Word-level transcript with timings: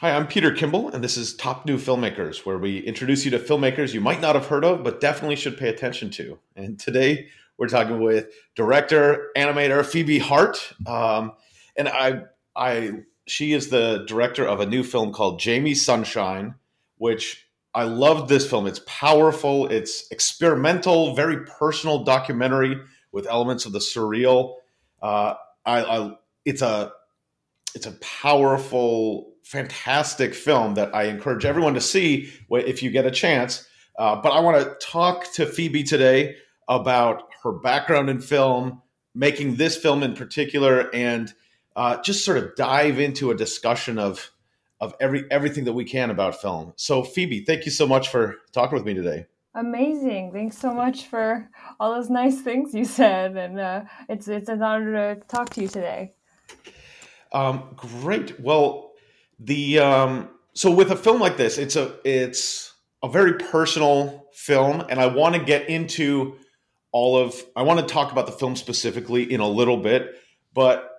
Hi, 0.00 0.14
I'm 0.14 0.26
Peter 0.26 0.52
Kimball, 0.52 0.90
and 0.90 1.02
this 1.02 1.16
is 1.16 1.34
Top 1.34 1.64
New 1.64 1.78
Filmmakers, 1.78 2.44
where 2.44 2.58
we 2.58 2.80
introduce 2.80 3.24
you 3.24 3.30
to 3.30 3.38
filmmakers 3.38 3.94
you 3.94 4.00
might 4.00 4.20
not 4.20 4.34
have 4.34 4.46
heard 4.46 4.62
of, 4.62 4.84
but 4.84 5.00
definitely 5.00 5.36
should 5.36 5.56
pay 5.56 5.70
attention 5.70 6.10
to. 6.10 6.38
And 6.54 6.78
today 6.78 7.28
we're 7.56 7.68
talking 7.68 8.00
with 8.00 8.26
director, 8.54 9.30
animator 9.34 9.84
Phoebe 9.84 10.18
Hart, 10.18 10.74
um, 10.86 11.32
and 11.76 11.88
I, 11.88 12.24
I, 12.54 13.04
she 13.26 13.54
is 13.54 13.70
the 13.70 14.04
director 14.06 14.46
of 14.46 14.60
a 14.60 14.66
new 14.66 14.82
film 14.82 15.12
called 15.14 15.40
Jamie 15.40 15.74
Sunshine, 15.74 16.56
which 16.98 17.45
I 17.76 17.82
loved. 17.82 18.30
This 18.30 18.48
film, 18.48 18.66
it's 18.66 18.80
powerful, 18.86 19.66
it's 19.66 20.10
experimental, 20.10 21.14
very 21.14 21.44
personal 21.44 22.04
documentary 22.04 22.80
with 23.12 23.26
elements 23.26 23.66
of 23.66 23.72
the 23.72 23.80
surreal. 23.80 24.54
Uh, 25.02 25.34
I, 25.66 25.84
I, 25.84 26.16
it's 26.46 26.62
a, 26.62 26.92
it's 27.74 27.84
a 27.84 27.92
powerful 27.92 29.34
fantastic 29.44 30.34
film 30.34 30.74
that 30.74 30.94
I 30.94 31.04
encourage 31.04 31.44
everyone 31.44 31.74
to 31.74 31.80
see 31.82 32.32
if 32.50 32.82
you 32.82 32.90
get 32.90 33.04
a 33.04 33.10
chance. 33.10 33.68
Uh, 33.98 34.16
but 34.16 34.30
I 34.30 34.40
want 34.40 34.64
to 34.64 34.86
talk 34.86 35.30
to 35.34 35.44
Phoebe 35.44 35.82
today 35.82 36.36
about 36.68 37.24
her 37.42 37.52
background 37.52 38.08
in 38.08 38.22
film, 38.22 38.80
making 39.14 39.56
this 39.56 39.76
film 39.76 40.02
in 40.02 40.14
particular, 40.14 40.88
and 40.94 41.32
uh, 41.76 42.00
just 42.00 42.24
sort 42.24 42.38
of 42.38 42.56
dive 42.56 42.98
into 42.98 43.30
a 43.30 43.34
discussion 43.34 43.98
of 43.98 44.30
of 44.80 44.94
every 45.00 45.24
everything 45.30 45.64
that 45.64 45.72
we 45.72 45.84
can 45.84 46.10
about 46.10 46.40
film. 46.40 46.72
So, 46.76 47.02
Phoebe, 47.02 47.44
thank 47.44 47.64
you 47.64 47.70
so 47.70 47.86
much 47.86 48.08
for 48.08 48.36
talking 48.52 48.74
with 48.74 48.84
me 48.84 48.94
today. 48.94 49.26
Amazing! 49.54 50.32
Thanks 50.32 50.58
so 50.58 50.72
much 50.72 51.06
for 51.06 51.48
all 51.80 51.94
those 51.94 52.10
nice 52.10 52.42
things 52.42 52.74
you 52.74 52.84
said, 52.84 53.36
and 53.36 53.58
uh, 53.58 53.84
it's 54.08 54.28
it's 54.28 54.48
an 54.48 54.62
honor 54.62 55.14
to 55.14 55.20
talk 55.28 55.50
to 55.50 55.62
you 55.62 55.68
today. 55.68 56.12
Um, 57.32 57.74
great. 57.76 58.38
Well, 58.38 58.92
the 59.38 59.78
um, 59.78 60.28
so 60.52 60.70
with 60.70 60.90
a 60.90 60.96
film 60.96 61.20
like 61.20 61.36
this, 61.36 61.58
it's 61.58 61.76
a 61.76 61.96
it's 62.04 62.74
a 63.02 63.08
very 63.08 63.34
personal 63.34 64.26
film, 64.34 64.84
and 64.88 65.00
I 65.00 65.06
want 65.06 65.34
to 65.34 65.42
get 65.42 65.68
into 65.68 66.36
all 66.92 67.16
of. 67.16 67.42
I 67.56 67.62
want 67.62 67.80
to 67.80 67.86
talk 67.86 68.12
about 68.12 68.26
the 68.26 68.32
film 68.32 68.56
specifically 68.56 69.32
in 69.32 69.40
a 69.40 69.48
little 69.48 69.78
bit, 69.78 70.16
but 70.52 70.90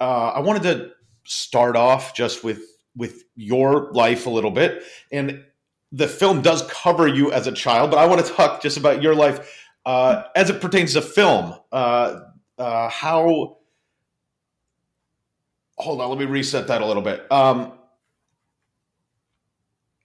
uh, 0.00 0.32
I 0.34 0.40
wanted 0.40 0.62
to 0.64 0.90
start 1.24 1.76
off 1.76 2.14
just 2.14 2.42
with 2.42 2.60
with 2.96 3.24
your 3.34 3.90
life 3.92 4.26
a 4.26 4.30
little 4.30 4.50
bit, 4.50 4.82
and 5.10 5.44
the 5.92 6.08
film 6.08 6.42
does 6.42 6.62
cover 6.70 7.06
you 7.06 7.30
as 7.32 7.46
a 7.46 7.52
child, 7.52 7.90
but 7.90 7.98
I 7.98 8.06
want 8.06 8.24
to 8.24 8.32
talk 8.32 8.62
just 8.62 8.76
about 8.76 9.02
your 9.02 9.14
life 9.14 9.68
uh, 9.84 10.24
as 10.34 10.50
it 10.50 10.60
pertains 10.60 10.94
to 10.94 11.02
film. 11.02 11.54
Uh, 11.70 12.20
uh, 12.58 12.88
how 12.88 13.58
hold 15.78 16.00
on, 16.00 16.08
let 16.08 16.18
me 16.18 16.24
reset 16.24 16.68
that 16.68 16.80
a 16.80 16.86
little 16.86 17.02
bit. 17.02 17.30
Um, 17.30 17.72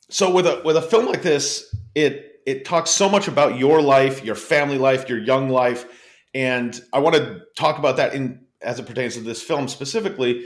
so 0.10 0.32
with 0.32 0.48
a 0.48 0.62
with 0.64 0.78
a 0.78 0.82
film 0.82 1.06
like 1.06 1.22
this, 1.22 1.76
it 1.96 2.42
it 2.46 2.66
talks 2.66 2.90
so 2.90 3.10
much 3.10 3.28
about 3.28 3.58
your 3.58 3.82
life, 3.82 4.24
your 4.24 4.36
family 4.36 4.78
life, 4.78 5.10
your 5.10 5.20
young 5.20 5.50
life, 5.50 5.86
and 6.34 6.80
I 6.94 7.00
want 7.00 7.16
to 7.16 7.42
talk 7.56 7.78
about 7.78 7.98
that 7.98 8.14
in 8.14 8.46
as 8.62 8.80
it 8.80 8.86
pertains 8.86 9.16
to 9.16 9.22
this 9.22 9.42
film 9.42 9.68
specifically. 9.68 10.46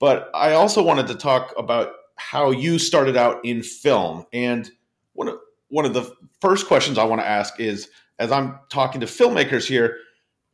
But 0.00 0.30
I 0.34 0.54
also 0.54 0.82
wanted 0.82 1.06
to 1.08 1.14
talk 1.14 1.54
about 1.56 1.92
how 2.16 2.50
you 2.50 2.78
started 2.78 3.16
out 3.16 3.44
in 3.44 3.62
film, 3.62 4.26
and 4.32 4.68
one 5.12 5.28
of 5.28 5.38
one 5.68 5.84
of 5.84 5.94
the 5.94 6.10
first 6.40 6.66
questions 6.66 6.98
I 6.98 7.04
want 7.04 7.20
to 7.20 7.26
ask 7.26 7.60
is, 7.60 7.88
as 8.18 8.32
I'm 8.32 8.58
talking 8.70 9.00
to 9.02 9.06
filmmakers 9.06 9.68
here, 9.68 9.98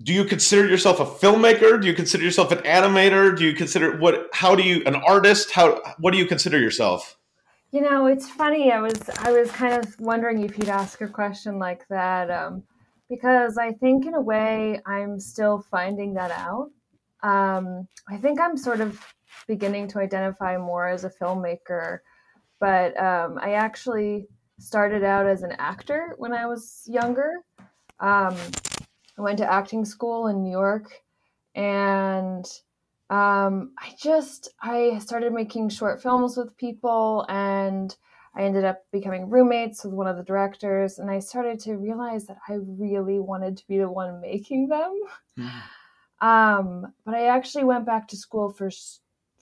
do 0.02 0.12
you 0.12 0.24
consider 0.24 0.68
yourself 0.68 1.00
a 1.00 1.06
filmmaker? 1.06 1.80
Do 1.80 1.86
you 1.86 1.94
consider 1.94 2.24
yourself 2.24 2.52
an 2.52 2.58
animator? 2.58 3.36
Do 3.36 3.44
you 3.44 3.54
consider 3.54 3.96
what? 3.96 4.28
How 4.32 4.54
do 4.54 4.62
you 4.62 4.82
an 4.84 4.96
artist? 4.96 5.52
How 5.52 5.80
what 5.98 6.10
do 6.10 6.18
you 6.18 6.26
consider 6.26 6.58
yourself? 6.58 7.16
You 7.70 7.82
know, 7.82 8.06
it's 8.06 8.28
funny. 8.28 8.72
I 8.72 8.80
was 8.80 9.08
I 9.18 9.30
was 9.30 9.50
kind 9.52 9.74
of 9.74 9.98
wondering 10.00 10.42
if 10.42 10.58
you'd 10.58 10.68
ask 10.68 11.00
a 11.00 11.08
question 11.08 11.58
like 11.58 11.86
that, 11.88 12.30
um, 12.30 12.64
because 13.08 13.58
I 13.58 13.72
think 13.72 14.06
in 14.06 14.14
a 14.14 14.20
way 14.20 14.80
I'm 14.86 15.18
still 15.20 15.64
finding 15.70 16.14
that 16.14 16.30
out. 16.30 16.70
Um, 17.22 17.88
I 18.08 18.18
think 18.18 18.40
I'm 18.40 18.56
sort 18.56 18.80
of 18.80 19.00
beginning 19.46 19.88
to 19.88 19.98
identify 19.98 20.56
more 20.56 20.88
as 20.88 21.04
a 21.04 21.10
filmmaker, 21.10 21.98
but 22.60 22.98
um, 23.00 23.38
I 23.40 23.52
actually 23.52 24.28
started 24.58 25.04
out 25.04 25.26
as 25.26 25.42
an 25.42 25.52
actor 25.58 26.14
when 26.18 26.32
I 26.32 26.46
was 26.46 26.82
younger. 26.86 27.32
Um, 28.00 28.36
I 29.18 29.22
went 29.22 29.38
to 29.38 29.52
acting 29.52 29.84
school 29.84 30.28
in 30.28 30.42
New 30.42 30.50
York, 30.50 30.90
and 31.54 32.44
um, 33.08 33.72
I 33.78 33.94
just 34.00 34.48
I 34.60 34.98
started 34.98 35.32
making 35.32 35.68
short 35.70 36.02
films 36.02 36.36
with 36.36 36.56
people, 36.56 37.24
and 37.28 37.94
I 38.34 38.42
ended 38.42 38.64
up 38.64 38.82
becoming 38.92 39.30
roommates 39.30 39.84
with 39.84 39.94
one 39.94 40.06
of 40.06 40.16
the 40.16 40.22
directors, 40.22 40.98
and 40.98 41.10
I 41.10 41.20
started 41.20 41.58
to 41.60 41.76
realize 41.76 42.26
that 42.26 42.38
I 42.48 42.58
really 42.60 43.18
wanted 43.18 43.56
to 43.56 43.66
be 43.66 43.78
the 43.78 43.90
one 43.90 44.20
making 44.20 44.68
them. 44.68 45.00
Mm-hmm. 45.38 46.26
Um, 46.26 46.92
but 47.04 47.14
I 47.14 47.26
actually 47.26 47.64
went 47.64 47.86
back 47.86 48.08
to 48.08 48.16
school 48.16 48.50
for 48.50 48.70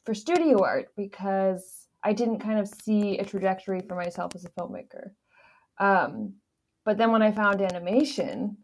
for 0.05 0.15
studio 0.15 0.63
art 0.65 0.91
because 0.97 1.89
I 2.03 2.13
didn't 2.13 2.41
kind 2.41 2.59
of 2.59 2.69
see 2.69 3.19
a 3.19 3.25
trajectory 3.25 3.81
for 3.81 3.97
myself 3.97 4.35
as 4.35 4.45
a 4.45 4.51
filmmaker. 4.51 5.11
Um, 5.79 6.35
but 6.85 6.99
then 6.99 7.13
when 7.13 7.23
I 7.23 7.33
found 7.33 7.63
animation, 7.63 8.59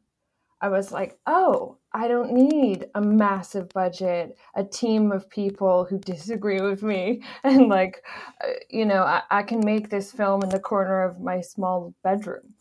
I 0.60 0.68
was 0.68 0.92
like, 0.92 1.18
oh, 1.26 1.78
I 1.92 2.08
don't 2.08 2.32
need 2.32 2.86
a 2.94 3.00
massive 3.00 3.68
budget, 3.70 4.36
a 4.54 4.64
team 4.64 5.12
of 5.12 5.30
people 5.30 5.86
who 5.86 5.98
disagree 5.98 6.60
with 6.60 6.82
me. 6.82 7.22
And 7.44 7.68
like, 7.68 8.04
uh, 8.44 8.48
you 8.70 8.84
know, 8.86 9.02
I, 9.04 9.22
I 9.30 9.42
can 9.42 9.60
make 9.64 9.90
this 9.90 10.12
film 10.12 10.42
in 10.42 10.50
the 10.50 10.60
corner 10.60 11.02
of 11.02 11.20
my 11.20 11.40
small 11.40 11.94
bedroom. 12.04 12.54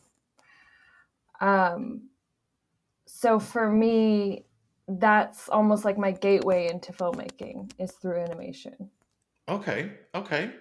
Um, 1.41 2.09
so 3.07 3.39
for 3.39 3.69
me, 3.71 4.45
that's 4.89 5.49
almost 5.49 5.85
like 5.85 5.97
my 5.97 6.11
gateway 6.11 6.67
into 6.69 6.91
filmmaking 6.91 7.71
is 7.77 7.91
through 7.91 8.19
animation. 8.19 8.89
Okay. 9.47 9.91
Okay. 10.15 10.51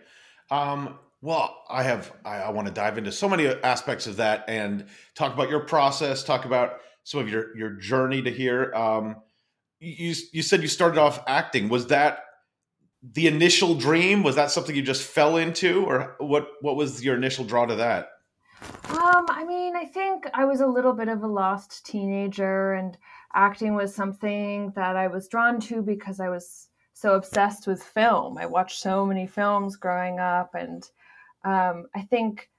Um, 0.51 0.99
well, 1.21 1.63
I 1.69 1.83
have, 1.83 2.13
I, 2.25 2.37
I 2.37 2.51
want 2.51 2.69
to 2.69 2.75
dive 2.75 2.99
into 2.99 3.11
so 3.11 3.29
many 3.29 3.47
aspects 3.47 4.07
of 4.07 4.17
that 4.17 4.45
and 4.49 4.87
talk 5.15 5.35
about 5.35 5.51
your 5.51 5.61
process, 5.61 6.23
talk 6.23 6.45
about 6.45 6.81
some 7.09 7.21
of 7.21 7.31
your 7.31 7.57
your 7.57 7.71
journey 7.71 8.21
to 8.21 8.31
here. 8.31 8.73
Um, 8.75 9.17
you 9.81 10.15
you 10.33 10.43
said 10.43 10.61
you 10.61 10.69
started 10.69 10.99
off 10.99 11.23
acting. 11.27 11.71
Was 11.71 11.87
that 11.87 12.25
the 13.03 13.27
initial 13.27 13.75
dream? 13.75 14.23
Was 14.23 14.37
that 14.37 14.51
something 14.51 14.77
you 14.77 14.83
just 14.83 15.03
fell 15.03 15.39
into, 15.39 15.85
or 15.87 16.17
what? 16.19 16.49
What 16.61 16.77
was 16.77 17.03
your 17.03 17.17
initial 17.17 17.45
draw 17.45 17.65
to 17.65 17.77
that? 17.77 18.11
Um, 18.91 19.27
I 19.31 19.45
mean, 19.47 19.75
I 19.75 19.87
think 19.87 20.27
I 20.35 20.45
was 20.45 20.61
a 20.61 20.67
little 20.67 20.93
bit 20.93 21.09
of 21.09 21.23
a 21.23 21.27
lost 21.27 21.87
teenager, 21.87 22.75
and 22.75 22.99
acting 23.35 23.75
was 23.75 23.95
something 23.95 24.73
that 24.75 24.97
I 24.97 25.07
was 25.09 25.29
drawn 25.29 25.61
to 25.63 25.83
because 25.83 26.21
I 26.21 26.29
was 26.29 26.69
so 26.95 27.15
obsessed 27.15 27.67
with 27.67 27.83
film. 27.83 28.39
I 28.39 28.47
watched 28.47 28.81
so 28.81 29.07
many 29.07 29.27
films 29.27 29.77
growing 29.77 30.19
up, 30.19 30.55
and 30.55 30.89
um, 31.45 31.87
I 31.95 32.03
think, 32.03 32.51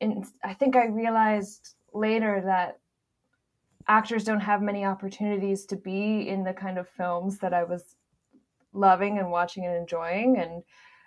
in, 0.00 0.24
I 0.42 0.54
think 0.54 0.76
I 0.76 0.86
realized 0.86 1.74
later 1.92 2.42
that 2.44 2.78
actors 3.88 4.24
don't 4.24 4.40
have 4.40 4.62
many 4.62 4.84
opportunities 4.84 5.66
to 5.66 5.76
be 5.76 6.28
in 6.28 6.44
the 6.44 6.52
kind 6.52 6.78
of 6.78 6.88
films 6.88 7.38
that 7.38 7.52
I 7.52 7.64
was 7.64 7.96
loving 8.72 9.18
and 9.18 9.30
watching 9.30 9.66
and 9.66 9.76
enjoying. 9.76 10.38
And 10.38 10.62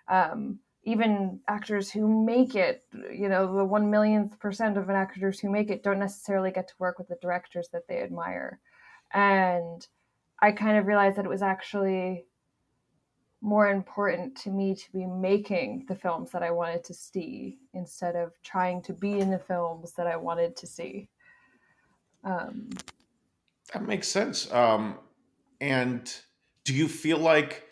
um, 0.07 0.59
even 0.83 1.39
actors 1.47 1.89
who 1.89 2.25
make 2.25 2.55
it, 2.55 2.83
you 3.11 3.29
know, 3.29 3.55
the 3.55 3.65
one 3.65 3.89
millionth 3.89 4.39
percent 4.39 4.77
of 4.77 4.89
an 4.89 4.95
actors 4.95 5.39
who 5.39 5.49
make 5.49 5.71
it 5.71 5.83
don't 5.83 5.99
necessarily 5.99 6.51
get 6.51 6.67
to 6.67 6.73
work 6.77 6.99
with 6.99 7.07
the 7.07 7.17
directors 7.21 7.69
that 7.73 7.87
they 7.87 8.01
admire. 8.01 8.59
And 9.15 9.87
I 10.41 10.51
kind 10.51 10.77
of 10.77 10.85
realized 10.85 11.17
that 11.17 11.25
it 11.25 11.29
was 11.29 11.41
actually 11.41 12.25
more 13.41 13.69
important 13.69 14.35
to 14.35 14.49
me 14.49 14.75
to 14.75 14.91
be 14.91 15.05
making 15.05 15.85
the 15.87 15.95
films 15.95 16.31
that 16.31 16.43
I 16.43 16.51
wanted 16.51 16.83
to 16.83 16.93
see 16.93 17.57
instead 17.73 18.15
of 18.15 18.33
trying 18.43 18.81
to 18.83 18.93
be 18.93 19.19
in 19.19 19.31
the 19.31 19.39
films 19.39 19.93
that 19.93 20.05
I 20.05 20.17
wanted 20.17 20.57
to 20.57 20.67
see. 20.67 21.07
Um, 22.23 22.69
that 23.73 23.83
makes 23.83 24.07
sense. 24.07 24.51
Um, 24.51 24.97
and 25.61 26.13
do 26.65 26.73
you 26.73 26.87
feel 26.87 27.19
like 27.19 27.63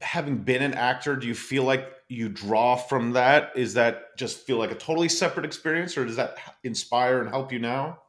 having 0.00 0.38
been 0.38 0.62
an 0.62 0.74
actor, 0.74 1.14
do 1.14 1.28
you 1.28 1.34
feel 1.34 1.62
like 1.62 1.92
you 2.08 2.28
draw 2.28 2.74
from 2.74 3.12
that? 3.12 3.52
Is 3.54 3.74
that 3.74 4.16
just 4.16 4.46
feel 4.46 4.56
like 4.56 4.72
a 4.72 4.74
totally 4.74 5.08
separate 5.08 5.44
experience, 5.44 5.96
or 5.96 6.04
does 6.04 6.16
that 6.16 6.36
inspire 6.64 7.20
and 7.20 7.28
help 7.28 7.52
you 7.52 7.58
now? 7.58 8.00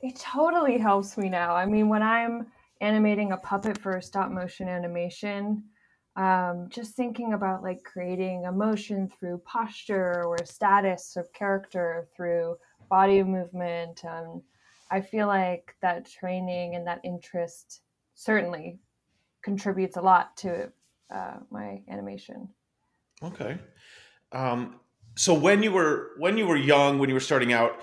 It 0.00 0.16
totally 0.16 0.78
helps 0.78 1.16
me 1.16 1.28
now. 1.28 1.54
I 1.54 1.66
mean, 1.66 1.88
when 1.88 2.02
I'm 2.02 2.46
animating 2.80 3.32
a 3.32 3.36
puppet 3.36 3.78
for 3.78 3.96
a 3.96 4.02
stop 4.02 4.30
motion 4.30 4.68
animation, 4.68 5.64
um, 6.16 6.68
just 6.68 6.94
thinking 6.94 7.32
about 7.32 7.62
like 7.62 7.82
creating 7.84 8.44
emotion 8.44 9.08
through 9.08 9.38
posture 9.38 10.24
or 10.24 10.38
status 10.44 11.16
of 11.16 11.32
character 11.32 12.08
through 12.16 12.56
body 12.88 13.22
movement. 13.22 14.04
Um, 14.04 14.42
I 14.90 15.00
feel 15.00 15.26
like 15.26 15.74
that 15.82 16.10
training 16.10 16.74
and 16.74 16.86
that 16.86 17.00
interest 17.04 17.82
certainly 18.14 18.78
contributes 19.42 19.96
a 19.96 20.00
lot 20.00 20.36
to 20.38 20.72
uh, 21.14 21.36
my 21.50 21.82
animation. 21.88 22.48
Okay. 23.22 23.58
Um, 24.32 24.80
so 25.16 25.34
when 25.34 25.62
you 25.62 25.72
were 25.72 26.10
when 26.18 26.38
you 26.38 26.46
were 26.46 26.56
young, 26.56 26.98
when 26.98 27.08
you 27.08 27.14
were 27.14 27.20
starting 27.20 27.52
out 27.52 27.80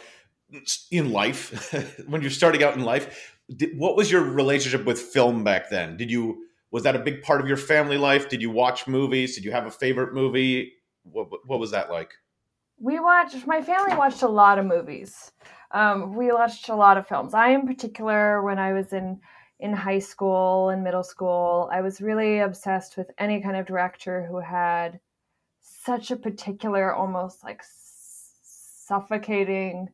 in 0.91 1.11
life, 1.11 1.73
when 2.07 2.21
you're 2.21 2.31
starting 2.31 2.63
out 2.63 2.75
in 2.75 2.83
life, 2.83 3.35
did, 3.55 3.77
what 3.77 3.95
was 3.95 4.11
your 4.11 4.21
relationship 4.21 4.85
with 4.85 4.99
film 4.99 5.43
back 5.43 5.69
then? 5.69 5.97
Did 5.97 6.09
you 6.11 6.43
was 6.71 6.83
that 6.83 6.95
a 6.95 6.99
big 6.99 7.21
part 7.21 7.39
of 7.39 7.47
your 7.47 7.57
family 7.57 7.97
life? 7.97 8.27
Did 8.27 8.41
you 8.41 8.49
watch 8.51 8.85
movies? 8.85 9.35
Did 9.35 9.45
you 9.45 9.51
have 9.51 9.65
a 9.65 9.71
favorite 9.71 10.13
movie? 10.13 10.73
What 11.03 11.29
what 11.45 11.59
was 11.59 11.71
that 11.71 11.89
like? 11.89 12.11
We 12.79 12.99
watched. 12.99 13.47
My 13.47 13.61
family 13.61 13.95
watched 13.95 14.23
a 14.23 14.27
lot 14.27 14.59
of 14.59 14.65
movies. 14.65 15.31
Um, 15.71 16.15
we 16.15 16.31
watched 16.31 16.69
a 16.69 16.75
lot 16.75 16.97
of 16.97 17.07
films. 17.07 17.33
I, 17.33 17.49
in 17.49 17.65
particular, 17.65 18.41
when 18.41 18.59
I 18.59 18.73
was 18.73 18.93
in 18.93 19.19
in 19.59 19.71
high 19.73 19.99
school 19.99 20.69
and 20.69 20.83
middle 20.83 21.03
school, 21.03 21.69
I 21.71 21.81
was 21.81 22.01
really 22.01 22.39
obsessed 22.39 22.97
with 22.97 23.09
any 23.17 23.41
kind 23.41 23.55
of 23.55 23.65
director 23.65 24.25
who 24.25 24.39
had 24.39 24.99
such 25.61 26.11
a 26.11 26.17
particular, 26.17 26.93
almost 26.93 27.43
like 27.43 27.61
suffocating, 28.43 29.89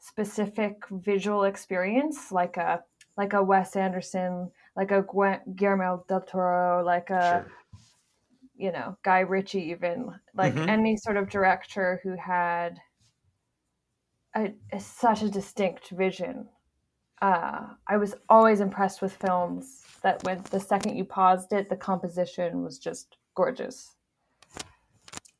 specific 0.00 0.82
visual 0.90 1.44
experience, 1.44 2.32
like 2.32 2.56
a 2.56 2.82
like 3.16 3.34
a 3.34 3.42
Wes 3.42 3.76
Anderson, 3.76 4.50
like 4.74 4.90
a 4.90 5.04
Guillermo 5.54 6.04
del 6.08 6.22
Toro, 6.22 6.82
like 6.84 7.10
a 7.10 7.44
sure. 7.44 7.52
you 8.56 8.72
know 8.72 8.96
Guy 9.02 9.20
Ritchie, 9.20 9.70
even 9.70 10.10
like 10.34 10.54
mm-hmm. 10.54 10.68
any 10.68 10.96
sort 10.96 11.16
of 11.16 11.28
director 11.28 12.00
who 12.02 12.16
had 12.16 12.80
a, 14.34 14.52
a, 14.72 14.80
such 14.80 15.22
a 15.22 15.28
distinct 15.28 15.90
vision. 15.90 16.48
Uh, 17.20 17.66
I 17.86 17.98
was 17.98 18.14
always 18.30 18.60
impressed 18.60 19.02
with 19.02 19.12
films 19.12 19.82
that 20.02 20.24
when 20.24 20.42
the 20.50 20.60
second 20.60 20.96
you 20.96 21.04
paused 21.04 21.52
it, 21.52 21.68
the 21.68 21.76
composition 21.76 22.62
was 22.62 22.78
just 22.78 23.18
gorgeous. 23.34 23.96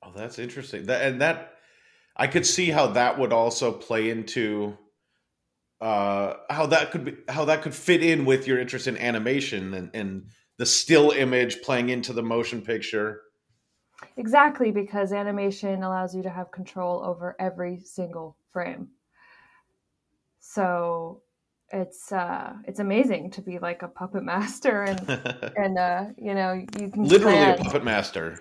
Oh, 0.03 0.13
that's 0.15 0.39
interesting. 0.39 0.85
That 0.85 1.03
and 1.03 1.21
that 1.23 1.55
I 2.21 2.27
could 2.27 2.45
see 2.45 2.69
how 2.69 2.89
that 2.89 3.19
would 3.19 3.33
also 3.33 3.73
play 3.73 4.11
into 4.11 4.77
uh, 5.81 6.35
how 6.51 6.67
that 6.67 6.91
could 6.91 7.05
be 7.07 7.17
how 7.31 7.47
that 7.47 7.63
could 7.63 7.75
fit 7.75 8.03
in 8.03 8.27
with 8.27 8.47
your 8.47 8.61
interest 8.61 8.87
in 8.87 8.99
animation 8.99 9.73
and, 9.73 9.91
and 9.95 10.27
the 10.59 10.67
still 10.67 11.13
image 11.13 11.63
playing 11.63 11.89
into 11.89 12.13
the 12.13 12.23
motion 12.23 12.61
picture. 12.61 13.23
Exactly, 14.19 14.71
because 14.71 15.15
animation 15.15 15.83
allows 15.83 16.15
you 16.15 16.23
to 16.23 16.29
have 16.29 16.51
control 16.51 17.03
over 17.03 17.37
every 17.41 17.81
single 17.81 18.37
frame. 18.53 18.89
So 20.41 21.23
it's 21.73 22.13
uh 22.13 22.53
it's 22.67 22.81
amazing 22.81 23.31
to 23.31 23.41
be 23.41 23.59
like 23.59 23.81
a 23.81 23.89
puppet 23.89 24.25
master 24.25 24.83
and 24.83 25.09
and 25.57 25.79
uh 25.79 26.05
you 26.19 26.35
know 26.35 26.53
you 26.53 26.91
can 26.91 27.05
literally 27.05 27.39
plan. 27.39 27.59
a 27.59 27.65
puppet 27.65 27.83
master 27.83 28.39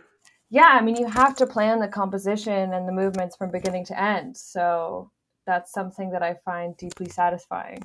yeah 0.50 0.72
i 0.74 0.82
mean 0.82 0.96
you 0.96 1.08
have 1.08 1.36
to 1.36 1.46
plan 1.46 1.80
the 1.80 1.88
composition 1.88 2.74
and 2.74 2.88
the 2.88 2.92
movements 2.92 3.36
from 3.36 3.52
beginning 3.52 3.86
to 3.86 4.02
end. 4.02 4.36
So 4.36 5.12
that's 5.46 5.72
something 5.72 6.12
that 6.12 6.24
i 6.24 6.36
find 6.46 6.76
deeply 6.78 7.10
satisfying. 7.10 7.84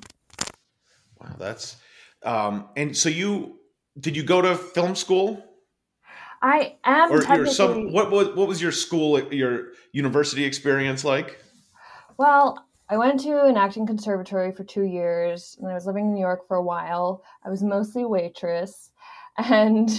Wow 1.19 1.35
that's 1.37 1.77
um 2.23 2.69
and 2.75 2.95
so 2.95 3.09
you 3.09 3.59
did 3.99 4.15
you 4.15 4.23
go 4.23 4.41
to 4.41 4.55
film 4.55 4.95
school? 4.95 5.43
I 6.41 6.75
am 6.83 7.11
or 7.11 7.21
technically... 7.21 7.53
some 7.53 7.91
what 7.91 8.11
was 8.11 8.35
what 8.35 8.47
was 8.47 8.61
your 8.61 8.71
school 8.71 9.19
your 9.33 9.69
university 9.93 10.43
experience 10.43 11.03
like? 11.03 11.39
Well 12.17 12.65
I 12.87 12.97
went 12.97 13.19
to 13.21 13.45
an 13.45 13.57
acting 13.57 13.87
conservatory 13.87 14.51
for 14.51 14.63
two 14.63 14.83
years, 14.83 15.57
and 15.59 15.71
I 15.71 15.73
was 15.73 15.87
living 15.87 16.05
in 16.05 16.13
New 16.13 16.19
York 16.19 16.47
for 16.47 16.55
a 16.55 16.61
while. 16.61 17.23
I 17.43 17.49
was 17.49 17.63
mostly 17.63 18.05
waitress, 18.05 18.91
and 19.37 19.89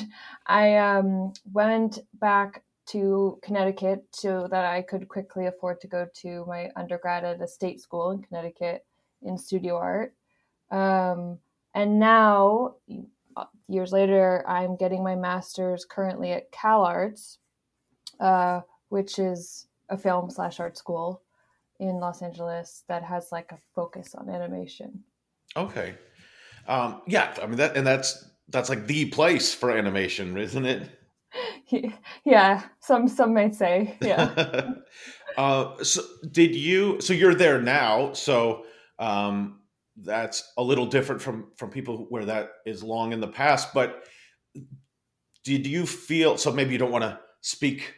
I 0.47 0.77
um, 0.77 1.33
went 1.53 1.99
back 2.21 2.63
to 2.87 3.39
Connecticut 3.43 4.05
so 4.13 4.47
that 4.51 4.65
I 4.65 4.83
could 4.83 5.09
quickly 5.09 5.47
afford 5.47 5.81
to 5.81 5.89
go 5.89 6.07
to 6.23 6.45
my 6.47 6.71
undergrad 6.77 7.25
at 7.25 7.43
a 7.43 7.49
state 7.49 7.81
school 7.81 8.13
in 8.13 8.23
Connecticut 8.23 8.85
in 9.23 9.37
studio 9.37 9.77
art. 9.77 10.15
Um, 10.71 11.39
and 11.75 11.99
now, 11.99 12.77
years 13.69 13.93
later, 13.93 14.45
I'm 14.49 14.77
getting 14.77 15.03
my 15.03 15.17
master's 15.17 15.85
currently 15.85 16.33
at 16.33 16.53
CalArts, 16.53 17.39
uh, 18.21 18.61
which 18.89 19.19
is 19.19 19.67
a 19.89 19.99
film 19.99 20.31
slash 20.31 20.61
art 20.61 20.77
school 20.79 21.23
in 21.79 21.97
Los 22.01 22.23
Angeles 22.23 22.85
that 22.89 23.03
has 23.03 23.31
like 23.33 23.53
a 23.53 23.59
focus 23.75 24.15
on 24.15 24.31
animation. 24.31 25.05
Okay. 25.57 25.95
Um, 26.67 27.03
yeah, 27.07 27.35
I 27.43 27.47
mean 27.47 27.57
that, 27.57 27.77
and 27.77 27.87
that's 27.87 28.31
that's 28.49 28.69
like 28.69 28.87
the 28.87 29.07
place 29.07 29.53
for 29.55 29.71
animation, 29.71 30.37
isn't 30.37 30.67
it? 30.67 30.91
Yeah, 32.25 32.63
some 32.81 33.09
some 33.09 33.35
might 33.35 33.55
say, 33.55 33.97
yeah. 34.01 34.73
uh, 35.37 35.83
so 35.83 36.03
did 36.31 36.55
you? 36.55 37.01
So 37.01 37.13
you're 37.13 37.35
there 37.35 37.61
now. 37.61 38.13
So 38.13 38.65
um, 38.99 39.61
that's 39.97 40.53
a 40.57 40.63
little 40.63 40.87
different 40.87 41.21
from 41.21 41.51
from 41.57 41.71
people 41.71 42.07
where 42.09 42.25
that 42.25 42.51
is 42.65 42.83
long 42.83 43.13
in 43.13 43.21
the 43.21 43.29
past. 43.29 43.75
But 43.75 44.05
did 45.45 45.67
you 45.67 45.87
feel? 45.87 46.39
So 46.39 46.53
maybe 46.53 46.73
you 46.73 46.79
don't 46.79 46.93
want 46.93 47.05
to 47.05 47.19
speak 47.41 47.95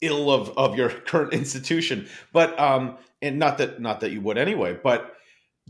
ill 0.00 0.30
of 0.30 0.50
of 0.58 0.76
your 0.76 0.88
current 1.06 1.34
institution, 1.34 2.08
but 2.32 2.58
um, 2.58 2.96
and 3.20 3.38
not 3.38 3.58
that 3.58 3.80
not 3.80 4.00
that 4.00 4.10
you 4.10 4.20
would 4.22 4.38
anyway, 4.38 4.78
but 4.82 5.14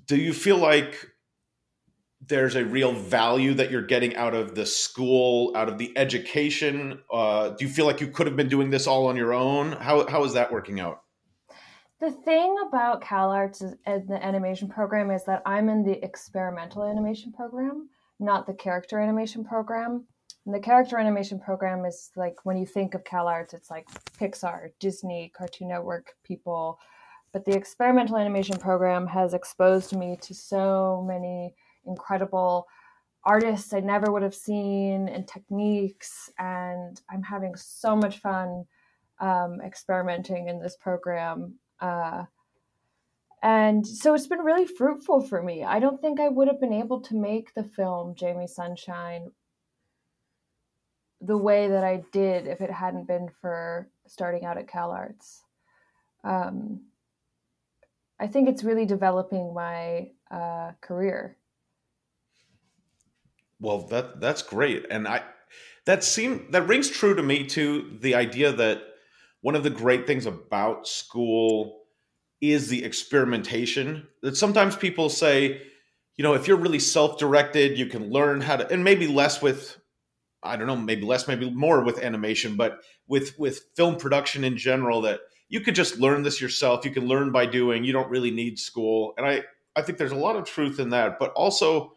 do 0.07 0.17
you 0.17 0.33
feel 0.33 0.59
like 0.59 1.12
there's 2.27 2.55
a 2.55 2.65
real 2.65 2.93
value 2.93 3.55
that 3.55 3.71
you're 3.71 3.83
getting 3.83 4.15
out 4.17 4.35
of 4.35 4.55
the 4.55 4.67
school, 4.67 5.53
out 5.57 5.69
of 5.69 5.79
the 5.79 5.97
education? 5.97 7.01
Uh, 7.13 7.51
do 7.51 7.65
you 7.65 7.71
feel 7.71 7.87
like 7.87 8.01
you 8.01 8.09
could 8.09 8.27
have 8.27 8.37
been 8.37 8.49
doing 8.49 8.71
this 8.71 8.87
all 8.87 9.07
on 9.07 9.17
your 9.17 9.33
own? 9.33 9.73
How 9.73 10.07
how 10.09 10.25
is 10.25 10.33
that 10.35 10.53
working 10.53 10.81
out? 10.81 11.03
The 12.01 12.11
thing 12.11 12.57
about 12.67 13.03
CalArts 13.03 13.63
and 13.87 14.09
the 14.09 14.25
animation 14.25 14.69
program 14.69 15.11
is 15.11 15.25
that 15.25 15.43
I'm 15.47 15.69
in 15.69 15.85
the 15.85 16.05
experimental 16.05 16.83
animation 16.83 17.33
program, 17.33 17.89
not 18.19 18.47
the 18.47 18.55
character 18.55 18.99
animation 18.99 19.45
program. 19.45 20.07
And 20.45 20.53
the 20.53 20.61
character 20.61 20.99
animation 20.99 21.39
program 21.39 21.85
is 21.85 22.11
like 22.17 22.35
when 22.45 22.57
you 22.57 22.67
think 22.67 22.95
of 22.95 23.05
CalArts, 23.05 23.55
it's 23.55 23.71
like 23.71 23.87
Pixar, 24.19 24.71
Disney, 24.81 25.31
Cartoon 25.37 25.69
Network 25.69 26.15
people 26.25 26.81
but 27.33 27.47
the 27.47 27.57
experimental 27.57 28.19
animation 28.19 28.59
program 28.59 29.07
has 29.07 29.33
exposed 29.33 29.97
me 29.97 30.19
to 30.21 30.35
so 30.35 31.03
many 31.07 31.55
incredible 31.87 32.67
artists 33.25 33.73
I 33.73 33.81
never 33.81 34.11
would 34.11 34.23
have 34.23 34.35
seen 34.35 35.09
and 35.09 35.27
techniques. 35.27 36.31
And 36.39 37.01
I'm 37.11 37.23
having 37.23 37.55
so 37.57 37.97
much 37.97 38.19
fun 38.19 38.65
um, 39.21 39.61
experimenting 39.65 40.49
in 40.49 40.61
this 40.61 40.77
program. 40.77 41.55
Uh, 41.81 42.25
and 43.43 43.87
so 43.87 44.15
it's 44.15 44.27
been 44.29 44.41
really 44.41 44.67
fruitful 44.67 45.21
for 45.21 45.43
me. 45.43 45.65
I 45.65 45.81
don't 45.81 46.01
think 46.01 46.21
I 46.21 46.29
would 46.29 46.49
have 46.49 46.61
been 46.61 46.73
able 46.73 47.01
to 47.03 47.17
make 47.17 47.55
the 47.55 47.65
film 47.65 48.15
Jamie 48.15 48.47
Sunshine 48.47 49.31
the 51.21 51.37
way 51.37 51.69
that 51.69 51.85
I 51.85 52.03
did 52.13 52.47
if 52.47 52.61
it 52.61 52.71
hadn't 52.71 53.07
been 53.07 53.29
for 53.41 53.89
starting 54.07 54.45
out 54.45 54.59
at 54.59 54.69
CalArts. 54.69 55.41
Um, 56.25 56.83
I 58.19 58.29
think 58.29 58.49
it's 58.49 58.65
really 58.65 58.87
developing 58.87 59.53
my 59.55 60.11
uh, 60.31 60.73
career. 60.81 61.37
Well, 63.63 63.87
that 63.89 64.21
that's 64.21 64.43
great, 64.43 64.87
and 64.91 65.07
I 65.07 65.23
that 65.87 66.03
seem 66.03 66.49
that 66.51 66.67
rings 66.67 66.91
true 66.91 67.15
to 67.15 67.23
me 67.23 67.47
too. 67.47 67.97
The 68.01 68.17
idea 68.17 68.53
that 68.53 68.83
one 69.41 69.55
of 69.55 69.63
the 69.63 69.71
great 69.71 70.07
things 70.07 70.27
about 70.27 70.89
school 70.89 71.85
is 72.41 72.69
the 72.69 72.85
experimentation. 72.85 74.09
That 74.23 74.37
sometimes 74.37 74.75
people 74.75 75.09
say, 75.09 75.63
you 76.17 76.25
know, 76.25 76.35
if 76.35 76.49
you're 76.49 76.57
really 76.57 76.81
self-directed, 76.81 77.79
you 77.79 77.87
can 77.87 78.11
learn 78.11 78.41
how 78.41 78.57
to, 78.57 78.69
and 78.69 78.83
maybe 78.83 79.07
less 79.07 79.41
with 79.41 79.79
I 80.43 80.57
don't 80.57 80.67
know, 80.67 80.77
maybe 80.77 81.03
less, 81.07 81.29
maybe 81.29 81.49
more 81.51 81.85
with 81.85 82.03
animation, 82.03 82.57
but 82.57 82.81
with 83.07 83.39
with 83.39 83.67
film 83.77 83.95
production 83.97 84.43
in 84.43 84.57
general, 84.57 85.03
that 85.03 85.21
you 85.49 85.61
could 85.61 85.77
just 85.77 86.01
learn 86.01 86.25
this 86.25 86.41
yourself. 86.41 86.85
You 86.85 86.91
can 86.91 87.07
learn 87.07 87.31
by 87.31 87.47
doing. 87.47 87.85
You 87.85 87.93
don't 87.93 88.11
really 88.11 88.33
need 88.33 88.59
school. 88.59 89.15
And 89.17 89.25
I, 89.25 89.43
I 89.77 89.83
think 89.83 89.99
there's 89.99 90.11
a 90.11 90.17
lot 90.17 90.35
of 90.35 90.47
truth 90.47 90.81
in 90.81 90.91
that, 90.91 91.21
but 91.21 91.33
also 91.35 91.93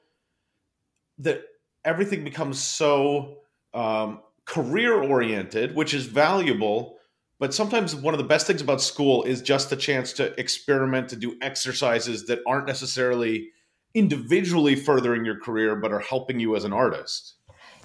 that 1.19 1.43
everything 1.86 2.24
becomes 2.24 2.62
so 2.62 3.38
um, 3.74 4.22
career 4.46 5.01
oriented, 5.01 5.75
which 5.75 5.94
is 5.94 6.06
valuable. 6.06 6.98
But 7.39 7.54
sometimes 7.54 7.96
one 7.96 8.13
of 8.13 8.18
the 8.18 8.25
best 8.25 8.48
things 8.48 8.62
about 8.62 8.82
school 8.82 9.24
is 9.24 9.42
just 9.42 9.70
the 9.70 9.75
chance 9.75 10.13
to 10.13 10.38
experiment, 10.39 11.10
to 11.10 11.15
do 11.15 11.38
exercises 11.42 12.25
that 12.27 12.39
aren't 12.48 12.65
necessarily 12.65 13.50
individually 13.94 14.75
furthering 14.75 15.25
your 15.25 15.39
career, 15.39 15.75
but 15.75 15.92
are 15.92 16.00
helping 16.00 16.39
you 16.39 16.56
as 16.56 16.63
an 16.63 16.74
artist. 16.74 17.36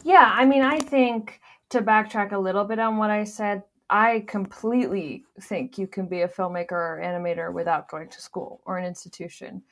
Yeah, 0.02 0.33
I 0.35 0.45
mean, 0.45 0.62
I 0.62 0.80
think 0.80 1.40
to 1.71 1.83
backtrack 1.83 2.33
a 2.33 2.38
little 2.38 2.64
bit 2.64 2.78
on 2.78 2.97
what 2.97 3.11
I 3.11 3.25
said 3.25 3.62
I 3.90 4.25
completely 4.28 5.25
think 5.40 5.76
you 5.76 5.88
can 5.88 6.07
be 6.07 6.21
a 6.21 6.28
filmmaker 6.28 6.73
or 6.73 7.02
animator 7.02 7.52
without 7.52 7.88
going 7.88 8.09
to 8.09 8.21
school 8.21 8.61
or 8.64 8.78
an 8.78 8.87
institution. 8.87 9.62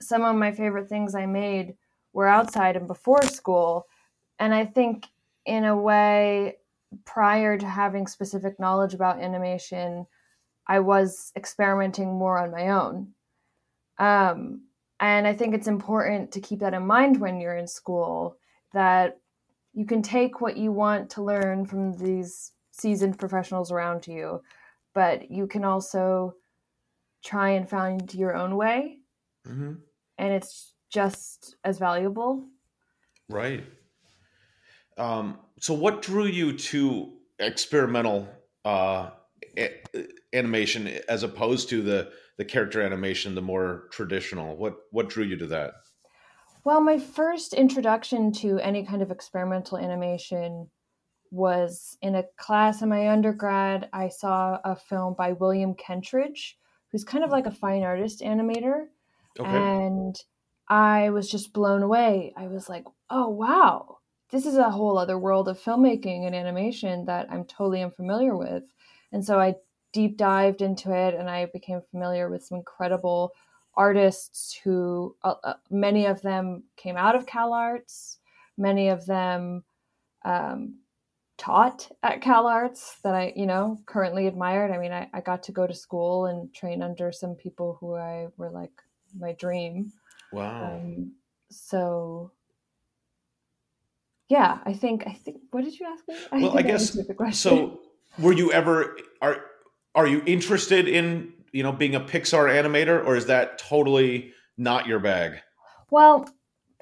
Some 0.00 0.24
of 0.24 0.34
my 0.34 0.50
favorite 0.50 0.88
things 0.88 1.14
I 1.14 1.26
made 1.26 1.74
were 2.18 2.26
outside 2.26 2.74
and 2.74 2.88
before 2.88 3.22
school. 3.22 3.86
And 4.40 4.52
I 4.52 4.66
think, 4.66 5.06
in 5.46 5.64
a 5.64 5.76
way, 5.76 6.56
prior 7.04 7.56
to 7.56 7.64
having 7.64 8.08
specific 8.08 8.58
knowledge 8.58 8.92
about 8.92 9.20
animation, 9.20 10.04
I 10.66 10.80
was 10.80 11.32
experimenting 11.36 12.18
more 12.18 12.36
on 12.36 12.50
my 12.50 12.70
own. 12.70 13.12
Um, 13.98 14.62
and 14.98 15.28
I 15.28 15.32
think 15.32 15.54
it's 15.54 15.68
important 15.68 16.32
to 16.32 16.40
keep 16.40 16.58
that 16.58 16.74
in 16.74 16.84
mind 16.88 17.20
when 17.20 17.40
you're 17.40 17.56
in 17.56 17.68
school 17.68 18.36
that 18.74 19.20
you 19.72 19.86
can 19.86 20.02
take 20.02 20.40
what 20.40 20.56
you 20.56 20.72
want 20.72 21.10
to 21.10 21.22
learn 21.22 21.66
from 21.66 21.96
these 21.98 22.50
seasoned 22.72 23.16
professionals 23.16 23.70
around 23.70 24.08
you, 24.08 24.42
but 24.92 25.30
you 25.30 25.46
can 25.46 25.62
also 25.62 26.34
try 27.22 27.50
and 27.50 27.70
find 27.70 28.12
your 28.12 28.34
own 28.34 28.56
way. 28.56 28.98
Mm-hmm. 29.46 29.74
And 30.18 30.32
it's 30.32 30.74
just 30.90 31.56
as 31.64 31.78
valuable. 31.78 32.44
Right. 33.28 33.64
Um, 34.96 35.38
so, 35.60 35.74
what 35.74 36.02
drew 36.02 36.26
you 36.26 36.56
to 36.56 37.12
experimental 37.38 38.28
uh, 38.64 39.10
a- 39.56 39.80
animation 40.32 40.88
as 41.08 41.22
opposed 41.22 41.68
to 41.70 41.82
the 41.82 42.10
the 42.36 42.44
character 42.44 42.82
animation, 42.82 43.34
the 43.34 43.42
more 43.42 43.88
traditional? 43.90 44.56
What 44.56 44.76
what 44.90 45.08
drew 45.08 45.24
you 45.24 45.36
to 45.36 45.46
that? 45.46 45.74
Well, 46.64 46.80
my 46.80 46.98
first 46.98 47.54
introduction 47.54 48.32
to 48.32 48.58
any 48.58 48.84
kind 48.84 49.02
of 49.02 49.10
experimental 49.10 49.78
animation 49.78 50.68
was 51.30 51.96
in 52.02 52.14
a 52.14 52.24
class 52.36 52.82
in 52.82 52.88
my 52.88 53.10
undergrad. 53.10 53.88
I 53.92 54.08
saw 54.08 54.58
a 54.64 54.74
film 54.76 55.14
by 55.16 55.32
William 55.32 55.74
Kentridge, 55.74 56.54
who's 56.90 57.04
kind 57.04 57.24
of 57.24 57.30
like 57.30 57.46
a 57.46 57.50
fine 57.50 57.84
artist 57.84 58.20
animator. 58.20 58.86
Okay. 59.38 59.48
And 59.48 60.16
I 60.68 61.10
was 61.10 61.30
just 61.30 61.52
blown 61.52 61.82
away. 61.82 62.32
I 62.36 62.46
was 62.46 62.68
like, 62.68 62.84
oh, 63.10 63.28
wow, 63.28 63.98
this 64.30 64.44
is 64.44 64.56
a 64.56 64.70
whole 64.70 64.98
other 64.98 65.18
world 65.18 65.48
of 65.48 65.58
filmmaking 65.58 66.26
and 66.26 66.34
animation 66.34 67.06
that 67.06 67.30
I'm 67.30 67.44
totally 67.44 67.82
unfamiliar 67.82 68.36
with. 68.36 68.64
And 69.12 69.24
so 69.24 69.40
I 69.40 69.54
deep 69.92 70.18
dived 70.18 70.60
into 70.60 70.92
it 70.92 71.14
and 71.14 71.30
I 71.30 71.46
became 71.46 71.80
familiar 71.90 72.28
with 72.28 72.44
some 72.44 72.58
incredible 72.58 73.32
artists 73.74 74.58
who, 74.62 75.16
uh, 75.22 75.34
uh, 75.42 75.54
many 75.70 76.04
of 76.06 76.20
them 76.20 76.64
came 76.76 76.96
out 76.96 77.14
of 77.14 77.26
CalArts, 77.26 78.16
many 78.58 78.88
of 78.88 79.06
them 79.06 79.64
um, 80.24 80.80
taught 81.38 81.88
at 82.02 82.20
CalArts 82.20 83.00
that 83.02 83.14
I, 83.14 83.32
you 83.36 83.46
know, 83.46 83.78
currently 83.86 84.26
admired. 84.26 84.72
I 84.72 84.78
mean, 84.78 84.92
I, 84.92 85.08
I 85.14 85.20
got 85.20 85.44
to 85.44 85.52
go 85.52 85.66
to 85.66 85.74
school 85.74 86.26
and 86.26 86.52
train 86.52 86.82
under 86.82 87.12
some 87.12 87.34
people 87.34 87.78
who 87.80 87.94
I 87.94 88.26
were 88.36 88.50
like 88.50 88.72
my 89.18 89.32
dream. 89.32 89.92
Wow. 90.32 90.74
Um, 90.76 91.12
so 91.50 92.32
yeah, 94.28 94.58
I 94.64 94.72
think 94.74 95.04
I 95.06 95.12
think 95.12 95.38
what 95.50 95.64
did 95.64 95.78
you 95.78 95.86
ask 95.86 96.06
me? 96.06 96.16
I 96.32 96.42
well, 96.42 96.58
I 96.58 96.62
guess 96.62 96.96
so. 97.32 97.80
Were 98.18 98.32
you 98.32 98.52
ever 98.52 98.96
are 99.22 99.44
are 99.94 100.06
you 100.06 100.22
interested 100.26 100.88
in 100.88 101.32
you 101.52 101.62
know 101.62 101.72
being 101.72 101.94
a 101.94 102.00
Pixar 102.00 102.48
animator, 102.48 103.04
or 103.04 103.16
is 103.16 103.26
that 103.26 103.58
totally 103.58 104.32
not 104.56 104.86
your 104.86 104.98
bag? 104.98 105.40
Well, 105.90 106.28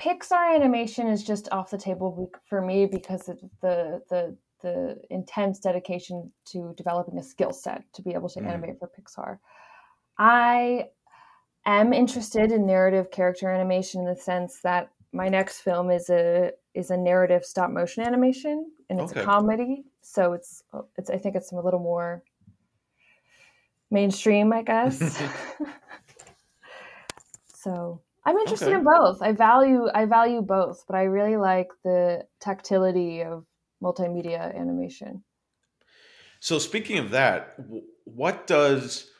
Pixar 0.00 0.54
animation 0.54 1.06
is 1.06 1.22
just 1.22 1.48
off 1.52 1.70
the 1.70 1.78
table 1.78 2.30
for 2.48 2.60
me 2.60 2.86
because 2.86 3.28
of 3.28 3.38
the 3.62 4.02
the 4.10 4.36
the 4.62 4.96
intense 5.10 5.60
dedication 5.60 6.32
to 6.46 6.74
developing 6.76 7.18
a 7.18 7.22
skill 7.22 7.52
set 7.52 7.84
to 7.92 8.02
be 8.02 8.14
able 8.14 8.28
to 8.30 8.40
mm. 8.40 8.48
animate 8.48 8.78
for 8.78 8.88
Pixar. 8.88 9.38
I 10.18 10.86
am 11.66 11.92
interested 11.92 12.52
in 12.52 12.66
narrative 12.66 13.10
character 13.10 13.50
animation 13.50 14.00
in 14.00 14.06
the 14.06 14.16
sense 14.16 14.60
that 14.62 14.90
my 15.12 15.28
next 15.28 15.60
film 15.60 15.90
is 15.90 16.10
a 16.10 16.52
is 16.74 16.90
a 16.90 16.96
narrative 16.96 17.44
stop 17.44 17.70
motion 17.70 18.04
animation 18.04 18.70
and 18.90 19.00
it's 19.00 19.12
okay. 19.12 19.22
a 19.22 19.24
comedy 19.24 19.84
so 20.02 20.32
it's 20.32 20.62
it's 20.96 21.10
i 21.10 21.16
think 21.16 21.34
it's 21.34 21.52
a 21.52 21.56
little 21.56 21.80
more 21.80 22.22
mainstream 23.90 24.52
i 24.52 24.62
guess 24.62 24.98
so 27.46 28.00
i'm 28.24 28.36
interested 28.36 28.68
okay. 28.68 28.76
in 28.76 28.84
both 28.84 29.22
i 29.22 29.32
value 29.32 29.88
i 29.94 30.04
value 30.04 30.42
both 30.42 30.84
but 30.86 30.96
i 30.96 31.02
really 31.02 31.36
like 31.36 31.68
the 31.82 32.24
tactility 32.40 33.22
of 33.22 33.44
multimedia 33.82 34.54
animation 34.54 35.22
so 36.40 36.58
speaking 36.58 36.98
of 36.98 37.10
that 37.10 37.56
what 38.04 38.46
does 38.46 39.10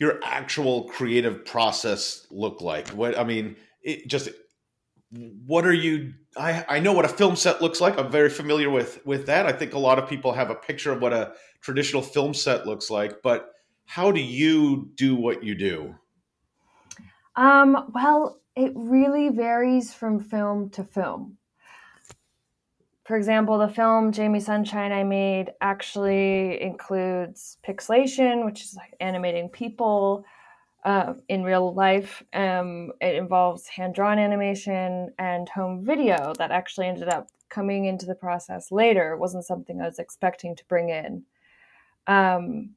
your 0.00 0.18
actual 0.24 0.84
creative 0.84 1.44
process 1.44 2.26
look 2.30 2.60
like? 2.60 2.88
What 2.88 3.16
I 3.16 3.22
mean, 3.22 3.54
it 3.82 4.08
just 4.08 4.30
what 5.46 5.64
are 5.64 5.72
you 5.72 6.14
I, 6.36 6.64
I 6.68 6.80
know 6.80 6.92
what 6.92 7.04
a 7.04 7.08
film 7.08 7.36
set 7.36 7.62
looks 7.62 7.80
like. 7.80 7.98
I'm 7.98 8.10
very 8.10 8.30
familiar 8.30 8.70
with 8.70 9.04
with 9.06 9.26
that. 9.26 9.46
I 9.46 9.52
think 9.52 9.74
a 9.74 9.78
lot 9.78 9.98
of 9.98 10.08
people 10.08 10.32
have 10.32 10.50
a 10.50 10.54
picture 10.54 10.90
of 10.90 11.00
what 11.00 11.12
a 11.12 11.34
traditional 11.60 12.02
film 12.02 12.34
set 12.34 12.66
looks 12.66 12.90
like 12.90 13.22
but 13.22 13.50
how 13.84 14.10
do 14.10 14.20
you 14.20 14.90
do 14.94 15.14
what 15.14 15.44
you 15.44 15.54
do? 15.54 15.94
Um, 17.36 17.90
well 17.94 18.40
it 18.56 18.72
really 18.74 19.28
varies 19.28 19.92
from 19.92 20.20
film 20.20 20.70
to 20.70 20.82
film 20.82 21.36
for 23.10 23.16
example, 23.16 23.58
the 23.58 23.66
film 23.66 24.12
Jamie 24.12 24.38
Sunshine 24.38 24.92
I 24.92 25.02
made 25.02 25.50
actually 25.60 26.62
includes 26.62 27.58
pixelation, 27.66 28.44
which 28.44 28.62
is 28.62 28.76
like 28.76 28.94
animating 29.00 29.48
people 29.48 30.24
uh, 30.84 31.14
in 31.28 31.42
real 31.42 31.74
life. 31.74 32.22
Um, 32.32 32.92
it 33.00 33.16
involves 33.16 33.66
hand 33.66 33.96
drawn 33.96 34.20
animation 34.20 35.12
and 35.18 35.48
home 35.48 35.84
video 35.84 36.34
that 36.38 36.52
actually 36.52 36.86
ended 36.86 37.08
up 37.08 37.30
coming 37.48 37.86
into 37.86 38.06
the 38.06 38.14
process 38.14 38.70
later. 38.70 39.12
It 39.12 39.18
wasn't 39.18 39.44
something 39.44 39.80
I 39.80 39.86
was 39.86 39.98
expecting 39.98 40.54
to 40.54 40.64
bring 40.66 40.90
in. 40.90 41.24
Um, 42.06 42.76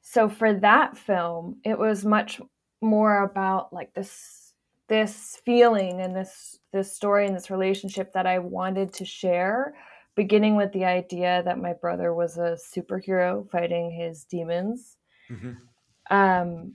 so 0.00 0.28
for 0.28 0.54
that 0.60 0.96
film, 0.96 1.56
it 1.64 1.76
was 1.76 2.04
much 2.04 2.40
more 2.80 3.24
about 3.24 3.72
like 3.72 3.94
this 3.94 4.45
this 4.88 5.40
feeling 5.44 6.00
and 6.00 6.14
this 6.14 6.58
this 6.72 6.94
story 6.94 7.26
and 7.26 7.34
this 7.34 7.50
relationship 7.50 8.12
that 8.12 8.26
I 8.26 8.38
wanted 8.38 8.92
to 8.94 9.04
share, 9.04 9.74
beginning 10.14 10.56
with 10.56 10.72
the 10.72 10.84
idea 10.84 11.42
that 11.44 11.58
my 11.58 11.72
brother 11.72 12.14
was 12.14 12.36
a 12.36 12.56
superhero 12.56 13.48
fighting 13.50 13.90
his 13.90 14.24
demons. 14.24 14.96
Mm-hmm. 15.30 16.14
Um, 16.14 16.74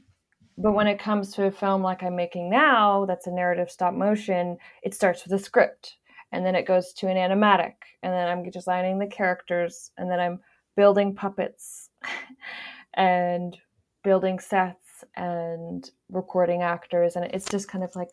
but 0.57 0.73
when 0.73 0.87
it 0.87 0.99
comes 0.99 1.33
to 1.33 1.45
a 1.45 1.51
film 1.51 1.81
like 1.81 2.03
I'm 2.03 2.15
making 2.15 2.49
now, 2.49 3.05
that's 3.05 3.27
a 3.27 3.31
narrative 3.31 3.71
stop 3.71 3.93
motion, 3.93 4.57
it 4.83 4.93
starts 4.93 5.23
with 5.23 5.39
a 5.39 5.43
script 5.43 5.97
and 6.31 6.45
then 6.45 6.55
it 6.55 6.67
goes 6.67 6.93
to 6.93 7.07
an 7.07 7.17
animatic 7.17 7.73
and 8.03 8.13
then 8.13 8.27
I'm 8.27 8.49
designing 8.49 8.99
the 8.99 9.07
characters 9.07 9.91
and 9.97 10.09
then 10.09 10.19
I'm 10.19 10.39
building 10.75 11.15
puppets 11.15 11.89
and 12.93 13.57
building 14.03 14.39
sets 14.39 15.03
and 15.15 15.89
recording 16.11 16.61
actors 16.61 17.15
and 17.15 17.25
it's 17.25 17.49
just 17.49 17.67
kind 17.67 17.83
of 17.83 17.95
like 17.95 18.09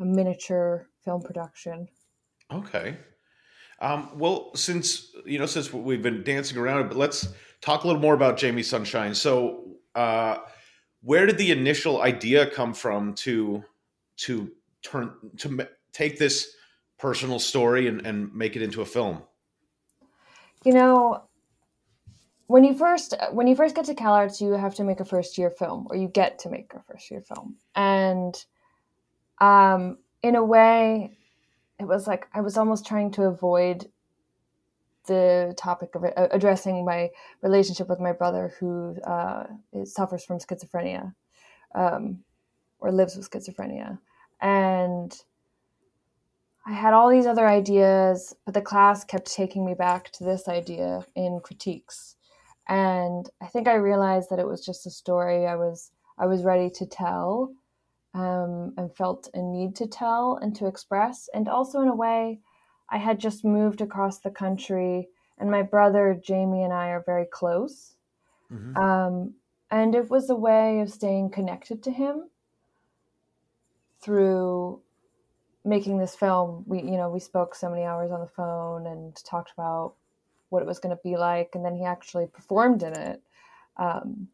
a 0.00 0.04
miniature 0.04 0.88
film 1.04 1.22
production. 1.22 1.88
Okay. 2.52 2.96
Um, 3.80 4.18
well 4.18 4.54
since 4.54 5.12
you 5.24 5.38
know 5.38 5.46
since 5.46 5.72
we've 5.72 6.02
been 6.02 6.24
dancing 6.24 6.56
around 6.56 6.88
but 6.88 6.96
let's 6.96 7.28
talk 7.60 7.84
a 7.84 7.86
little 7.86 8.00
more 8.00 8.14
about 8.14 8.38
jamie 8.38 8.62
sunshine. 8.62 9.14
So 9.14 9.76
uh, 9.94 10.38
where 11.02 11.26
did 11.26 11.38
the 11.38 11.50
initial 11.50 12.02
idea 12.02 12.50
come 12.50 12.72
from 12.72 13.14
to 13.14 13.62
to 14.18 14.50
turn 14.82 15.12
to 15.38 15.68
take 15.92 16.18
this 16.18 16.54
personal 16.98 17.38
story 17.38 17.88
and, 17.88 18.06
and 18.06 18.34
make 18.34 18.56
it 18.56 18.62
into 18.62 18.80
a 18.80 18.86
film? 18.86 19.22
You 20.64 20.72
know 20.72 21.25
when 22.46 22.64
you 22.64 22.74
first 22.74 23.14
when 23.32 23.46
you 23.46 23.56
first 23.56 23.74
get 23.74 23.86
to 23.86 23.94
CalArts, 23.94 24.40
you 24.40 24.52
have 24.52 24.74
to 24.76 24.84
make 24.84 25.00
a 25.00 25.04
first 25.04 25.36
year 25.38 25.50
film, 25.50 25.86
or 25.90 25.96
you 25.96 26.08
get 26.08 26.38
to 26.40 26.50
make 26.50 26.72
a 26.74 26.82
first 26.82 27.10
year 27.10 27.20
film, 27.20 27.56
and 27.74 28.44
um, 29.38 29.98
in 30.22 30.36
a 30.36 30.44
way, 30.44 31.16
it 31.78 31.84
was 31.84 32.06
like 32.06 32.28
I 32.32 32.40
was 32.40 32.56
almost 32.56 32.86
trying 32.86 33.10
to 33.12 33.22
avoid 33.22 33.90
the 35.06 35.54
topic 35.56 35.94
of 35.94 36.04
uh, 36.04 36.28
addressing 36.30 36.84
my 36.84 37.10
relationship 37.42 37.88
with 37.88 38.00
my 38.00 38.12
brother, 38.12 38.54
who 38.58 38.96
uh, 39.04 39.44
suffers 39.84 40.24
from 40.24 40.38
schizophrenia, 40.38 41.14
um, 41.74 42.20
or 42.78 42.92
lives 42.92 43.16
with 43.16 43.28
schizophrenia, 43.28 43.98
and 44.40 45.20
I 46.64 46.72
had 46.72 46.94
all 46.94 47.08
these 47.08 47.26
other 47.26 47.46
ideas, 47.48 48.34
but 48.44 48.54
the 48.54 48.60
class 48.60 49.04
kept 49.04 49.32
taking 49.32 49.64
me 49.64 49.74
back 49.74 50.10
to 50.12 50.24
this 50.24 50.48
idea 50.48 51.04
in 51.14 51.40
critiques 51.40 52.15
and 52.68 53.28
I 53.40 53.46
think 53.46 53.68
I 53.68 53.74
realized 53.74 54.30
that 54.30 54.38
it 54.38 54.46
was 54.46 54.64
just 54.64 54.86
a 54.86 54.90
story 54.90 55.46
I 55.46 55.56
was 55.56 55.90
I 56.18 56.26
was 56.26 56.42
ready 56.42 56.70
to 56.70 56.86
tell 56.86 57.52
um, 58.14 58.72
and 58.76 58.94
felt 58.96 59.28
a 59.34 59.42
need 59.42 59.76
to 59.76 59.86
tell 59.86 60.38
and 60.40 60.54
to 60.56 60.66
express, 60.66 61.28
and 61.34 61.48
also 61.48 61.80
in 61.80 61.88
a 61.88 61.94
way, 61.94 62.40
I 62.90 62.98
had 62.98 63.18
just 63.18 63.44
moved 63.44 63.80
across 63.80 64.18
the 64.18 64.30
country, 64.30 65.08
and 65.38 65.50
my 65.50 65.62
brother 65.62 66.18
Jamie 66.22 66.62
and 66.62 66.72
I 66.72 66.88
are 66.88 67.02
very 67.04 67.26
close, 67.30 67.96
Mm-hmm. 68.52 68.76
Um, 68.76 69.34
and 69.70 69.94
it 69.94 70.10
was 70.10 70.30
a 70.30 70.36
way 70.36 70.80
of 70.80 70.90
staying 70.90 71.30
connected 71.30 71.82
to 71.84 71.90
him 71.90 72.28
through 74.00 74.80
making 75.64 75.98
this 75.98 76.14
film. 76.14 76.64
We, 76.66 76.78
you 76.78 76.96
know, 76.96 77.10
we 77.10 77.20
spoke 77.20 77.54
so 77.54 77.68
many 77.68 77.82
hours 77.82 78.12
on 78.12 78.20
the 78.20 78.26
phone 78.26 78.86
and 78.86 79.16
talked 79.24 79.52
about 79.52 79.94
what 80.56 80.62
it 80.62 80.66
was 80.66 80.78
going 80.78 80.96
to 80.96 81.02
be 81.04 81.18
like, 81.18 81.50
and 81.54 81.62
then 81.62 81.74
he 81.74 81.84
actually 81.84 82.26
performed 82.26 82.82
in 82.82 82.96
it. 82.96 83.22
Um, 83.76 84.28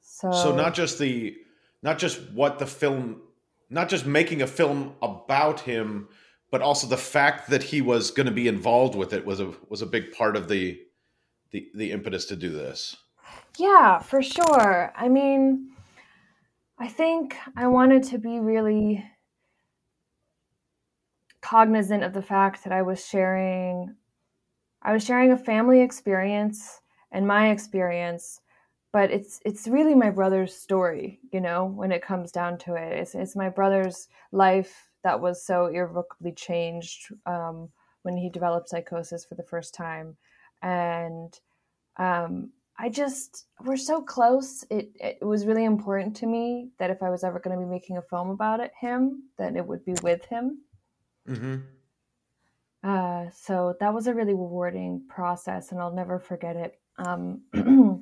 so, 0.00 0.30
so 0.30 0.54
not 0.54 0.72
just 0.72 1.00
the, 1.00 1.36
not 1.82 1.98
just 1.98 2.20
what 2.30 2.60
the 2.60 2.66
film, 2.66 3.22
not 3.70 3.88
just 3.88 4.06
making 4.06 4.40
a 4.40 4.46
film 4.46 4.94
about 5.02 5.58
him, 5.58 6.06
but 6.52 6.62
also 6.62 6.86
the 6.86 6.96
fact 6.96 7.50
that 7.50 7.64
he 7.64 7.80
was 7.80 8.12
going 8.12 8.26
to 8.26 8.32
be 8.32 8.46
involved 8.46 8.94
with 8.94 9.12
it 9.12 9.26
was 9.26 9.40
a 9.40 9.52
was 9.68 9.82
a 9.82 9.86
big 9.86 10.12
part 10.12 10.36
of 10.36 10.46
the 10.46 10.80
the 11.50 11.66
the 11.74 11.90
impetus 11.90 12.26
to 12.26 12.36
do 12.36 12.50
this. 12.50 12.94
Yeah, 13.58 13.98
for 13.98 14.22
sure. 14.22 14.92
I 14.96 15.08
mean, 15.08 15.72
I 16.78 16.86
think 16.86 17.36
I 17.56 17.66
wanted 17.66 18.04
to 18.04 18.18
be 18.18 18.38
really 18.38 19.04
cognizant 21.40 22.04
of 22.04 22.12
the 22.12 22.22
fact 22.22 22.62
that 22.62 22.72
I 22.72 22.82
was 22.82 23.04
sharing 23.04 23.96
I 24.84 24.92
was 24.92 25.04
sharing 25.04 25.32
a 25.32 25.36
family 25.36 25.80
experience 25.80 26.80
and 27.10 27.26
my 27.26 27.50
experience, 27.50 28.40
but 28.92 29.10
it's 29.10 29.40
it's 29.44 29.66
really 29.66 29.94
my 29.94 30.10
brother's 30.10 30.54
story, 30.54 31.20
you 31.32 31.40
know, 31.40 31.64
when 31.64 31.90
it 31.90 32.02
comes 32.02 32.30
down 32.30 32.58
to 32.58 32.74
it. 32.74 32.92
It's 32.92 33.14
it's 33.14 33.34
my 33.36 33.48
brother's 33.48 34.08
life 34.30 34.90
that 35.02 35.20
was 35.20 35.44
so 35.44 35.66
irrevocably 35.66 36.32
changed 36.32 37.12
um, 37.26 37.68
when 38.02 38.16
he 38.16 38.28
developed 38.28 38.68
psychosis 38.68 39.24
for 39.24 39.34
the 39.36 39.42
first 39.42 39.74
time, 39.74 40.16
and 40.62 41.38
um, 41.96 42.50
I 42.78 42.88
just 42.88 43.46
we're 43.64 43.76
so 43.76 44.02
close. 44.02 44.64
It 44.70 44.90
it 45.00 45.24
was 45.24 45.46
really 45.46 45.64
important 45.64 46.14
to 46.16 46.26
me 46.26 46.68
that 46.78 46.90
if 46.90 47.02
I 47.02 47.10
was 47.10 47.24
ever 47.24 47.38
going 47.38 47.58
to 47.58 47.64
be 47.64 47.70
making 47.70 47.96
a 47.96 48.02
film 48.02 48.30
about 48.30 48.60
it, 48.60 48.72
him, 48.78 49.24
that 49.38 49.56
it 49.56 49.66
would 49.66 49.84
be 49.84 49.94
with 50.02 50.24
him. 50.26 50.58
Mm-hmm. 51.28 51.56
Uh, 52.84 53.30
so 53.32 53.74
that 53.80 53.94
was 53.94 54.06
a 54.06 54.14
really 54.14 54.34
rewarding 54.34 55.02
process, 55.08 55.72
and 55.72 55.80
I'll 55.80 55.94
never 55.94 56.18
forget 56.18 56.54
it. 56.54 56.78
Um, 56.98 57.40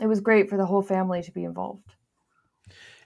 it 0.00 0.06
was 0.06 0.20
great 0.20 0.50
for 0.50 0.56
the 0.56 0.66
whole 0.66 0.82
family 0.82 1.22
to 1.22 1.30
be 1.30 1.44
involved. 1.44 1.84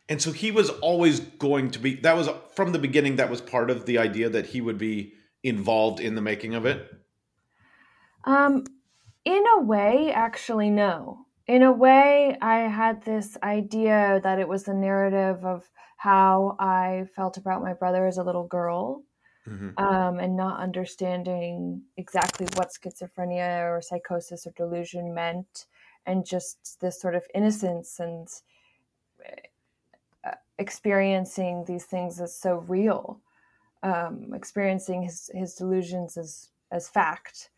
And 0.09 0.21
so 0.21 0.33
he 0.33 0.51
was 0.51 0.71
always 0.71 1.21
going 1.21 1.71
to 1.73 1.79
be. 1.79 1.97
That 1.97 2.17
was 2.17 2.31
from 2.55 2.73
the 2.73 2.79
beginning. 2.79 3.17
That 3.17 3.31
was 3.31 3.41
part 3.41 3.71
of 3.71 3.85
the 3.85 3.99
idea 3.99 4.31
that 4.31 4.47
he 4.47 4.61
would 4.61 4.79
be 4.79 5.13
involved 5.43 6.01
in 6.01 6.15
the 6.15 6.23
making 6.23 6.55
of 6.55 6.65
it. 6.65 6.91
Um, 8.25 8.65
in 9.25 9.45
a 9.59 9.61
way, 9.61 10.13
actually, 10.13 10.71
no. 10.71 11.27
In 11.47 11.63
a 11.63 11.73
way, 11.73 12.37
I 12.41 12.61
had 12.61 13.03
this 13.03 13.37
idea 13.43 14.21
that 14.23 14.39
it 14.39 14.49
was 14.49 14.65
the 14.65 14.75
narrative 14.75 15.45
of 15.45 15.69
how 15.97 16.57
I 16.59 17.05
felt 17.15 17.37
about 17.37 17.63
my 17.63 17.75
brother 17.75 18.07
as 18.07 18.17
a 18.17 18.23
little 18.23 18.47
girl. 18.47 19.05
Mm-hmm. 19.49 19.77
Um, 19.77 20.21
and 20.21 20.37
not 20.37 20.61
understanding 20.61 21.83
exactly 21.97 22.47
what 22.55 22.71
schizophrenia 22.71 23.69
or 23.69 23.83
psychosis 23.83 24.47
or 24.47 24.53
delusion 24.53 25.13
meant, 25.13 25.67
and 26.07 26.25
just 26.25 26.81
this 26.81 27.01
sort 27.01 27.17
of 27.17 27.25
innocence 27.35 27.99
and 27.99 28.29
uh, 30.25 30.31
experiencing 30.59 31.65
these 31.65 31.87
things 31.87 32.21
as 32.21 32.37
so 32.37 32.65
real, 32.69 33.21
um, 33.83 34.33
experiencing 34.33 35.03
his 35.03 35.29
his 35.35 35.55
delusions 35.55 36.17
as 36.17 36.51
as 36.71 36.89
fact, 36.89 37.51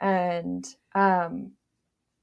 and 0.00 0.76
um, 0.94 1.52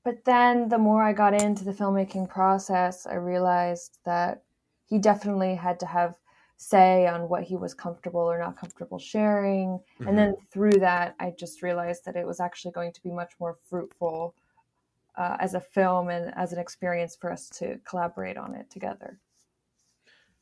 but 0.03 0.25
then 0.25 0.69
the 0.69 0.77
more 0.77 1.03
I 1.03 1.13
got 1.13 1.39
into 1.39 1.63
the 1.63 1.71
filmmaking 1.71 2.29
process, 2.29 3.05
I 3.05 3.15
realized 3.15 3.99
that 4.05 4.43
he 4.85 4.99
definitely 4.99 5.55
had 5.55 5.79
to 5.79 5.85
have 5.85 6.17
say 6.63 7.07
on 7.07 7.27
what 7.27 7.43
he 7.43 7.55
was 7.55 7.73
comfortable 7.73 8.21
or 8.21 8.39
not 8.39 8.57
comfortable 8.57 8.99
sharing. 8.99 9.69
Mm-hmm. 9.69 10.07
And 10.07 10.17
then 10.17 10.35
through 10.51 10.79
that, 10.79 11.15
I 11.19 11.33
just 11.37 11.61
realized 11.61 12.05
that 12.05 12.15
it 12.15 12.25
was 12.25 12.39
actually 12.39 12.71
going 12.71 12.93
to 12.93 13.03
be 13.03 13.11
much 13.11 13.33
more 13.39 13.55
fruitful 13.69 14.33
uh, 15.15 15.37
as 15.39 15.53
a 15.53 15.59
film 15.59 16.09
and 16.09 16.33
as 16.35 16.53
an 16.53 16.59
experience 16.59 17.15
for 17.15 17.31
us 17.31 17.49
to 17.49 17.79
collaborate 17.85 18.37
on 18.37 18.55
it 18.55 18.69
together. 18.69 19.19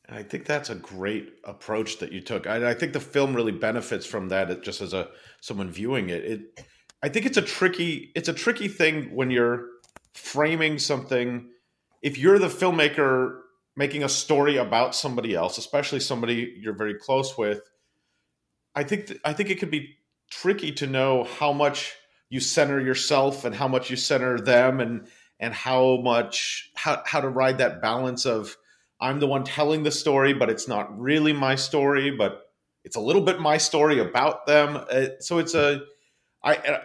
And 0.05 0.17
I 0.17 0.23
think 0.23 0.45
that's 0.45 0.69
a 0.69 0.75
great 0.75 1.33
approach 1.43 1.99
that 1.99 2.11
you 2.11 2.21
took. 2.21 2.47
I, 2.47 2.71
I 2.71 2.73
think 2.73 2.93
the 2.93 2.99
film 2.99 3.35
really 3.35 3.51
benefits 3.51 4.05
from 4.05 4.29
that. 4.29 4.63
Just 4.63 4.81
as 4.81 4.93
a 4.93 5.09
someone 5.41 5.69
viewing 5.69 6.09
it, 6.09 6.23
it 6.23 6.67
I 7.03 7.09
think 7.09 7.25
it's 7.25 7.37
a 7.37 7.41
tricky 7.41 8.11
it's 8.15 8.29
a 8.29 8.33
tricky 8.33 8.67
thing 8.67 9.15
when 9.15 9.31
you're 9.31 9.65
framing 10.13 10.79
something. 10.79 11.49
If 12.01 12.17
you're 12.17 12.39
the 12.39 12.47
filmmaker 12.47 13.40
making 13.75 14.03
a 14.03 14.09
story 14.09 14.57
about 14.57 14.95
somebody 14.95 15.33
else, 15.35 15.57
especially 15.57 15.99
somebody 15.99 16.55
you're 16.59 16.75
very 16.75 16.95
close 16.95 17.37
with, 17.37 17.61
I 18.75 18.83
think 18.83 19.07
th- 19.07 19.19
I 19.23 19.33
think 19.33 19.49
it 19.49 19.59
can 19.59 19.69
be 19.69 19.97
tricky 20.29 20.71
to 20.73 20.87
know 20.87 21.25
how 21.39 21.51
much 21.53 21.93
you 22.29 22.39
center 22.39 22.79
yourself 22.79 23.43
and 23.45 23.53
how 23.53 23.67
much 23.67 23.89
you 23.89 23.97
center 23.97 24.39
them 24.39 24.79
and 24.79 25.07
and 25.39 25.53
how 25.53 25.97
much 25.97 26.69
how 26.75 27.01
how 27.05 27.21
to 27.21 27.29
ride 27.29 27.57
that 27.57 27.81
balance 27.81 28.25
of 28.25 28.55
I'm 28.99 29.19
the 29.19 29.27
one 29.27 29.43
telling 29.43 29.83
the 29.83 29.91
story, 29.91 30.33
but 30.33 30.49
it's 30.49 30.67
not 30.67 30.97
really 30.99 31.33
my 31.33 31.55
story, 31.55 32.11
but 32.11 32.43
it's 32.83 32.95
a 32.95 32.99
little 32.99 33.23
bit 33.23 33.39
my 33.39 33.57
story 33.57 33.99
about 33.99 34.45
them. 34.45 34.77
Uh, 34.89 35.07
so 35.19 35.39
it's 35.39 35.55
a 35.55 35.81
I 36.43 36.55
uh, 36.55 36.81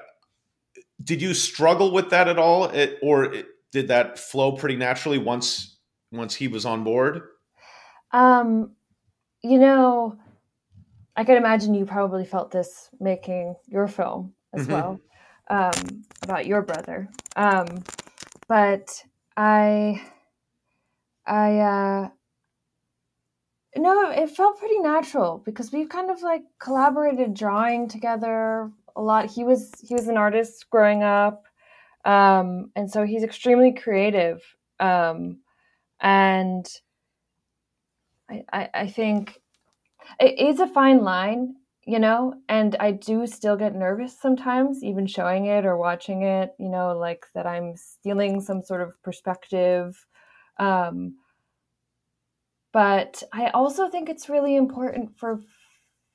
did 1.02 1.20
you 1.22 1.34
struggle 1.34 1.92
with 1.92 2.10
that 2.10 2.28
at 2.28 2.38
all, 2.38 2.64
it, 2.66 2.98
or 3.02 3.24
it, 3.24 3.46
did 3.70 3.88
that 3.88 4.18
flow 4.18 4.52
pretty 4.52 4.76
naturally 4.76 5.18
once 5.18 5.75
once 6.16 6.34
he 6.34 6.48
was 6.48 6.66
on 6.66 6.84
board? 6.84 7.22
Um, 8.12 8.72
you 9.42 9.58
know, 9.58 10.16
I 11.16 11.24
can 11.24 11.36
imagine 11.36 11.74
you 11.74 11.86
probably 11.86 12.24
felt 12.24 12.50
this 12.50 12.90
making 13.00 13.54
your 13.66 13.88
film 13.88 14.34
as 14.52 14.62
mm-hmm. 14.62 14.72
well 14.72 15.00
um, 15.48 16.04
about 16.22 16.46
your 16.46 16.62
brother. 16.62 17.08
Um, 17.36 17.66
but 18.48 19.02
I, 19.36 20.02
I, 21.26 21.58
uh, 21.58 22.08
no, 23.76 24.10
it 24.10 24.30
felt 24.30 24.58
pretty 24.58 24.78
natural 24.78 25.42
because 25.44 25.72
we've 25.72 25.88
kind 25.88 26.10
of 26.10 26.22
like 26.22 26.42
collaborated 26.58 27.34
drawing 27.34 27.88
together 27.88 28.70
a 28.94 29.02
lot. 29.02 29.30
He 29.30 29.44
was 29.44 29.72
he 29.82 29.94
was 29.94 30.08
an 30.08 30.16
artist 30.16 30.66
growing 30.70 31.02
up, 31.02 31.44
um, 32.04 32.70
and 32.74 32.90
so 32.90 33.04
he's 33.04 33.22
extremely 33.22 33.72
creative. 33.72 34.42
Um, 34.80 35.40
and 36.00 36.66
I, 38.30 38.44
I, 38.52 38.68
I 38.74 38.86
think 38.88 39.40
it 40.20 40.38
is 40.38 40.60
a 40.60 40.66
fine 40.66 41.02
line, 41.02 41.56
you 41.86 41.98
know, 41.98 42.34
and 42.48 42.76
I 42.80 42.92
do 42.92 43.26
still 43.26 43.56
get 43.56 43.74
nervous 43.74 44.18
sometimes, 44.18 44.82
even 44.82 45.06
showing 45.06 45.46
it 45.46 45.64
or 45.64 45.76
watching 45.76 46.22
it, 46.22 46.54
you 46.58 46.68
know, 46.68 46.96
like 46.96 47.26
that 47.34 47.46
I'm 47.46 47.74
stealing 47.76 48.40
some 48.40 48.62
sort 48.62 48.82
of 48.82 49.00
perspective. 49.02 50.06
Um, 50.58 51.16
but 52.72 53.22
I 53.32 53.48
also 53.50 53.88
think 53.88 54.08
it's 54.08 54.28
really 54.28 54.56
important 54.56 55.18
for 55.18 55.40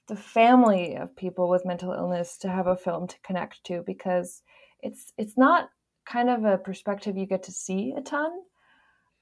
the 0.08 0.16
family 0.16 0.96
of 0.96 1.16
people 1.16 1.50
with 1.50 1.66
mental 1.66 1.94
illness 1.94 2.38
to 2.40 2.50
have 2.50 2.68
a 2.68 2.76
film 2.76 3.08
to 3.08 3.20
connect 3.24 3.64
to 3.64 3.84
because 3.86 4.42
it's 4.82 5.14
it's 5.18 5.38
not 5.38 5.70
kind 6.06 6.30
of 6.30 6.44
a 6.44 6.58
perspective 6.58 7.18
you 7.18 7.26
get 7.26 7.44
to 7.44 7.52
see 7.52 7.94
a 7.96 8.02
ton. 8.02 8.32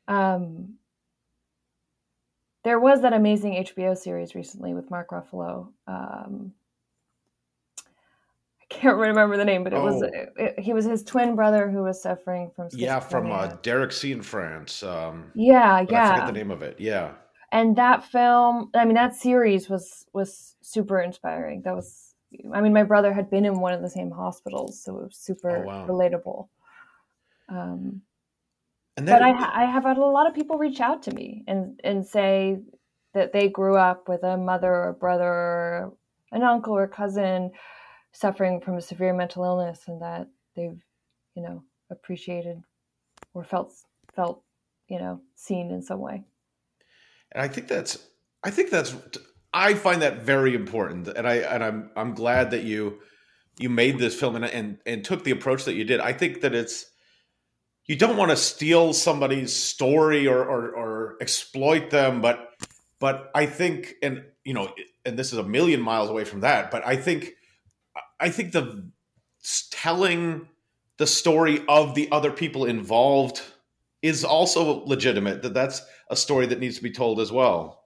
Um, 0.10 0.76
there 2.66 2.80
was 2.80 3.02
that 3.02 3.14
amazing 3.14 3.54
HBO 3.54 3.98
series 3.98 4.36
recently 4.36 4.74
with 4.74 4.92
Mark 4.92 5.12
Ruffalo. 5.12 5.70
Um, 5.88 6.52
I 7.80 8.66
can't 8.68 8.98
remember 8.98 9.38
the 9.38 9.46
name, 9.46 9.64
but 9.64 9.72
it 9.72 9.78
oh. 9.78 9.86
was 9.86 10.02
it, 10.02 10.34
it, 10.36 10.60
he 10.60 10.74
was 10.74 10.84
his 10.84 11.04
twin 11.04 11.36
brother 11.36 11.70
who 11.70 11.84
was 11.84 12.02
suffering 12.02 12.52
from 12.54 12.68
yeah 12.74 13.00
from 13.00 13.32
uh, 13.32 13.48
Derek 13.62 13.92
Cianfrance. 13.92 14.86
Um, 14.86 15.32
yeah, 15.34 15.86
yeah. 15.90 16.10
I 16.10 16.16
forget 16.16 16.28
the 16.28 16.34
name 16.34 16.52
of 16.52 16.62
it. 16.62 16.76
Yeah 16.80 17.14
and 17.52 17.76
that 17.76 18.04
film 18.04 18.70
i 18.76 18.86
mean 18.86 18.96
that 18.96 19.16
series 19.16 19.70
was 19.70 20.06
was 20.14 20.56
super 20.62 21.02
inspiring 21.02 21.62
that 21.64 21.76
was 21.76 22.16
i 22.54 22.62
mean 22.62 22.74
my 22.74 22.84
brother 22.84 23.14
had 23.14 23.30
been 23.30 23.46
in 23.46 23.60
one 23.60 23.74
of 23.74 23.82
the 23.82 23.90
same 23.90 24.12
hospitals 24.12 24.82
so 24.84 24.98
it 24.98 25.04
was 25.06 25.18
super 25.18 25.58
oh, 25.58 25.62
wow. 25.62 25.88
relatable 25.88 26.48
um 27.50 28.02
and 29.00 29.08
then, 29.08 29.16
but 29.16 29.22
I, 29.24 29.64
I 29.64 29.66
have 29.66 29.84
had 29.84 29.98
a 29.98 30.06
lot 30.06 30.28
of 30.28 30.36
people 30.36 30.58
reach 30.58 30.82
out 30.82 31.04
to 31.04 31.14
me 31.14 31.44
and 31.48 31.80
and 31.84 32.06
say 32.06 32.60
that 33.14 33.32
they 33.32 33.48
grew 33.48 33.78
up 33.78 34.10
with 34.10 34.24
a 34.24 34.38
mother 34.38 34.74
or 34.74 34.94
brother 35.00 35.24
or 35.24 35.94
an 36.32 36.44
uncle 36.44 36.76
or 36.76 36.88
cousin 36.88 37.52
suffering 38.12 38.60
from 38.60 38.76
a 38.76 38.82
severe 38.82 39.14
mental 39.14 39.46
illness 39.46 39.84
and 39.88 40.02
that 40.02 40.28
they've 40.56 40.82
you 41.36 41.42
know 41.42 41.64
appreciated 41.90 42.62
or 43.34 43.44
felt 43.44 43.74
felt 44.14 44.44
you 44.90 45.00
know 45.00 45.22
seen 45.36 45.72
in 45.72 45.82
some 45.82 46.00
way 46.00 46.24
and 47.32 47.42
I 47.42 47.48
think 47.48 47.68
that's 47.68 47.98
I 48.44 48.52
think 48.52 48.70
that's 48.70 48.96
I 49.54 49.74
find 49.74 50.02
that 50.02 50.22
very 50.22 50.54
important, 50.54 51.08
and 51.08 51.28
I 51.28 51.36
and 51.38 51.64
I'm 51.64 51.90
I'm 51.96 52.14
glad 52.14 52.52
that 52.52 52.64
you 52.64 53.00
you 53.58 53.70
made 53.70 53.98
this 53.98 54.20
film 54.20 54.36
and 54.36 54.46
and 54.46 54.78
and 54.86 55.04
took 55.04 55.24
the 55.24 55.32
approach 55.32 55.66
that 55.66 55.76
you 55.76 55.84
did. 55.84 56.00
I 56.00 56.14
think 56.14 56.42
that 56.42 56.54
it's 56.54 56.89
you 57.90 57.96
don't 57.96 58.18
want 58.18 58.30
to 58.30 58.38
steal 58.38 58.94
somebody's 58.94 59.52
story 59.52 60.28
or, 60.28 60.38
or, 60.38 60.70
or 60.70 61.18
exploit 61.22 61.90
them, 61.90 62.22
but 62.22 62.52
but 63.00 63.32
I 63.34 63.48
think, 63.48 63.96
and 64.04 64.26
you 64.46 64.54
know, 64.54 64.72
and 65.06 65.18
this 65.18 65.34
is 65.34 65.40
a 65.40 65.44
million 65.44 65.82
miles 65.82 66.10
away 66.10 66.24
from 66.24 66.42
that, 66.42 66.70
but 66.70 66.86
I 66.86 66.96
think 66.96 67.34
I 68.20 68.30
think 68.30 68.52
the 68.52 68.92
telling 69.72 70.48
the 70.98 71.08
story 71.08 71.64
of 71.68 71.96
the 71.96 72.12
other 72.12 72.32
people 72.32 72.66
involved 72.66 73.42
is 74.04 74.24
also 74.24 74.86
legitimate. 74.86 75.42
That 75.42 75.56
that's 75.56 75.82
a 76.12 76.16
story 76.16 76.46
that 76.46 76.60
needs 76.60 76.76
to 76.78 76.84
be 76.84 76.92
told 76.92 77.20
as 77.20 77.32
well. 77.32 77.86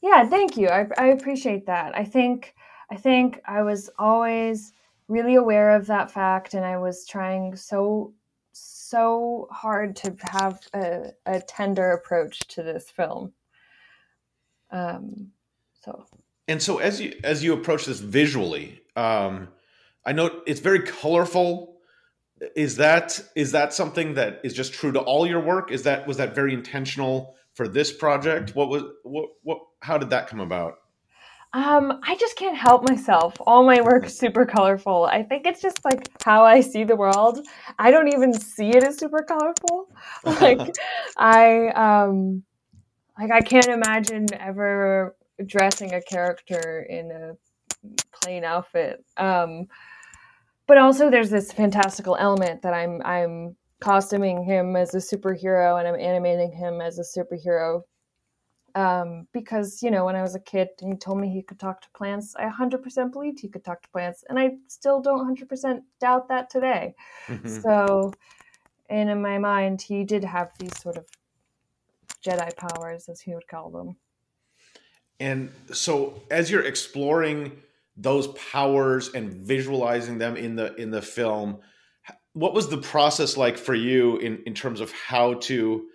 Yeah, 0.00 0.26
thank 0.26 0.56
you. 0.56 0.68
I, 0.68 0.88
I 0.96 1.06
appreciate 1.08 1.66
that. 1.66 1.94
I 1.94 2.04
think 2.04 2.54
I 2.90 2.96
think 2.96 3.42
I 3.44 3.60
was 3.60 3.90
always 3.98 4.72
really 5.08 5.34
aware 5.34 5.72
of 5.72 5.86
that 5.88 6.10
fact, 6.10 6.54
and 6.54 6.64
I 6.64 6.78
was 6.78 7.06
trying 7.06 7.56
so 7.56 8.14
so 8.88 9.48
hard 9.50 9.96
to 9.96 10.16
have 10.20 10.60
a, 10.74 11.12
a 11.24 11.40
tender 11.40 11.92
approach 11.92 12.40
to 12.48 12.62
this 12.62 12.90
film. 12.90 13.32
Um, 14.70 15.32
so 15.82 16.06
and 16.48 16.62
so 16.62 16.78
as 16.78 17.00
you 17.00 17.14
as 17.24 17.42
you 17.42 17.52
approach 17.52 17.86
this 17.86 18.00
visually, 18.00 18.80
um, 18.94 19.48
I 20.04 20.12
know 20.12 20.42
it's 20.46 20.60
very 20.60 20.82
colorful. 20.82 21.78
Is 22.54 22.76
that 22.76 23.20
is 23.34 23.52
that 23.52 23.72
something 23.72 24.14
that 24.14 24.40
is 24.44 24.54
just 24.54 24.72
true 24.72 24.92
to 24.92 25.00
all 25.00 25.26
your 25.26 25.40
work? 25.40 25.72
Is 25.72 25.84
that 25.84 26.06
was 26.06 26.18
that 26.18 26.34
very 26.34 26.52
intentional 26.52 27.36
for 27.54 27.66
this 27.66 27.92
project? 27.92 28.54
What 28.54 28.68
was 28.68 28.82
what 29.02 29.30
what? 29.42 29.58
How 29.80 29.98
did 29.98 30.10
that 30.10 30.28
come 30.28 30.40
about? 30.40 30.74
Um, 31.52 32.00
I 32.02 32.16
just 32.16 32.36
can't 32.36 32.56
help 32.56 32.88
myself. 32.88 33.34
All 33.40 33.64
my 33.64 33.80
work 33.80 34.06
is 34.06 34.18
super 34.18 34.44
colorful. 34.44 35.04
I 35.04 35.22
think 35.22 35.46
it's 35.46 35.62
just 35.62 35.84
like 35.84 36.10
how 36.22 36.44
I 36.44 36.60
see 36.60 36.84
the 36.84 36.96
world. 36.96 37.46
I 37.78 37.90
don't 37.90 38.08
even 38.12 38.32
see 38.34 38.68
it 38.70 38.82
as 38.84 38.98
super 38.98 39.22
colorful. 39.22 39.88
Like 40.24 40.74
I 41.16 41.68
um 41.68 42.42
like 43.18 43.30
I 43.30 43.40
can't 43.40 43.68
imagine 43.68 44.26
ever 44.38 45.16
dressing 45.46 45.94
a 45.94 46.02
character 46.02 46.86
in 46.88 47.10
a 47.10 47.32
plain 48.12 48.44
outfit. 48.44 49.04
Um 49.16 49.66
but 50.66 50.78
also 50.78 51.10
there's 51.10 51.30
this 51.30 51.52
fantastical 51.52 52.16
element 52.16 52.62
that 52.62 52.74
I'm 52.74 53.00
I'm 53.04 53.56
costuming 53.80 54.42
him 54.44 54.76
as 54.76 54.94
a 54.94 54.98
superhero 54.98 55.78
and 55.78 55.86
I'm 55.86 56.00
animating 56.00 56.52
him 56.52 56.80
as 56.80 56.98
a 56.98 57.18
superhero. 57.18 57.82
Um, 58.76 59.26
because 59.32 59.82
you 59.82 59.90
know 59.90 60.04
when 60.04 60.16
I 60.16 60.22
was 60.22 60.34
a 60.34 60.40
kid 60.40 60.68
and 60.82 60.92
he 60.92 60.98
told 60.98 61.18
me 61.18 61.30
he 61.30 61.42
could 61.42 61.58
talk 61.58 61.80
to 61.80 61.88
plants, 61.96 62.36
I 62.36 62.46
100% 62.46 63.10
believed 63.10 63.40
he 63.40 63.48
could 63.48 63.64
talk 63.64 63.80
to 63.82 63.88
plants, 63.88 64.22
and 64.28 64.38
I 64.38 64.56
still 64.68 65.00
don't 65.00 65.34
100% 65.34 65.80
doubt 65.98 66.28
that 66.28 66.50
today. 66.50 66.94
Mm-hmm. 67.26 67.48
So, 67.48 68.12
and 68.90 69.08
in 69.08 69.22
my 69.22 69.38
mind, 69.38 69.80
he 69.80 70.04
did 70.04 70.22
have 70.24 70.50
these 70.58 70.78
sort 70.78 70.98
of 70.98 71.06
Jedi 72.22 72.54
powers, 72.56 73.08
as 73.08 73.18
he 73.18 73.34
would 73.34 73.48
call 73.48 73.70
them. 73.70 73.96
And 75.20 75.50
so, 75.72 76.20
as 76.30 76.50
you're 76.50 76.64
exploring 76.64 77.52
those 77.96 78.26
powers 78.28 79.08
and 79.14 79.32
visualizing 79.32 80.18
them 80.18 80.36
in 80.36 80.54
the 80.54 80.74
in 80.74 80.90
the 80.90 81.00
film 81.00 81.60
what 82.34 82.52
was 82.52 82.68
the 82.68 82.76
process 82.76 83.38
like 83.38 83.56
for 83.56 83.74
you 83.74 84.18
in 84.18 84.42
in 84.44 84.52
terms 84.52 84.80
of 84.80 84.92
how 84.92 85.32
to 85.34 85.86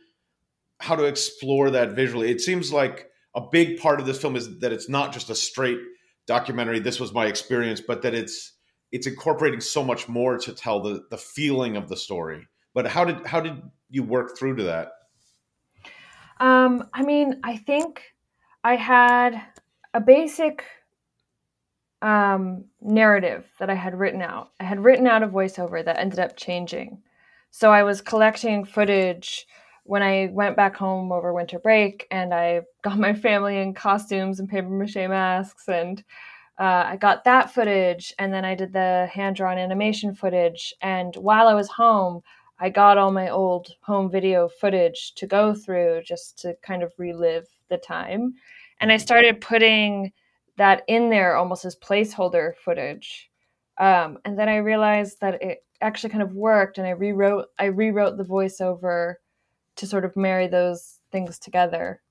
how 0.81 0.95
to 0.95 1.05
explore 1.05 1.69
that 1.69 1.91
visually 1.91 2.29
it 2.29 2.41
seems 2.41 2.71
like 2.71 3.09
a 3.35 3.41
big 3.51 3.79
part 3.79 3.99
of 3.99 4.05
this 4.05 4.19
film 4.19 4.35
is 4.35 4.59
that 4.59 4.73
it's 4.73 4.89
not 4.89 5.13
just 5.13 5.29
a 5.29 5.35
straight 5.35 5.79
documentary 6.27 6.79
this 6.79 6.99
was 6.99 7.13
my 7.13 7.25
experience 7.25 7.81
but 7.81 8.01
that 8.01 8.13
it's 8.13 8.53
it's 8.91 9.07
incorporating 9.07 9.61
so 9.61 9.83
much 9.83 10.09
more 10.09 10.37
to 10.37 10.53
tell 10.53 10.81
the 10.81 11.03
the 11.09 11.17
feeling 11.17 11.77
of 11.77 11.87
the 11.87 11.97
story 11.97 12.47
but 12.73 12.87
how 12.87 13.05
did 13.05 13.25
how 13.25 13.39
did 13.39 13.61
you 13.89 14.03
work 14.03 14.37
through 14.37 14.55
to 14.55 14.63
that 14.63 14.89
um 16.39 16.83
i 16.93 17.03
mean 17.03 17.39
i 17.43 17.55
think 17.57 18.01
i 18.63 18.75
had 18.75 19.41
a 19.93 19.99
basic 19.99 20.63
um, 22.01 22.65
narrative 22.81 23.45
that 23.59 23.69
I 23.69 23.75
had 23.75 23.97
written 23.97 24.21
out. 24.21 24.51
I 24.59 24.63
had 24.63 24.83
written 24.83 25.07
out 25.07 25.23
a 25.23 25.27
voiceover 25.27 25.83
that 25.85 25.99
ended 25.99 26.19
up 26.19 26.35
changing. 26.35 27.01
So 27.51 27.71
I 27.71 27.83
was 27.83 28.01
collecting 28.01 28.65
footage 28.65 29.45
when 29.83 30.03
I 30.03 30.29
went 30.31 30.55
back 30.55 30.75
home 30.75 31.11
over 31.11 31.33
winter 31.33 31.59
break 31.59 32.07
and 32.11 32.33
I 32.33 32.61
got 32.83 32.99
my 32.99 33.13
family 33.13 33.57
in 33.57 33.73
costumes 33.73 34.39
and 34.39 34.49
paper 34.49 34.69
mache 34.69 34.95
masks 34.95 35.67
and 35.67 36.03
uh, 36.59 36.83
I 36.85 36.97
got 36.97 37.23
that 37.23 37.51
footage 37.51 38.13
and 38.19 38.31
then 38.31 38.45
I 38.45 38.53
did 38.53 38.73
the 38.73 39.09
hand 39.11 39.35
drawn 39.35 39.57
animation 39.57 40.13
footage. 40.13 40.75
And 40.81 41.15
while 41.15 41.47
I 41.47 41.55
was 41.55 41.69
home, 41.69 42.21
I 42.59 42.69
got 42.69 42.99
all 42.99 43.11
my 43.11 43.29
old 43.29 43.69
home 43.81 44.11
video 44.11 44.47
footage 44.47 45.13
to 45.15 45.25
go 45.25 45.55
through 45.55 46.03
just 46.05 46.37
to 46.39 46.55
kind 46.61 46.83
of 46.83 46.93
relive 46.99 47.47
the 47.69 47.77
time. 47.77 48.35
And 48.79 48.91
I 48.91 48.97
started 48.97 49.41
putting 49.41 50.11
that 50.57 50.83
in 50.87 51.09
there 51.09 51.35
almost 51.35 51.65
as 51.65 51.75
placeholder 51.75 52.55
footage. 52.55 53.31
Um, 53.79 54.19
and 54.25 54.37
then 54.37 54.47
I 54.47 54.57
realized 54.57 55.21
that 55.21 55.41
it 55.41 55.63
actually 55.81 56.11
kind 56.11 56.21
of 56.21 56.35
worked, 56.35 56.77
and 56.77 56.85
I 56.85 56.91
rewrote 56.91 57.47
I 57.57 57.65
rewrote 57.65 58.17
the 58.17 58.23
voiceover 58.23 59.15
to 59.81 59.87
sort 59.87 60.05
of 60.05 60.15
marry 60.15 60.47
those 60.47 60.99
things 61.11 61.39
together. 61.39 62.01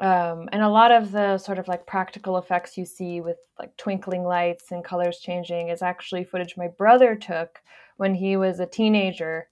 Um, 0.00 0.48
and 0.50 0.62
a 0.62 0.68
lot 0.68 0.90
of 0.90 1.12
the 1.12 1.38
sort 1.38 1.60
of 1.60 1.68
like 1.68 1.86
practical 1.86 2.36
effects 2.38 2.76
you 2.76 2.84
see 2.84 3.20
with 3.20 3.36
like 3.56 3.76
twinkling 3.76 4.24
lights 4.24 4.72
and 4.72 4.84
colors 4.84 5.20
changing 5.20 5.68
is 5.68 5.80
actually 5.80 6.24
footage 6.24 6.56
my 6.56 6.66
brother 6.66 7.14
took 7.14 7.62
when 7.98 8.14
he 8.16 8.36
was 8.36 8.58
a 8.58 8.66
teenager 8.66 9.46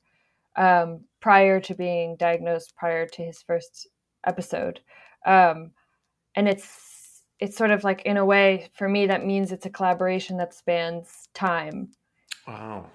um, 0.56 1.02
prior 1.20 1.60
to 1.60 1.74
being 1.74 2.16
diagnosed 2.16 2.74
prior 2.74 3.06
to 3.06 3.22
his 3.22 3.40
first 3.40 3.86
episode. 4.26 4.80
Um, 5.24 5.70
and 6.34 6.48
it's 6.48 7.22
it's 7.38 7.56
sort 7.56 7.70
of 7.70 7.84
like 7.84 8.02
in 8.02 8.16
a 8.16 8.24
way 8.24 8.68
for 8.74 8.88
me 8.88 9.06
that 9.06 9.24
means 9.24 9.52
it's 9.52 9.66
a 9.66 9.70
collaboration 9.70 10.36
that 10.38 10.52
spans 10.52 11.28
time. 11.32 11.90
Wow. 12.48 12.90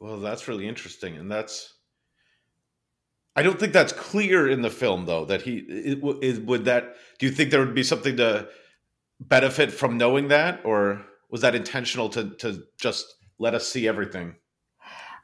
Well 0.00 0.18
that's 0.18 0.48
really 0.48 0.66
interesting 0.66 1.16
and 1.16 1.30
that's 1.30 1.77
i 3.38 3.42
don't 3.42 3.58
think 3.58 3.72
that's 3.72 3.92
clear 3.92 4.48
in 4.48 4.62
the 4.62 4.70
film 4.70 5.06
though 5.06 5.24
that 5.24 5.42
he 5.42 5.64
is 5.68 6.40
would 6.40 6.64
that 6.64 6.96
do 7.18 7.26
you 7.26 7.32
think 7.32 7.50
there 7.50 7.60
would 7.60 7.74
be 7.74 7.82
something 7.82 8.16
to 8.16 8.48
benefit 9.20 9.72
from 9.72 9.96
knowing 9.96 10.28
that 10.28 10.60
or 10.64 11.04
was 11.30 11.40
that 11.40 11.54
intentional 11.54 12.08
to 12.08 12.30
to 12.36 12.62
just 12.78 13.06
let 13.38 13.54
us 13.54 13.68
see 13.68 13.86
everything 13.86 14.34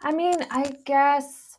i 0.02 0.12
mean 0.12 0.36
i 0.50 0.72
guess 0.84 1.54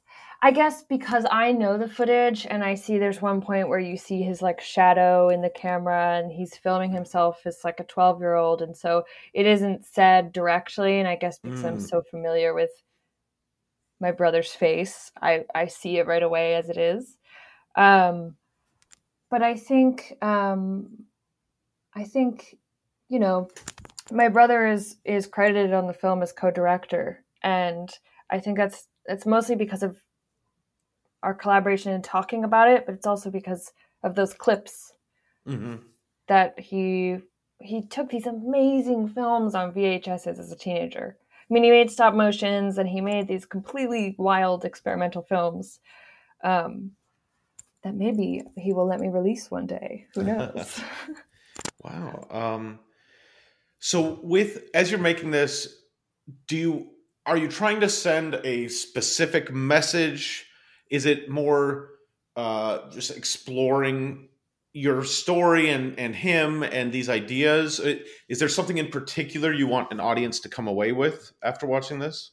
I 0.46 0.52
guess 0.52 0.84
because 0.84 1.26
I 1.32 1.54
know 1.54 1.76
the 1.76 1.88
footage 1.88 2.46
and 2.48 2.64
I 2.64 2.76
see 2.76 3.00
there's 3.00 3.20
one 3.20 3.42
point 3.42 3.68
where 3.68 3.80
you 3.80 3.98
see 3.98 4.22
his 4.22 4.44
like 4.44 4.62
shadow 4.62 5.30
in 5.30 5.42
the 5.42 5.50
camera 5.50 6.22
and 6.22 6.32
he's 6.32 6.56
filming 6.56 6.92
himself 6.92 7.42
as 7.48 7.64
like 7.64 7.80
a 7.80 7.84
12 7.84 8.20
year 8.20 8.36
old. 8.36 8.62
And 8.62 8.78
so 8.78 9.06
it 9.34 9.48
isn't 9.48 9.86
said 9.86 10.32
directly. 10.32 11.00
And 11.00 11.08
I 11.08 11.16
guess 11.16 11.40
because 11.40 11.64
mm. 11.64 11.68
I'm 11.68 11.80
so 11.80 12.04
familiar 12.04 12.54
with 12.54 12.70
my 14.00 14.12
brother's 14.12 14.52
face, 14.52 15.12
I, 15.22 15.46
I 15.54 15.68
see 15.68 15.98
it 15.98 16.08
right 16.08 16.24
away 16.24 16.56
as 16.56 16.70
it 16.70 16.78
is. 16.78 17.18
Um, 17.76 18.36
but 19.30 19.42
I 19.42 19.56
think, 19.56 20.14
um, 20.22 21.06
I 21.94 22.04
think, 22.04 22.58
you 23.10 23.20
know, 23.20 23.50
my 24.12 24.30
brother 24.30 24.68
is, 24.68 24.98
is 25.06 25.28
credited 25.28 25.74
on 25.74 25.88
the 25.88 25.94
film 25.94 26.22
as 26.22 26.32
co-director. 26.32 27.24
And 27.42 27.90
I 28.30 28.40
think 28.40 28.58
that's, 28.58 28.88
that's 29.08 29.26
mostly 29.26 29.56
because 29.56 29.84
of 29.84 29.98
our 31.24 31.34
collaboration 31.34 31.92
and 31.92 32.04
talking 32.04 32.44
about 32.44 32.70
it, 32.70 32.86
but 32.86 32.96
it's 32.96 33.08
also 33.08 33.32
because 33.32 33.72
of 34.04 34.16
those 34.16 34.34
clips 34.34 34.94
mm-hmm. 35.48 35.76
that 36.28 36.60
he 36.60 37.18
he 37.62 37.82
took 37.82 38.10
these 38.10 38.28
amazing 38.28 39.08
films 39.08 39.56
on 39.56 39.74
VHSs 39.74 40.40
as 40.40 40.52
a 40.52 40.58
teenager. 40.58 41.18
I 41.50 41.54
mean, 41.54 41.64
he 41.64 41.70
made 41.70 41.92
stop 41.92 42.16
motions 42.16 42.78
and 42.78 42.90
he 42.90 43.02
made 43.02 43.28
these 43.28 43.46
completely 43.46 44.16
wild 44.18 44.66
experimental 44.66 45.22
films 45.22 45.80
um, 46.44 46.92
that 47.84 47.94
maybe 47.94 48.44
he 48.58 48.74
will 48.74 48.88
let 48.88 49.00
me 49.00 49.10
release 49.10 49.52
one 49.52 49.68
day. 49.68 50.08
Who 50.16 50.24
knows? 50.24 50.82
wow. 51.84 52.26
Um, 52.32 52.80
so, 53.80 54.20
with 54.24 54.70
as 54.74 54.90
you're 54.90 55.00
making 55.00 55.30
this, 55.30 55.82
do 56.48 56.58
you 56.58 56.88
are 57.28 57.38
you 57.38 57.48
trying 57.48 57.80
to 57.82 57.90
send 57.90 58.40
a 58.44 58.68
specific 58.68 59.52
message? 59.52 60.48
Is 60.90 61.06
it 61.06 61.30
more 61.30 61.90
uh, 62.36 62.90
just 62.90 63.16
exploring 63.16 64.30
your 64.76 65.06
story 65.06 65.70
and 65.70 65.98
and 65.98 66.14
him 66.14 66.62
and 66.62 66.92
these 66.92 67.08
ideas? 67.08 67.80
Uh, 67.80 67.96
is 68.28 68.40
there 68.40 68.50
something 68.50 68.78
in 68.78 68.90
particular 68.90 69.54
you 69.54 69.68
want 69.68 69.92
an 69.92 70.02
audience 70.02 70.42
to 70.42 70.50
come 70.50 70.68
away 70.68 70.92
with 70.92 71.32
after 71.42 71.66
watching 71.66 71.98
this? 71.98 72.32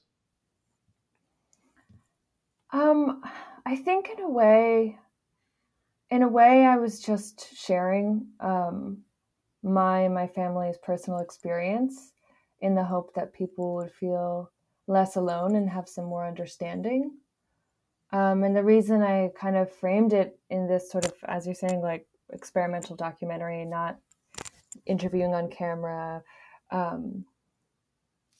Um, 2.72 3.22
I 3.64 3.76
think 3.76 4.10
in 4.10 4.24
a 4.24 4.28
way, 4.28 4.98
in 6.10 6.22
a 6.22 6.28
way, 6.28 6.66
I 6.66 6.78
was 6.78 7.00
just 7.00 7.56
sharing 7.56 8.26
um, 8.40 8.98
my 9.62 10.08
my 10.08 10.26
family's 10.26 10.78
personal 10.78 11.20
experience 11.20 12.12
in 12.60 12.74
the 12.74 12.84
hope 12.84 13.14
that 13.14 13.32
people 13.32 13.76
would 13.76 13.92
feel 13.92 14.50
less 14.88 15.14
alone 15.14 15.54
and 15.54 15.70
have 15.70 15.88
some 15.88 16.06
more 16.06 16.26
understanding. 16.26 17.12
Um, 18.12 18.42
and 18.42 18.56
the 18.56 18.64
reason 18.64 19.00
I 19.00 19.30
kind 19.38 19.56
of 19.56 19.72
framed 19.72 20.12
it 20.12 20.38
in 20.50 20.66
this 20.66 20.90
sort 20.90 21.06
of, 21.06 21.14
as 21.28 21.46
you're 21.46 21.54
saying, 21.54 21.80
like 21.80 22.06
experimental 22.32 22.96
documentary, 22.96 23.64
not 23.64 23.98
interviewing 24.86 25.34
on 25.34 25.50
camera, 25.50 26.22
um, 26.70 27.24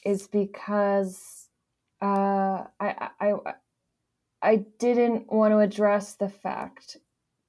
is 0.04 0.26
because 0.28 1.48
uh, 2.00 2.64
I, 2.80 3.10
I, 3.20 3.34
I 4.42 4.56
didn't 4.78 5.32
want 5.32 5.52
to 5.52 5.58
address 5.58 6.14
the 6.14 6.28
fact 6.28 6.96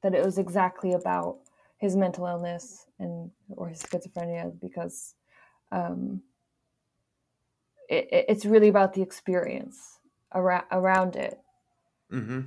that 0.04 0.14
it 0.14 0.24
was 0.24 0.38
exactly 0.38 0.94
about 0.94 1.38
his 1.78 1.96
mental 1.96 2.28
illness 2.28 2.86
and 3.00 3.32
or 3.50 3.70
his 3.70 3.82
schizophrenia 3.82 4.54
because 4.62 5.16
um, 5.72 6.22
it, 7.90 8.26
it's 8.30 8.46
really 8.46 8.68
about 8.68 8.94
the 8.94 9.02
experience 9.02 10.00
around 10.34 10.66
around 10.72 11.16
it. 11.16 11.40
Mm-hmm. 12.12 12.42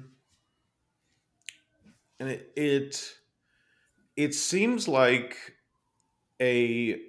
And 2.21 2.31
it, 2.31 2.53
it 2.57 3.15
it 4.17 4.35
seems 4.35 4.89
like 4.89 5.37
a 6.41 7.01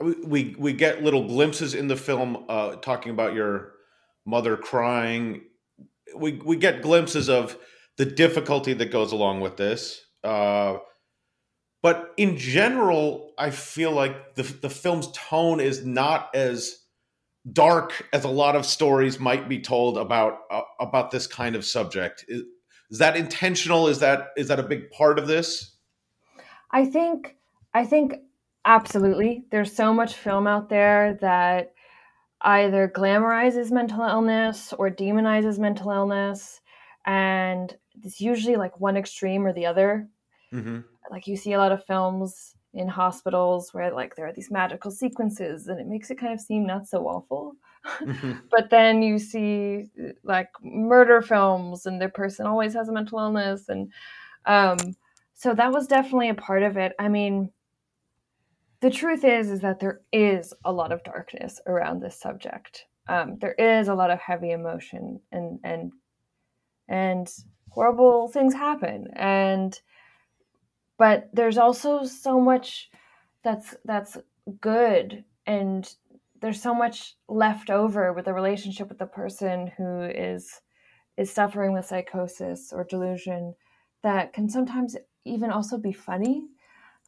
we 0.00 0.54
we 0.58 0.72
get 0.72 1.02
little 1.02 1.26
glimpses 1.26 1.74
in 1.74 1.88
the 1.88 1.96
film 1.96 2.44
uh, 2.48 2.76
talking 2.76 3.12
about 3.12 3.34
your 3.34 3.72
mother 4.24 4.56
crying. 4.56 5.42
We 6.16 6.32
we 6.32 6.56
get 6.56 6.82
glimpses 6.82 7.28
of 7.28 7.56
the 7.96 8.04
difficulty 8.04 8.74
that 8.74 8.90
goes 8.90 9.12
along 9.12 9.40
with 9.40 9.56
this. 9.56 10.00
Uh, 10.22 10.78
but 11.82 12.12
in 12.16 12.36
general, 12.36 13.32
I 13.38 13.50
feel 13.50 13.92
like 13.92 14.34
the 14.34 14.42
the 14.42 14.70
film's 14.70 15.08
tone 15.12 15.60
is 15.60 15.84
not 15.84 16.34
as 16.34 16.78
dark 17.52 18.08
as 18.12 18.24
a 18.24 18.28
lot 18.28 18.56
of 18.56 18.64
stories 18.64 19.20
might 19.20 19.48
be 19.48 19.60
told 19.60 19.98
about 19.98 20.40
uh, 20.50 20.62
about 20.80 21.10
this 21.10 21.26
kind 21.26 21.56
of 21.56 21.64
subject. 21.64 22.24
Is, 22.94 22.98
that 23.00 23.16
intentional? 23.16 23.88
Is 23.88 23.98
that 23.98 24.28
is 24.36 24.46
that 24.46 24.60
a 24.60 24.62
big 24.62 24.88
part 24.92 25.18
of 25.18 25.26
this? 25.26 25.78
I 26.70 26.84
think 26.84 27.36
I 27.74 27.84
think 27.84 28.14
absolutely. 28.64 29.46
There's 29.50 29.74
so 29.74 29.92
much 29.92 30.14
film 30.14 30.46
out 30.46 30.68
there 30.68 31.18
that 31.20 31.74
either 32.42 32.92
glamorizes 32.94 33.72
mental 33.72 34.04
illness 34.04 34.72
or 34.78 34.90
demonizes 34.90 35.58
mental 35.58 35.90
illness, 35.90 36.60
and 37.04 37.76
it's 38.04 38.20
usually 38.20 38.54
like 38.54 38.78
one 38.78 38.96
extreme 38.96 39.44
or 39.44 39.52
the 39.52 39.66
other. 39.66 40.08
Mm-hmm. 40.52 40.82
Like 41.10 41.26
you 41.26 41.36
see 41.36 41.54
a 41.54 41.58
lot 41.58 41.72
of 41.72 41.84
films 41.84 42.54
in 42.74 42.88
hospitals 42.88 43.72
where 43.72 43.92
like 43.92 44.16
there 44.16 44.26
are 44.26 44.32
these 44.32 44.50
magical 44.50 44.90
sequences 44.90 45.68
and 45.68 45.80
it 45.80 45.86
makes 45.86 46.10
it 46.10 46.18
kind 46.18 46.32
of 46.32 46.40
seem 46.40 46.66
not 46.66 46.88
so 46.88 47.06
awful. 47.06 47.54
Mm-hmm. 48.00 48.32
but 48.50 48.70
then 48.70 49.02
you 49.02 49.18
see 49.18 49.86
like 50.22 50.48
murder 50.62 51.22
films 51.22 51.86
and 51.86 52.00
the 52.00 52.08
person 52.08 52.46
always 52.46 52.74
has 52.74 52.88
a 52.88 52.92
mental 52.92 53.18
illness 53.18 53.68
and 53.68 53.92
um, 54.46 54.78
so 55.34 55.54
that 55.54 55.72
was 55.72 55.86
definitely 55.86 56.28
a 56.28 56.34
part 56.34 56.62
of 56.62 56.76
it. 56.76 56.92
I 56.98 57.08
mean 57.08 57.50
the 58.80 58.90
truth 58.90 59.24
is 59.24 59.50
is 59.50 59.60
that 59.60 59.80
there 59.80 60.00
is 60.12 60.52
a 60.64 60.72
lot 60.72 60.92
of 60.92 61.02
darkness 61.04 61.60
around 61.66 62.00
this 62.00 62.18
subject. 62.18 62.84
Um, 63.08 63.38
there 63.40 63.54
is 63.54 63.88
a 63.88 63.94
lot 63.94 64.10
of 64.10 64.18
heavy 64.18 64.50
emotion 64.50 65.20
and 65.32 65.58
and 65.62 65.92
and 66.88 67.30
horrible 67.70 68.28
things 68.28 68.54
happen. 68.54 69.08
And 69.14 69.78
but 70.98 71.28
there's 71.32 71.58
also 71.58 72.04
so 72.04 72.40
much 72.40 72.90
that's 73.42 73.74
that's 73.84 74.16
good 74.60 75.24
and 75.46 75.94
there's 76.40 76.60
so 76.60 76.74
much 76.74 77.16
left 77.28 77.70
over 77.70 78.12
with 78.12 78.26
the 78.26 78.32
relationship 78.32 78.88
with 78.88 78.98
the 78.98 79.06
person 79.06 79.70
who 79.76 80.02
is 80.02 80.60
is 81.16 81.30
suffering 81.30 81.72
with 81.72 81.86
psychosis 81.86 82.72
or 82.72 82.84
delusion 82.84 83.54
that 84.02 84.32
can 84.32 84.48
sometimes 84.48 84.96
even 85.24 85.50
also 85.50 85.78
be 85.78 85.92
funny 85.92 86.44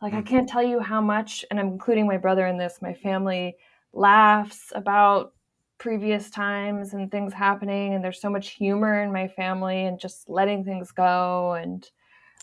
like 0.00 0.14
i 0.14 0.22
mm. 0.22 0.26
can't 0.26 0.48
tell 0.48 0.62
you 0.62 0.80
how 0.80 1.00
much 1.00 1.44
and 1.50 1.60
i'm 1.60 1.68
including 1.68 2.06
my 2.06 2.16
brother 2.16 2.46
in 2.46 2.56
this 2.56 2.78
my 2.80 2.94
family 2.94 3.56
laughs 3.92 4.72
about 4.74 5.32
previous 5.78 6.30
times 6.30 6.94
and 6.94 7.10
things 7.10 7.32
happening 7.32 7.94
and 7.94 8.02
there's 8.02 8.20
so 8.20 8.30
much 8.30 8.50
humor 8.50 9.02
in 9.02 9.12
my 9.12 9.28
family 9.28 9.84
and 9.84 10.00
just 10.00 10.28
letting 10.28 10.64
things 10.64 10.90
go 10.90 11.52
and 11.54 11.90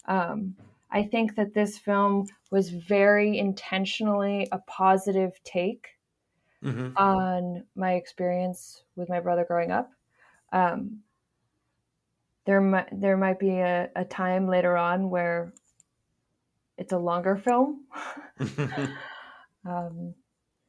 um, 0.08 0.56
I 0.94 1.04
think 1.04 1.36
that 1.36 1.56
this 1.56 1.80
film 1.80 2.28
was 2.52 2.70
very 2.70 3.40
intentionally 3.40 4.48
a 4.52 4.60
positive 4.60 5.44
take 5.44 5.88
mm-hmm. 6.64 6.96
on 6.96 7.64
my 7.76 7.94
experience 7.94 8.84
with 8.96 9.10
my 9.10 9.20
brother 9.20 9.44
growing 9.44 9.72
up. 9.72 9.90
Um, 10.52 11.00
there 12.46 12.62
might 12.62 12.90
there 12.92 13.18
might 13.18 13.40
be 13.40 13.58
a, 13.58 13.90
a 13.96 14.06
time 14.06 14.48
later 14.48 14.78
on 14.78 15.10
where 15.10 15.52
it's 16.78 16.94
a 16.94 16.98
longer 16.98 17.38
film, 17.38 17.86
um, 19.66 20.14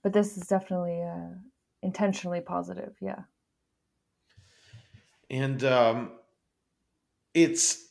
but 0.02 0.14
this 0.14 0.38
is 0.38 0.46
definitely 0.46 1.02
uh, 1.02 1.34
intentionally 1.82 2.40
positive. 2.40 2.94
Yeah, 3.00 3.24
and 5.28 5.62
um, 5.64 6.12
it's 7.34 7.88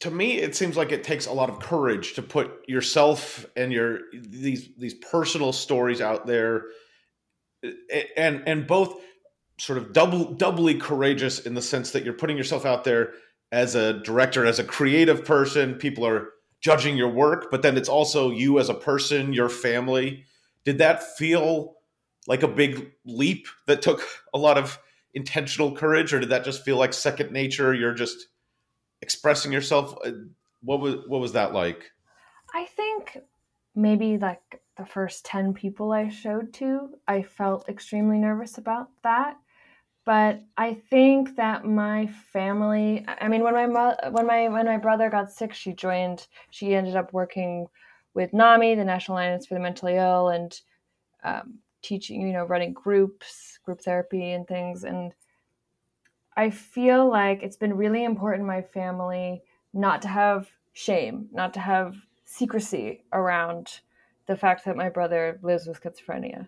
to 0.00 0.10
me 0.10 0.38
it 0.38 0.54
seems 0.54 0.76
like 0.76 0.92
it 0.92 1.04
takes 1.04 1.26
a 1.26 1.32
lot 1.32 1.48
of 1.48 1.58
courage 1.58 2.14
to 2.14 2.22
put 2.22 2.68
yourself 2.68 3.46
and 3.56 3.72
your 3.72 4.00
these 4.12 4.68
these 4.76 4.94
personal 4.94 5.52
stories 5.52 6.00
out 6.00 6.26
there 6.26 6.64
and 8.16 8.42
and 8.46 8.66
both 8.66 9.00
sort 9.58 9.78
of 9.78 9.92
double 9.92 10.34
doubly 10.34 10.74
courageous 10.74 11.40
in 11.40 11.54
the 11.54 11.62
sense 11.62 11.92
that 11.92 12.04
you're 12.04 12.14
putting 12.14 12.36
yourself 12.36 12.66
out 12.66 12.84
there 12.84 13.14
as 13.52 13.74
a 13.74 13.94
director 14.00 14.44
as 14.44 14.58
a 14.58 14.64
creative 14.64 15.24
person. 15.24 15.74
People 15.74 16.06
are 16.06 16.30
judging 16.60 16.96
your 16.96 17.08
work 17.08 17.50
but 17.50 17.62
then 17.62 17.76
it's 17.76 17.88
also 17.88 18.30
you 18.30 18.58
as 18.58 18.68
a 18.68 18.74
person 18.74 19.32
your 19.32 19.48
family. 19.48 20.24
Did 20.64 20.78
that 20.78 21.16
feel 21.16 21.76
like 22.26 22.42
a 22.42 22.48
big 22.48 22.90
leap 23.04 23.46
that 23.66 23.82
took 23.82 24.02
a 24.34 24.38
lot 24.38 24.58
of 24.58 24.78
intentional 25.14 25.74
courage 25.74 26.12
or 26.12 26.20
did 26.20 26.30
that 26.30 26.44
just 26.44 26.64
feel 26.64 26.76
like 26.76 26.92
second 26.92 27.30
nature? 27.30 27.72
You're 27.72 27.94
just 27.94 28.26
expressing 29.02 29.52
yourself 29.52 29.96
uh, 30.04 30.12
what 30.62 30.80
was 30.80 30.96
what 31.06 31.20
was 31.20 31.32
that 31.32 31.52
like? 31.52 31.90
I 32.54 32.64
think 32.64 33.18
maybe 33.74 34.18
like 34.18 34.60
the 34.76 34.86
first 34.86 35.24
10 35.24 35.54
people 35.54 35.92
i 35.92 36.08
showed 36.08 36.52
to 36.52 36.90
i 37.08 37.22
felt 37.22 37.68
extremely 37.68 38.18
nervous 38.18 38.58
about 38.58 38.88
that. 39.02 39.36
But 40.04 40.42
i 40.56 40.74
think 40.74 41.36
that 41.36 41.64
my 41.64 42.06
family 42.32 43.04
i 43.20 43.28
mean 43.28 43.42
when 43.42 43.54
my 43.54 43.66
mother 43.66 43.96
when 44.10 44.26
my 44.26 44.48
when 44.48 44.66
my 44.66 44.78
brother 44.78 45.10
got 45.10 45.30
sick 45.32 45.52
she 45.52 45.72
joined 45.72 46.26
she 46.50 46.74
ended 46.74 46.96
up 46.96 47.12
working 47.12 47.66
with 48.14 48.32
nami 48.32 48.74
the 48.74 48.84
national 48.84 49.18
alliance 49.18 49.46
for 49.46 49.54
the 49.54 49.60
mentally 49.60 49.96
ill 49.96 50.28
and 50.28 50.60
um, 51.24 51.58
teaching 51.82 52.20
you 52.20 52.32
know 52.32 52.44
running 52.44 52.72
groups 52.72 53.58
group 53.66 53.80
therapy 53.80 54.32
and 54.32 54.46
things. 54.46 54.84
And 54.84 55.12
I 56.36 56.50
feel 56.50 57.08
like 57.08 57.42
it's 57.42 57.56
been 57.56 57.74
really 57.74 58.04
important 58.04 58.42
in 58.42 58.46
my 58.46 58.62
family 58.62 59.42
not 59.72 60.02
to 60.02 60.08
have 60.08 60.48
shame, 60.72 61.28
not 61.32 61.54
to 61.54 61.60
have 61.60 61.96
secrecy 62.24 63.04
around 63.12 63.80
the 64.26 64.36
fact 64.36 64.64
that 64.64 64.76
my 64.76 64.88
brother 64.88 65.38
lives 65.42 65.66
with 65.66 65.80
schizophrenia. 65.80 66.46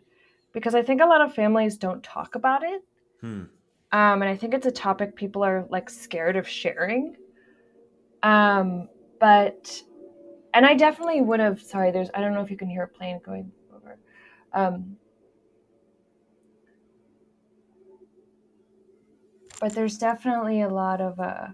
Because 0.52 0.74
I 0.74 0.82
think 0.82 1.00
a 1.00 1.06
lot 1.06 1.20
of 1.20 1.34
families 1.34 1.76
don't 1.76 2.02
talk 2.02 2.34
about 2.34 2.62
it. 2.62 2.82
Hmm. 3.20 3.44
Um, 3.90 4.22
and 4.22 4.24
I 4.24 4.36
think 4.36 4.52
it's 4.52 4.66
a 4.66 4.70
topic 4.70 5.16
people 5.16 5.42
are 5.42 5.66
like 5.70 5.88
scared 5.88 6.36
of 6.36 6.46
sharing. 6.46 7.16
Um, 8.22 8.88
but, 9.20 9.82
and 10.52 10.66
I 10.66 10.74
definitely 10.74 11.22
would 11.22 11.40
have, 11.40 11.62
sorry, 11.62 11.90
there's, 11.90 12.10
I 12.12 12.20
don't 12.20 12.34
know 12.34 12.42
if 12.42 12.50
you 12.50 12.56
can 12.56 12.68
hear 12.68 12.82
a 12.82 12.88
plane 12.88 13.20
going 13.24 13.50
over. 13.74 13.98
Um, 14.52 14.96
but 19.60 19.74
there's 19.74 19.98
definitely 19.98 20.62
a 20.62 20.68
lot 20.68 21.00
of 21.00 21.18
uh 21.20 21.48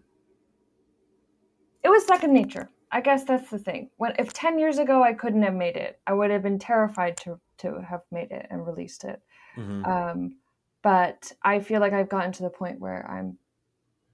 it 1.83 1.89
was 1.91 2.07
second 2.07 2.33
nature. 2.33 2.71
I 2.91 3.03
guess 3.03 3.25
that's 3.25 3.51
the 3.51 3.59
thing. 3.59 3.91
When 3.99 4.15
if 4.19 4.33
10 4.33 4.59
years 4.59 4.79
ago 4.79 5.03
i 5.03 5.13
couldn't 5.13 5.43
have 5.43 5.55
made 5.55 5.77
it 5.77 6.01
i 6.07 6.13
would 6.13 6.31
have 6.31 6.43
been 6.43 6.59
terrified 6.59 7.17
to 7.19 7.39
to 7.59 7.81
have 7.89 8.03
made 8.11 8.31
it 8.31 8.47
and 8.51 8.67
released 8.67 9.05
it. 9.05 9.21
Mm-hmm. 9.57 9.85
um 9.85 10.37
but 10.83 11.31
i 11.45 11.61
feel 11.61 11.81
like 11.81 11.93
i've 11.93 12.09
gotten 12.09 12.33
to 12.33 12.43
the 12.43 12.51
point 12.51 12.81
where 12.81 13.09
i'm 13.09 13.39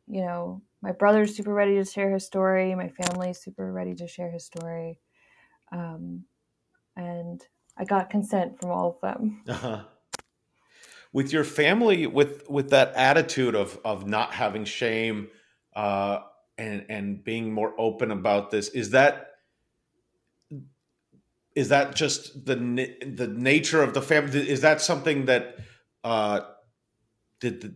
you 0.06 0.20
know 0.20 0.60
my 0.82 0.92
brother's 0.92 1.34
super 1.34 1.54
ready 1.54 1.76
to 1.76 1.84
share 1.84 2.10
his 2.10 2.26
story 2.26 2.74
my 2.74 2.88
family's 2.88 3.40
super 3.40 3.72
ready 3.72 3.94
to 3.94 4.06
share 4.06 4.30
his 4.30 4.44
story 4.44 4.98
um 5.72 6.24
and 6.96 7.46
i 7.78 7.84
got 7.84 8.10
consent 8.10 8.60
from 8.60 8.70
all 8.70 8.90
of 8.90 9.00
them. 9.00 9.42
Uh-huh 9.48 9.82
with 11.12 11.32
your 11.32 11.44
family 11.44 12.06
with 12.06 12.48
with 12.48 12.70
that 12.70 12.94
attitude 12.94 13.54
of 13.54 13.78
of 13.84 14.06
not 14.06 14.34
having 14.34 14.64
shame 14.64 15.28
uh, 15.74 16.20
and 16.58 16.86
and 16.88 17.24
being 17.24 17.52
more 17.52 17.74
open 17.78 18.10
about 18.10 18.50
this 18.50 18.68
is 18.68 18.90
that 18.90 19.28
is 21.54 21.70
that 21.70 21.94
just 21.94 22.46
the 22.46 22.54
the 22.54 23.26
nature 23.26 23.82
of 23.82 23.94
the 23.94 24.02
family 24.02 24.48
is 24.48 24.60
that 24.60 24.80
something 24.80 25.26
that 25.26 25.56
uh, 26.04 26.40
did 27.40 27.60
the, 27.60 27.74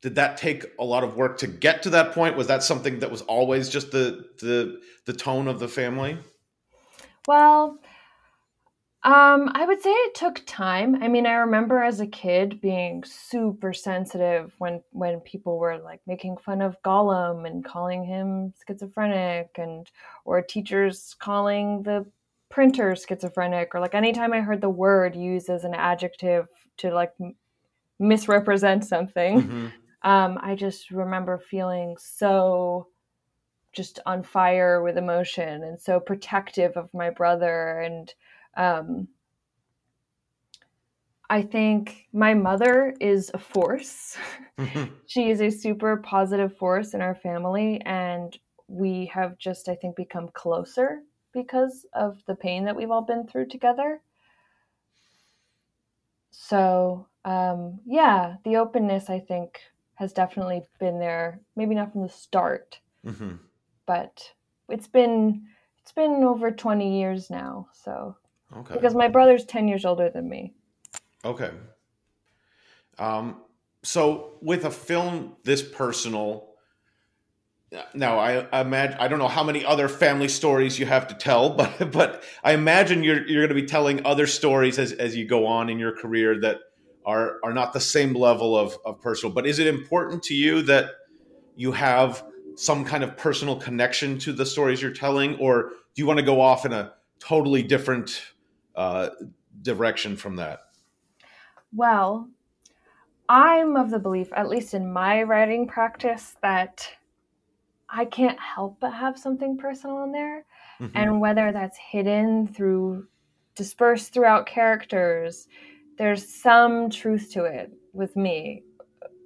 did 0.00 0.14
that 0.14 0.36
take 0.36 0.64
a 0.78 0.84
lot 0.84 1.02
of 1.02 1.16
work 1.16 1.38
to 1.38 1.46
get 1.46 1.82
to 1.82 1.90
that 1.90 2.12
point? 2.12 2.36
Was 2.36 2.46
that 2.46 2.62
something 2.62 3.00
that 3.00 3.10
was 3.10 3.22
always 3.22 3.68
just 3.68 3.90
the 3.90 4.26
the 4.40 4.80
the 5.06 5.12
tone 5.12 5.48
of 5.48 5.58
the 5.58 5.68
family? 5.68 6.18
Well, 7.26 7.78
um, 9.02 9.50
I 9.54 9.64
would 9.66 9.82
say 9.82 9.90
it 9.90 10.14
took 10.14 10.42
time. 10.46 11.02
I 11.02 11.08
mean, 11.08 11.26
I 11.26 11.34
remember 11.34 11.82
as 11.82 12.00
a 12.00 12.06
kid 12.06 12.60
being 12.60 13.04
super 13.04 13.72
sensitive 13.72 14.52
when 14.58 14.82
when 14.90 15.20
people 15.20 15.58
were 15.58 15.78
like 15.78 16.00
making 16.06 16.36
fun 16.38 16.60
of 16.62 16.80
Gollum 16.82 17.46
and 17.46 17.64
calling 17.64 18.04
him 18.04 18.52
schizophrenic, 18.66 19.50
and 19.56 19.90
or 20.24 20.42
teachers 20.42 21.14
calling 21.18 21.82
the 21.82 22.06
printer 22.48 22.96
schizophrenic, 22.96 23.74
or 23.74 23.80
like 23.80 23.94
anytime 23.94 24.32
I 24.32 24.40
heard 24.40 24.60
the 24.60 24.68
word 24.68 25.14
used 25.14 25.48
as 25.48 25.64
an 25.64 25.74
adjective 25.74 26.46
to 26.78 26.90
like 26.90 27.12
misrepresent 27.98 28.84
something. 28.84 29.42
Mm-hmm 29.42 29.66
um, 30.02 30.38
I 30.40 30.54
just 30.54 30.90
remember 30.90 31.38
feeling 31.38 31.96
so 31.98 32.88
just 33.72 33.98
on 34.06 34.22
fire 34.22 34.82
with 34.82 34.96
emotion 34.96 35.62
and 35.64 35.78
so 35.78 36.00
protective 36.00 36.76
of 36.76 36.92
my 36.94 37.10
brother. 37.10 37.80
And 37.80 38.12
um, 38.56 39.08
I 41.30 41.42
think 41.42 42.08
my 42.12 42.34
mother 42.34 42.94
is 43.00 43.30
a 43.34 43.38
force. 43.38 44.16
Mm-hmm. 44.58 44.94
she 45.06 45.30
is 45.30 45.40
a 45.40 45.50
super 45.50 45.98
positive 45.98 46.56
force 46.56 46.94
in 46.94 47.02
our 47.02 47.14
family. 47.14 47.80
And 47.84 48.36
we 48.66 49.10
have 49.12 49.38
just, 49.38 49.68
I 49.68 49.74
think, 49.74 49.96
become 49.96 50.28
closer 50.32 51.02
because 51.32 51.86
of 51.92 52.22
the 52.26 52.34
pain 52.34 52.64
that 52.64 52.76
we've 52.76 52.90
all 52.90 53.02
been 53.02 53.26
through 53.26 53.48
together. 53.48 54.00
So, 56.30 57.06
um, 57.24 57.80
yeah, 57.84 58.36
the 58.44 58.56
openness, 58.56 59.10
I 59.10 59.20
think, 59.20 59.60
has 59.96 60.12
definitely 60.12 60.62
been 60.78 60.98
there. 60.98 61.40
Maybe 61.56 61.74
not 61.74 61.92
from 61.92 62.02
the 62.02 62.08
start, 62.08 62.78
mm-hmm. 63.04 63.34
but 63.84 64.32
it's 64.68 64.86
been 64.86 65.46
it's 65.82 65.92
been 65.92 66.22
over 66.22 66.52
twenty 66.52 67.00
years 67.00 67.30
now. 67.30 67.68
So 67.72 68.16
okay, 68.56 68.74
because 68.74 68.94
my 68.94 69.08
brother's 69.08 69.44
ten 69.44 69.68
years 69.68 69.84
older 69.84 70.10
than 70.10 70.28
me. 70.28 70.54
Okay. 71.24 71.50
Um. 72.98 73.42
So 73.82 74.32
with 74.40 74.64
a 74.64 74.70
film 74.70 75.36
this 75.44 75.62
personal. 75.62 76.46
Now 77.92 78.18
I, 78.18 78.62
imagine 78.62 78.96
I 78.98 79.08
don't 79.08 79.18
know 79.18 79.28
how 79.28 79.44
many 79.44 79.62
other 79.62 79.88
family 79.88 80.28
stories 80.28 80.78
you 80.78 80.86
have 80.86 81.06
to 81.08 81.14
tell, 81.14 81.50
but 81.56 81.92
but 81.92 82.22
I 82.42 82.52
imagine 82.52 83.04
you're 83.04 83.26
you're 83.26 83.46
going 83.46 83.54
to 83.54 83.62
be 83.62 83.66
telling 83.66 84.06
other 84.06 84.26
stories 84.26 84.78
as 84.78 84.92
as 84.92 85.14
you 85.14 85.26
go 85.26 85.46
on 85.46 85.68
in 85.68 85.78
your 85.78 85.92
career 85.92 86.40
that 86.40 86.60
are 87.04 87.38
are 87.42 87.52
not 87.52 87.72
the 87.72 87.80
same 87.80 88.14
level 88.14 88.56
of, 88.56 88.76
of 88.84 89.00
personal. 89.00 89.34
But 89.34 89.46
is 89.46 89.58
it 89.58 89.66
important 89.66 90.22
to 90.24 90.34
you 90.34 90.62
that 90.62 90.90
you 91.56 91.72
have 91.72 92.22
some 92.54 92.84
kind 92.84 93.02
of 93.02 93.16
personal 93.16 93.56
connection 93.56 94.18
to 94.18 94.32
the 94.32 94.44
stories 94.44 94.82
you're 94.82 94.90
telling, 94.90 95.36
or 95.36 95.70
do 95.94 96.02
you 96.02 96.06
want 96.06 96.18
to 96.18 96.24
go 96.24 96.40
off 96.40 96.66
in 96.66 96.72
a 96.72 96.92
totally 97.18 97.62
different 97.62 98.22
uh, 98.78 99.10
direction 99.60 100.16
from 100.16 100.36
that? 100.36 100.60
Well, 101.74 102.28
I'm 103.28 103.76
of 103.76 103.90
the 103.90 103.98
belief, 103.98 104.28
at 104.34 104.48
least 104.48 104.72
in 104.72 104.90
my 104.90 105.22
writing 105.24 105.66
practice, 105.66 106.36
that 106.40 106.88
I 107.90 108.04
can't 108.04 108.38
help 108.38 108.78
but 108.80 108.92
have 108.92 109.18
something 109.18 109.58
personal 109.58 110.04
in 110.04 110.12
there. 110.12 110.46
Mm-hmm. 110.80 110.96
And 110.96 111.20
whether 111.20 111.52
that's 111.52 111.76
hidden 111.76 112.46
through 112.46 113.08
dispersed 113.56 114.14
throughout 114.14 114.46
characters, 114.46 115.48
there's 115.98 116.32
some 116.32 116.88
truth 116.88 117.32
to 117.32 117.44
it 117.44 117.72
with 117.92 118.14
me. 118.14 118.62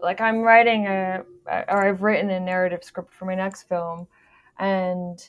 Like 0.00 0.20
I'm 0.20 0.38
writing 0.40 0.86
a, 0.86 1.22
or 1.46 1.86
I've 1.86 2.02
written 2.02 2.30
a 2.30 2.40
narrative 2.40 2.82
script 2.82 3.12
for 3.12 3.26
my 3.26 3.34
next 3.34 3.64
film, 3.64 4.08
and 4.58 5.22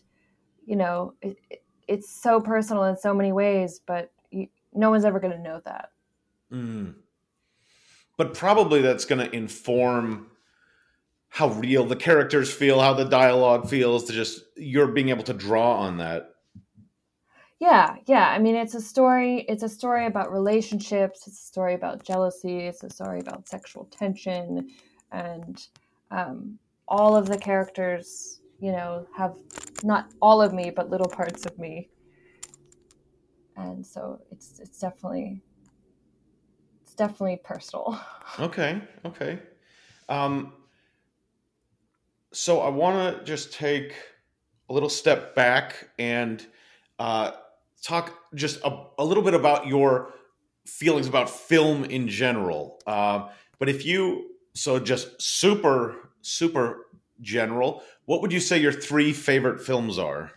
you 0.65 0.77
know, 0.77 1.13
it, 1.21 1.62
it's 1.93 2.09
so 2.09 2.39
personal 2.39 2.83
in 2.85 2.97
so 2.97 3.13
many 3.13 3.31
ways, 3.31 3.79
but 3.85 4.11
you, 4.31 4.47
no 4.73 4.89
one's 4.89 5.05
ever 5.05 5.19
going 5.19 5.33
to 5.33 5.41
know 5.41 5.61
that. 5.65 5.89
Mm. 6.51 6.95
But 8.17 8.33
probably 8.33 8.81
that's 8.81 9.05
going 9.05 9.25
to 9.25 9.35
inform 9.35 10.27
how 11.29 11.49
real 11.49 11.85
the 11.85 11.95
characters 11.95 12.53
feel, 12.53 12.79
how 12.79 12.93
the 12.93 13.05
dialogue 13.05 13.69
feels. 13.69 14.03
To 14.05 14.13
just 14.13 14.41
you're 14.55 14.87
being 14.87 15.09
able 15.09 15.23
to 15.23 15.33
draw 15.33 15.77
on 15.77 15.97
that 15.97 16.33
yeah, 17.63 17.95
yeah. 18.07 18.27
I 18.27 18.39
mean, 18.39 18.55
it's 18.55 18.75
a 18.75 18.81
story. 18.81 19.45
It's 19.47 19.63
a 19.63 19.69
story 19.69 20.05
about 20.05 20.33
relationships. 20.33 21.25
It's 21.27 21.39
a 21.39 21.45
story 21.45 21.75
about 21.75 22.03
jealousy. 22.03 22.57
It's 22.57 22.83
a 22.83 22.89
story 22.89 23.21
about 23.21 23.47
sexual 23.47 23.85
tension, 23.85 24.69
and 25.13 25.65
um, 26.11 26.59
all 26.89 27.15
of 27.15 27.27
the 27.27 27.37
characters, 27.37 28.41
you 28.63 28.71
know, 28.71 29.05
have 29.13 29.35
not 29.83 30.09
all 30.21 30.41
of 30.41 30.53
me, 30.53 30.69
but 30.69 30.89
little 30.89 31.09
parts 31.09 31.45
of 31.45 31.59
me. 31.59 31.89
And 33.57 33.85
so 33.85 34.21
it's 34.31 34.57
it's 34.61 34.79
definitely 34.79 35.41
it's 36.81 36.95
definitely 36.95 37.41
personal. 37.43 37.99
Okay. 38.39 38.81
Okay. 39.05 39.37
Um, 40.09 40.53
so 42.31 42.61
I 42.61 42.69
want 42.69 43.19
to 43.19 43.23
just 43.25 43.53
take 43.53 43.93
a 44.69 44.73
little 44.73 44.89
step 44.89 45.35
back 45.35 45.89
and 45.99 46.43
uh, 46.97 47.33
talk 47.83 48.17
just 48.33 48.59
a, 48.63 48.85
a 48.97 49.05
little 49.05 49.21
bit 49.21 49.35
about 49.35 49.67
your 49.67 50.13
feelings 50.65 51.05
about 51.07 51.29
film 51.29 51.83
in 51.83 52.07
general. 52.07 52.79
Uh, 52.87 53.27
but 53.59 53.69
if 53.69 53.85
you, 53.85 54.31
so 54.55 54.79
just 54.79 55.21
super, 55.21 56.09
super 56.21 56.87
general, 57.21 57.83
what 58.05 58.21
would 58.21 58.33
you 58.33 58.39
say 58.39 58.57
your 58.57 58.71
three 58.71 59.13
favorite 59.13 59.61
films 59.61 59.97
are? 59.97 60.31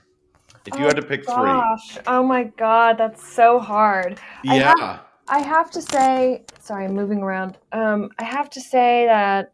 If 0.67 0.75
you 0.79 0.85
oh, 0.85 0.89
had 0.89 0.97
to 0.97 1.03
pick 1.03 1.27
gosh. 1.27 1.95
three. 1.95 2.03
Oh 2.07 2.23
my 2.23 2.45
God, 2.45 2.99
that's 2.99 3.27
so 3.27 3.59
hard. 3.59 4.19
Yeah. 4.43 4.73
I 4.77 4.81
have, 4.81 5.01
I 5.29 5.39
have 5.39 5.71
to 5.73 5.83
say, 5.83 6.45
sorry, 6.61 6.87
I'm 6.87 6.95
moving 6.95 7.23
around. 7.23 7.57
Um, 7.73 8.11
I 8.19 8.25
have 8.25 8.51
to 8.51 8.61
say 8.61 9.07
that 9.07 9.53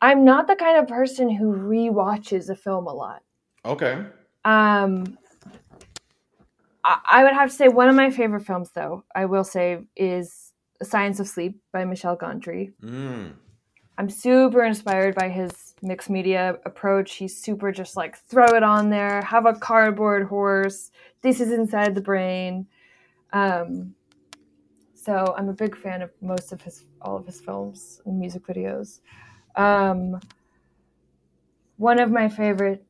I'm 0.00 0.24
not 0.24 0.46
the 0.46 0.56
kind 0.56 0.78
of 0.78 0.88
person 0.88 1.30
who 1.30 1.52
re-watches 1.52 2.48
a 2.48 2.56
film 2.56 2.86
a 2.86 2.92
lot. 2.92 3.22
Okay. 3.64 4.04
Um, 4.44 5.18
I 6.84 7.24
would 7.24 7.34
have 7.34 7.50
to 7.50 7.54
say 7.54 7.68
one 7.68 7.88
of 7.88 7.94
my 7.94 8.08
favorite 8.10 8.46
films, 8.46 8.70
though, 8.74 9.04
I 9.14 9.26
will 9.26 9.44
say, 9.44 9.80
is 9.94 10.52
Science 10.82 11.20
of 11.20 11.28
Sleep 11.28 11.60
by 11.72 11.84
Michel 11.84 12.16
Gondry. 12.16 12.72
Mm. 12.82 13.32
I'm 13.98 14.08
super 14.08 14.64
inspired 14.64 15.14
by 15.14 15.28
his 15.28 15.67
mixed 15.82 16.10
media 16.10 16.58
approach. 16.64 17.14
He's 17.14 17.36
super 17.36 17.72
just 17.72 17.96
like 17.96 18.18
throw 18.18 18.46
it 18.46 18.62
on 18.62 18.90
there, 18.90 19.22
have 19.22 19.46
a 19.46 19.54
cardboard 19.54 20.26
horse. 20.26 20.90
This 21.22 21.40
is 21.40 21.52
inside 21.52 21.94
the 21.94 22.00
brain. 22.00 22.66
Um, 23.32 23.94
so 24.94 25.34
I'm 25.36 25.48
a 25.48 25.52
big 25.54 25.76
fan 25.76 26.02
of 26.02 26.10
most 26.20 26.52
of 26.52 26.60
his 26.62 26.84
all 27.00 27.16
of 27.16 27.26
his 27.26 27.40
films 27.40 28.00
and 28.04 28.18
music 28.18 28.46
videos. 28.46 29.00
Um, 29.56 30.20
one 31.76 32.00
of 32.00 32.10
my 32.10 32.28
favorite 32.28 32.84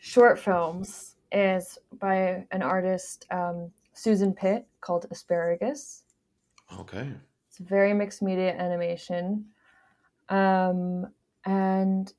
short 0.00 0.38
films 0.38 1.16
is 1.30 1.78
by 2.00 2.46
an 2.50 2.62
artist, 2.62 3.26
um, 3.30 3.70
Susan 3.92 4.32
Pitt, 4.32 4.66
called 4.80 5.06
Asparagus. 5.10 6.04
Okay. 6.78 7.08
It's 7.48 7.58
very 7.58 7.92
mixed 7.92 8.22
media 8.22 8.54
animation. 8.56 9.44
Um, 10.28 11.06
and 11.44 12.12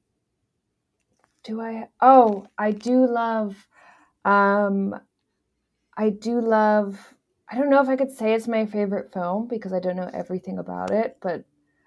do 1.44 1.62
I? 1.62 1.90
Oh, 2.02 2.48
I 2.58 2.72
do 2.72 3.06
love. 3.06 3.68
Um, 4.24 4.96
I 5.98 6.10
do 6.10 6.42
love. 6.42 7.16
I 7.50 7.58
don't 7.58 7.70
know 7.70 7.82
if 7.82 7.90
I 7.90 7.96
could 7.96 8.12
say 8.12 8.34
it's 8.34 8.48
my 8.48 8.66
favorite 8.66 9.14
film 9.14 9.48
because 9.48 9.72
I 9.72 9.80
don't 9.80 9.96
know 9.96 10.10
everything 10.14 10.58
about 10.58 10.92
it, 10.92 11.18
but 11.22 11.46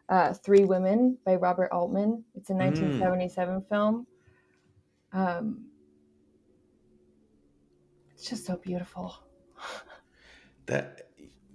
uh, 0.09 0.33
Three 0.33 0.65
Women 0.65 1.19
by 1.25 1.35
Robert 1.35 1.71
Altman. 1.73 2.25
It's 2.35 2.51
a 2.51 2.55
1977 2.55 3.61
mm. 3.61 3.69
film. 3.69 4.07
Um, 5.13 5.67
it's 8.15 8.29
just 8.29 8.47
so 8.47 8.57
beautiful. 8.57 9.15
that 10.67 11.09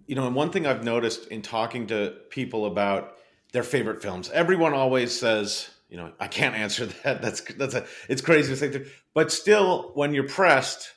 you 0.08 0.16
know, 0.16 0.28
and 0.28 0.36
one 0.36 0.52
thing 0.52 0.68
I've 0.68 0.84
noticed 0.84 1.28
in 1.28 1.42
talking 1.42 1.88
to 1.88 2.18
people 2.30 2.66
about 2.66 3.18
their 3.54 3.64
favorite 3.64 4.02
films, 4.02 4.30
everyone 4.32 4.74
always 4.74 5.18
says, 5.18 5.70
you 5.94 6.00
know, 6.00 6.12
I 6.20 6.28
can't 6.28 6.56
answer 6.56 6.86
that. 7.04 7.22
That's 7.22 7.42
that's 7.42 7.76
a 7.76 7.86
it's 8.10 8.22
crazy 8.22 8.50
to 8.50 8.58
say, 8.58 8.86
but 9.14 9.32
still, 9.32 9.92
when 9.94 10.16
you're 10.16 10.28
pressed, 10.28 10.92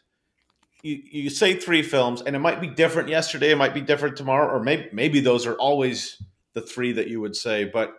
you 0.83 1.01
you 1.05 1.31
say 1.31 1.55
three 1.55 1.83
films, 1.83 2.23
and 2.23 2.35
it 2.35 2.39
might 2.39 2.63
be 2.63 2.69
different 2.69 3.11
yesterday, 3.11 3.51
it 3.51 3.59
might 3.59 3.75
be 3.75 3.83
different 3.83 4.17
tomorrow, 4.17 4.53
or 4.53 4.63
maybe 4.63 4.89
maybe 4.93 5.21
those 5.21 5.45
are 5.45 5.55
always 5.57 6.21
the 6.55 6.63
three 6.63 6.93
that 6.93 7.09
you 7.09 7.21
would 7.21 7.37
say, 7.37 7.65
but 7.65 7.93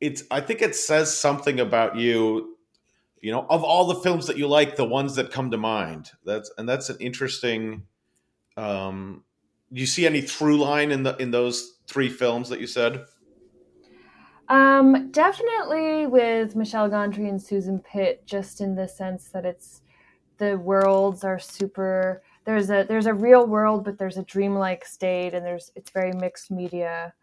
it's 0.00 0.22
I 0.30 0.40
think 0.40 0.62
it 0.62 0.74
says 0.74 1.14
something 1.14 1.60
about 1.60 1.96
you 1.96 2.56
you 3.20 3.30
know 3.30 3.46
of 3.50 3.62
all 3.62 3.86
the 3.86 4.00
films 4.00 4.26
that 4.26 4.38
you 4.38 4.48
like 4.48 4.76
the 4.76 4.84
ones 4.84 5.16
that 5.16 5.30
come 5.30 5.50
to 5.50 5.58
mind 5.58 6.10
that's 6.24 6.50
and 6.58 6.68
that's 6.68 6.90
an 6.90 6.96
interesting 7.00 7.84
um 8.58 9.24
do 9.72 9.80
you 9.80 9.86
see 9.86 10.04
any 10.04 10.20
through 10.20 10.58
line 10.58 10.90
in 10.90 11.04
the 11.04 11.16
in 11.16 11.30
those 11.30 11.78
three 11.86 12.10
films 12.10 12.50
that 12.50 12.60
you 12.60 12.66
said 12.66 13.06
Um, 14.48 15.10
definitely 15.10 16.06
with 16.06 16.54
Michel 16.54 16.88
Gondry 16.88 17.28
and 17.28 17.42
Susan 17.42 17.78
Pitt, 17.78 18.26
just 18.26 18.60
in 18.60 18.74
the 18.74 18.86
sense 18.86 19.28
that 19.28 19.44
it's 19.44 19.80
the 20.38 20.58
worlds 20.58 21.24
are 21.24 21.38
super. 21.38 22.22
There's 22.44 22.70
a 22.70 22.84
there's 22.86 23.06
a 23.06 23.14
real 23.14 23.46
world, 23.46 23.84
but 23.84 23.98
there's 23.98 24.18
a 24.18 24.22
dreamlike 24.24 24.84
state, 24.84 25.32
and 25.32 25.46
there's 25.46 25.70
it's 25.76 25.90
very 25.90 26.12
mixed 26.12 26.50
media, 26.50 27.14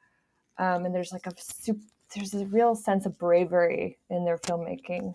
um, 0.58 0.86
and 0.86 0.96
there's 0.96 1.12
like 1.12 1.28
a 1.28 1.34
super, 1.38 1.82
there's 2.16 2.34
a 2.34 2.46
real 2.48 2.76
sense 2.76 3.06
of 3.06 3.18
bravery 3.20 4.00
in 4.10 4.26
their 4.26 4.38
filmmaking. 4.38 5.14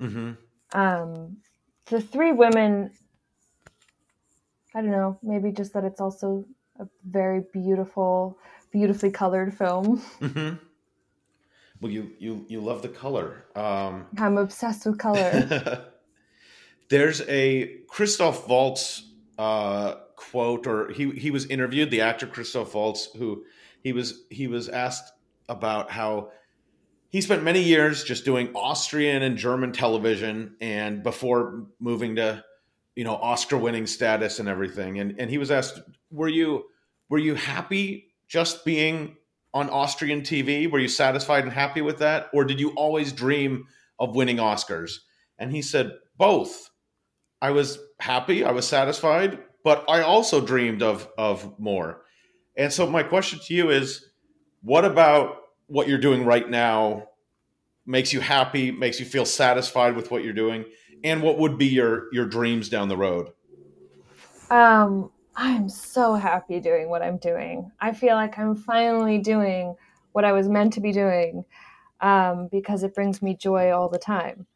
Mm-hmm. 0.00 0.32
Um, 0.78 1.38
the 1.86 2.00
three 2.00 2.32
women, 2.32 2.92
I 4.74 4.80
don't 4.80 4.90
know, 4.90 5.18
maybe 5.22 5.50
just 5.50 5.72
that 5.72 5.84
it's 5.84 6.00
also 6.00 6.44
a 6.78 6.86
very 7.04 7.42
beautiful, 7.52 8.38
beautifully 8.70 9.10
colored 9.10 9.56
film. 9.56 10.00
Mm-hmm. 10.20 10.54
Well, 11.82 11.90
you 11.90 12.12
you 12.20 12.46
you 12.48 12.60
love 12.60 12.80
the 12.82 12.88
color. 12.88 13.44
Um, 13.56 14.06
I'm 14.16 14.38
obsessed 14.38 14.86
with 14.86 14.98
color. 14.98 15.84
there's 16.90 17.22
a 17.22 17.78
Christoph 17.88 18.46
Waltz 18.46 19.02
uh, 19.36 19.96
quote, 20.14 20.68
or 20.68 20.92
he 20.92 21.10
he 21.10 21.32
was 21.32 21.46
interviewed. 21.46 21.90
The 21.90 22.02
actor 22.02 22.28
Christoph 22.28 22.72
Waltz, 22.72 23.06
who 23.16 23.44
he 23.82 23.92
was 23.92 24.22
he 24.30 24.46
was 24.46 24.68
asked 24.68 25.12
about 25.48 25.90
how 25.90 26.30
he 27.08 27.20
spent 27.20 27.42
many 27.42 27.60
years 27.60 28.04
just 28.04 28.24
doing 28.24 28.54
Austrian 28.54 29.24
and 29.24 29.36
German 29.36 29.72
television, 29.72 30.54
and 30.60 31.02
before 31.02 31.66
moving 31.80 32.14
to 32.14 32.44
you 32.94 33.02
know 33.02 33.16
Oscar 33.16 33.58
winning 33.58 33.88
status 33.88 34.38
and 34.38 34.48
everything. 34.48 35.00
And 35.00 35.16
and 35.18 35.28
he 35.28 35.38
was 35.38 35.50
asked, 35.50 35.80
were 36.12 36.28
you 36.28 36.66
were 37.08 37.18
you 37.18 37.34
happy 37.34 38.14
just 38.28 38.64
being 38.64 39.16
on 39.54 39.70
Austrian 39.70 40.22
TV? 40.22 40.70
Were 40.70 40.78
you 40.78 40.88
satisfied 40.88 41.44
and 41.44 41.52
happy 41.52 41.82
with 41.82 41.98
that? 41.98 42.28
Or 42.32 42.44
did 42.44 42.60
you 42.60 42.70
always 42.70 43.12
dream 43.12 43.66
of 43.98 44.14
winning 44.14 44.38
Oscars? 44.38 44.98
And 45.38 45.50
he 45.50 45.62
said, 45.62 45.92
both. 46.16 46.70
I 47.40 47.50
was 47.50 47.78
happy, 47.98 48.44
I 48.44 48.52
was 48.52 48.68
satisfied, 48.68 49.40
but 49.64 49.84
I 49.88 50.02
also 50.02 50.40
dreamed 50.40 50.82
of 50.82 51.08
of 51.18 51.58
more. 51.58 52.02
And 52.56 52.72
so 52.72 52.88
my 52.88 53.02
question 53.02 53.40
to 53.46 53.54
you 53.54 53.70
is 53.70 54.06
what 54.62 54.84
about 54.84 55.38
what 55.66 55.88
you're 55.88 55.98
doing 55.98 56.24
right 56.24 56.48
now 56.48 57.08
makes 57.84 58.12
you 58.12 58.20
happy, 58.20 58.70
makes 58.70 59.00
you 59.00 59.06
feel 59.06 59.24
satisfied 59.24 59.96
with 59.96 60.10
what 60.10 60.22
you're 60.22 60.32
doing? 60.32 60.64
And 61.02 61.20
what 61.20 61.38
would 61.38 61.58
be 61.58 61.66
your 61.66 62.12
your 62.12 62.26
dreams 62.26 62.68
down 62.68 62.88
the 62.88 62.96
road? 62.96 63.32
Um 64.50 65.10
I'm 65.34 65.68
so 65.68 66.14
happy 66.14 66.60
doing 66.60 66.88
what 66.88 67.02
I'm 67.02 67.16
doing. 67.16 67.70
I 67.80 67.92
feel 67.92 68.14
like 68.14 68.38
I'm 68.38 68.54
finally 68.54 69.18
doing 69.18 69.76
what 70.12 70.24
I 70.24 70.32
was 70.32 70.48
meant 70.48 70.74
to 70.74 70.80
be 70.80 70.92
doing 70.92 71.44
um, 72.00 72.48
because 72.50 72.82
it 72.82 72.94
brings 72.94 73.22
me 73.22 73.34
joy 73.34 73.70
all 73.70 73.88
the 73.88 73.98
time. 73.98 74.46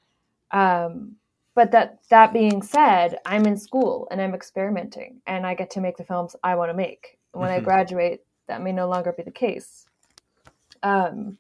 Um, 0.50 1.16
but 1.54 1.72
that 1.72 2.00
that 2.10 2.34
being 2.34 2.62
said, 2.62 3.18
I'm 3.24 3.46
in 3.46 3.56
school 3.56 4.06
and 4.10 4.20
I'm 4.20 4.34
experimenting, 4.34 5.22
and 5.26 5.46
I 5.46 5.54
get 5.54 5.70
to 5.70 5.80
make 5.80 5.96
the 5.96 6.04
films 6.04 6.36
I 6.44 6.54
want 6.54 6.70
to 6.70 6.74
make. 6.74 7.18
When 7.32 7.48
mm-hmm. 7.48 7.60
I 7.60 7.64
graduate, 7.64 8.20
that 8.46 8.62
may 8.62 8.72
no 8.72 8.88
longer 8.88 9.12
be 9.12 9.22
the 9.22 9.30
case. 9.30 9.86
Um, 10.82 11.38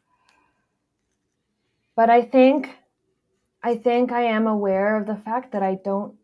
but 1.94 2.08
I 2.08 2.22
think, 2.22 2.76
I 3.62 3.76
think 3.76 4.10
I 4.10 4.22
am 4.22 4.46
aware 4.46 4.96
of 4.96 5.06
the 5.06 5.16
fact 5.16 5.52
that 5.52 5.62
I 5.62 5.78
don't 5.84 6.14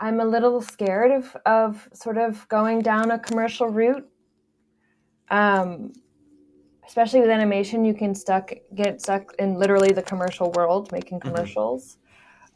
I'm 0.00 0.18
a 0.18 0.24
little 0.24 0.62
scared 0.62 1.12
of 1.12 1.36
of 1.46 1.88
sort 1.92 2.18
of 2.18 2.48
going 2.48 2.80
down 2.80 3.10
a 3.10 3.18
commercial 3.18 3.68
route. 3.68 4.08
Um, 5.28 5.92
especially 6.86 7.20
with 7.20 7.30
animation, 7.30 7.84
you 7.84 7.94
can 7.94 8.14
stuck 8.14 8.50
get 8.74 9.00
stuck 9.00 9.32
in 9.38 9.54
literally 9.54 9.92
the 9.92 10.02
commercial 10.02 10.50
world, 10.52 10.90
making 10.90 11.20
mm-hmm. 11.20 11.28
commercials. 11.28 11.98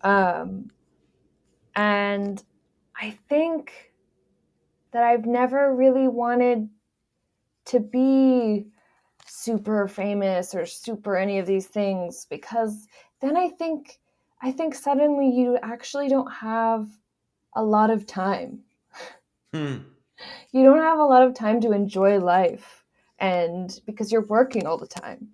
Mm-hmm. 0.02 0.42
Um, 0.42 0.70
and 1.76 2.42
I 2.96 3.16
think 3.28 3.92
that 4.92 5.02
I've 5.02 5.26
never 5.26 5.74
really 5.74 6.08
wanted 6.08 6.68
to 7.66 7.80
be 7.80 8.66
super 9.26 9.88
famous 9.88 10.54
or 10.54 10.66
super 10.66 11.16
any 11.16 11.38
of 11.38 11.46
these 11.46 11.66
things 11.66 12.26
because 12.28 12.86
then 13.20 13.36
I 13.36 13.48
think 13.48 13.98
I 14.42 14.52
think 14.52 14.74
suddenly 14.74 15.30
you 15.30 15.58
actually 15.62 16.08
don't 16.08 16.30
have 16.30 16.88
a 17.54 17.62
lot 17.62 17.90
of 17.90 18.06
time. 18.06 18.60
Hmm. 19.52 19.76
You 20.52 20.62
don't 20.62 20.78
have 20.78 20.98
a 20.98 21.04
lot 21.04 21.22
of 21.22 21.34
time 21.34 21.60
to 21.62 21.72
enjoy 21.72 22.18
life, 22.18 22.84
and 23.18 23.78
because 23.86 24.12
you're 24.12 24.26
working 24.26 24.66
all 24.66 24.78
the 24.78 24.86
time. 24.86 25.28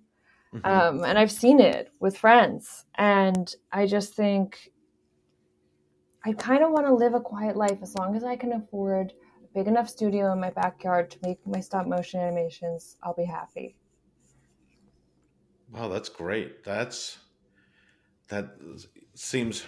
Mm-hmm. 0.53 0.65
Um, 0.65 1.03
and 1.05 1.17
I've 1.17 1.31
seen 1.31 1.59
it 1.59 1.91
with 1.99 2.17
friends, 2.17 2.85
and 2.95 3.53
I 3.71 3.85
just 3.85 4.15
think 4.15 4.71
I 6.23 6.33
kind 6.33 6.63
of 6.63 6.71
want 6.71 6.85
to 6.85 6.93
live 6.93 7.13
a 7.13 7.19
quiet 7.19 7.55
life 7.55 7.79
as 7.81 7.95
long 7.95 8.15
as 8.15 8.23
I 8.23 8.35
can 8.35 8.53
afford 8.53 9.13
a 9.43 9.47
big 9.57 9.67
enough 9.67 9.89
studio 9.89 10.31
in 10.33 10.39
my 10.39 10.51
backyard 10.51 11.09
to 11.11 11.17
make 11.23 11.39
my 11.47 11.59
stop 11.59 11.87
motion 11.87 12.19
animations. 12.19 12.97
I'll 13.01 13.15
be 13.15 13.25
happy. 13.25 13.75
Wow, 15.71 15.87
that's 15.87 16.09
great. 16.09 16.63
That's 16.63 17.17
that 18.27 18.49
seems 19.15 19.63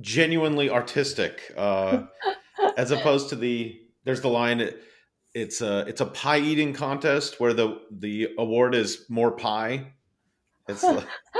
genuinely 0.00 0.70
artistic, 0.70 1.52
uh, 1.56 2.04
as 2.76 2.90
opposed 2.90 3.28
to 3.30 3.36
the 3.36 3.80
there's 4.04 4.20
the 4.20 4.28
line. 4.28 4.60
It, 4.60 4.82
it's 5.34 5.60
a 5.60 5.80
it's 5.80 6.00
a 6.00 6.06
pie 6.06 6.38
eating 6.38 6.72
contest 6.72 7.40
where 7.40 7.52
the 7.52 7.80
the 7.90 8.28
award 8.38 8.74
is 8.74 9.04
more 9.08 9.32
pie. 9.32 9.92
It's. 10.68 10.82
Like, 10.82 11.06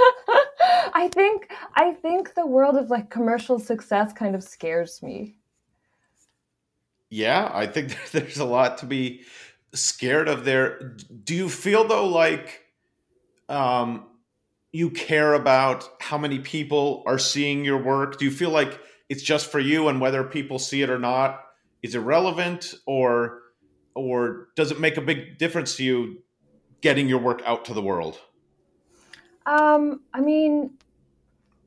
I 0.95 1.09
think 1.09 1.53
I 1.75 1.93
think 1.93 2.35
the 2.35 2.47
world 2.47 2.77
of 2.77 2.91
like 2.91 3.11
commercial 3.11 3.59
success 3.59 4.13
kind 4.13 4.35
of 4.35 4.43
scares 4.43 5.03
me. 5.03 5.37
Yeah, 7.11 7.51
I 7.53 7.67
think 7.67 7.97
there's 8.13 8.39
a 8.39 8.45
lot 8.45 8.79
to 8.79 8.87
be 8.87 9.23
scared 9.75 10.29
of 10.29 10.45
there. 10.45 10.97
Do 11.25 11.35
you 11.35 11.49
feel 11.49 11.87
though 11.87 12.09
like 12.09 12.63
um 13.49 14.07
you 14.77 14.91
care 14.91 15.33
about 15.33 15.89
how 16.01 16.19
many 16.19 16.39
people 16.39 17.03
are 17.07 17.19
seeing 17.19 17.65
your 17.65 17.83
work? 17.83 18.19
Do 18.19 18.25
you 18.25 18.31
feel 18.31 18.51
like 18.51 18.79
it's 19.09 19.23
just 19.23 19.51
for 19.51 19.59
you 19.59 19.89
and 19.89 20.01
whether 20.01 20.23
people 20.23 20.59
see 20.59 20.83
it 20.83 20.91
or 20.91 20.99
not 20.99 21.43
is 21.83 21.95
irrelevant 21.95 22.75
or 22.87 23.43
or 23.95 24.49
does 24.55 24.71
it 24.71 24.79
make 24.79 24.99
a 24.99 25.01
big 25.01 25.39
difference 25.39 25.77
to 25.77 25.85
you 25.85 26.23
getting 26.83 27.09
your 27.09 27.19
work 27.19 27.41
out 27.47 27.65
to 27.65 27.73
the 27.73 27.81
world? 27.81 28.19
Um, 29.47 30.03
I 30.13 30.21
mean, 30.21 30.77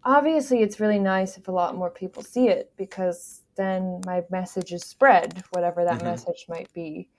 obviously 0.03 0.61
it's 0.61 0.79
really 0.79 0.99
nice 0.99 1.37
if 1.37 1.47
a 1.47 1.51
lot 1.51 1.75
more 1.75 1.89
people 1.89 2.21
see 2.21 2.47
it 2.49 2.71
because 2.77 3.41
then 3.55 4.01
my 4.05 4.23
message 4.29 4.71
is 4.71 4.83
spread, 4.83 5.43
whatever 5.49 5.83
that 5.83 5.97
mm-hmm. 5.97 6.05
message 6.05 6.45
might 6.47 6.71
be. 6.73 7.09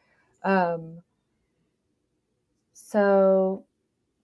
Um, 0.44 1.02
so 2.72 3.64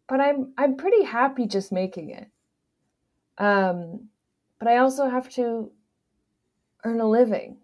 but 0.09 0.21
I'm 0.21 0.53
I'm 0.57 0.77
pretty 0.77 1.05
happy 1.05 1.47
just 1.47 1.73
making 1.73 2.11
it. 2.11 2.29
Um, 3.39 4.09
but 4.59 4.69
I 4.69 4.79
also 4.79 5.09
have 5.09 5.29
to 5.31 5.71
earn 6.85 7.01
a 7.01 7.09
living. 7.09 7.59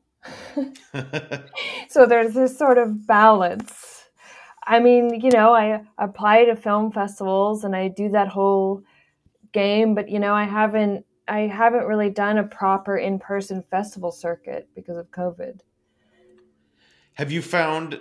so 1.89 2.07
there's 2.07 2.35
this 2.35 2.57
sort 2.57 2.79
of 2.79 3.07
balance. 3.07 4.05
I 4.65 4.79
mean, 4.79 5.21
you 5.21 5.31
know, 5.31 5.55
I 5.55 5.83
apply 5.99 6.45
to 6.45 6.57
film 6.57 6.93
festivals 6.93 7.65
and 7.65 7.75
I 7.75 7.89
do 7.89 8.11
that 8.11 8.29
whole 8.29 8.83
game, 9.53 9.95
but 9.95 10.09
you 10.09 10.19
know, 10.19 10.35
I 10.35 10.45
haven't 10.45 11.05
I 11.29 11.41
haven't 11.41 11.87
really 11.87 12.11
done 12.11 12.39
a 12.39 12.45
proper 12.45 12.97
in-person 12.97 13.65
festival 13.71 14.11
circuit 14.11 14.69
because 14.75 14.97
of 14.97 15.11
COVID. 15.11 15.61
Have 17.15 17.31
you 17.31 17.43
found 17.43 18.01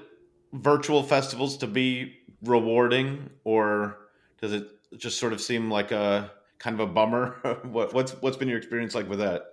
virtual 0.54 1.04
festivals 1.04 1.58
to 1.58 1.68
be 1.68 2.18
rewarding 2.44 3.30
or 3.44 3.98
does 4.42 4.54
it 4.54 4.68
just 4.98 5.20
sort 5.20 5.34
of 5.34 5.40
seem 5.40 5.70
like 5.70 5.92
a 5.92 6.32
kind 6.60 6.80
of 6.80 6.90
a 6.90 6.92
bummer? 6.92 7.60
what, 7.64 7.94
what's 7.94 8.12
what's 8.22 8.38
been 8.38 8.50
your 8.50 8.58
experience 8.58 8.96
like 8.96 9.10
with 9.10 9.20
that? 9.20 9.44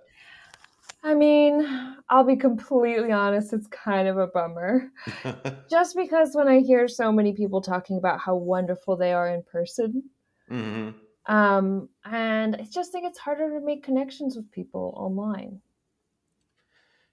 I 1.01 1.13
mean, 1.13 1.65
I'll 2.09 2.25
be 2.25 2.35
completely 2.35 3.11
honest, 3.13 3.53
it's 3.53 3.67
kind 3.67 4.07
of 4.07 4.17
a 4.17 4.27
bummer. 4.27 4.91
just 5.69 5.95
because 5.95 6.31
when 6.33 6.49
I 6.49 6.59
hear 6.59 6.89
so 6.89 7.11
many 7.11 7.31
people 7.31 7.61
talking 7.61 7.97
about 7.97 8.19
how 8.19 8.35
wonderful 8.35 8.97
they 8.97 9.13
are 9.13 9.29
in 9.29 9.43
person, 9.43 10.03
mm-hmm. 10.51 11.33
um, 11.33 11.87
and 12.03 12.57
I 12.57 12.67
just 12.69 12.91
think 12.91 13.05
it's 13.05 13.19
harder 13.19 13.57
to 13.57 13.65
make 13.65 13.83
connections 13.83 14.35
with 14.35 14.51
people 14.51 14.93
online. 14.97 15.61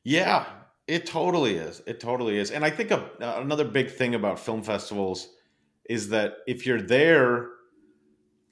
Yeah, 0.02 0.46
it 0.88 1.06
totally 1.06 1.56
is. 1.56 1.80
It 1.86 2.00
totally 2.00 2.38
is. 2.38 2.50
And 2.50 2.64
I 2.64 2.70
think 2.70 2.90
a, 2.90 3.08
another 3.20 3.64
big 3.64 3.90
thing 3.90 4.16
about 4.16 4.40
film 4.40 4.64
festivals 4.64 5.28
is 5.88 6.08
that 6.08 6.38
if 6.48 6.66
you're 6.66 6.82
there 6.82 7.50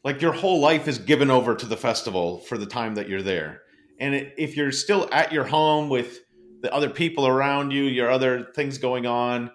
like 0.04 0.20
your 0.20 0.32
whole 0.32 0.60
life 0.60 0.86
is 0.86 0.98
given 0.98 1.30
over 1.30 1.54
to 1.54 1.66
the 1.66 1.76
festival 1.76 2.38
for 2.40 2.58
the 2.58 2.66
time 2.66 2.94
that 2.94 3.08
you're 3.08 3.22
there. 3.22 3.62
And 3.98 4.14
it, 4.14 4.34
if 4.36 4.56
you're 4.56 4.72
still 4.72 5.08
at 5.10 5.32
your 5.32 5.44
home 5.44 5.88
with 5.88 6.20
the 6.60 6.72
other 6.72 6.90
people 6.90 7.26
around 7.26 7.72
you, 7.72 7.84
your 7.84 8.10
other 8.10 8.48
things 8.54 8.78
going 8.78 9.06
on, 9.06 9.50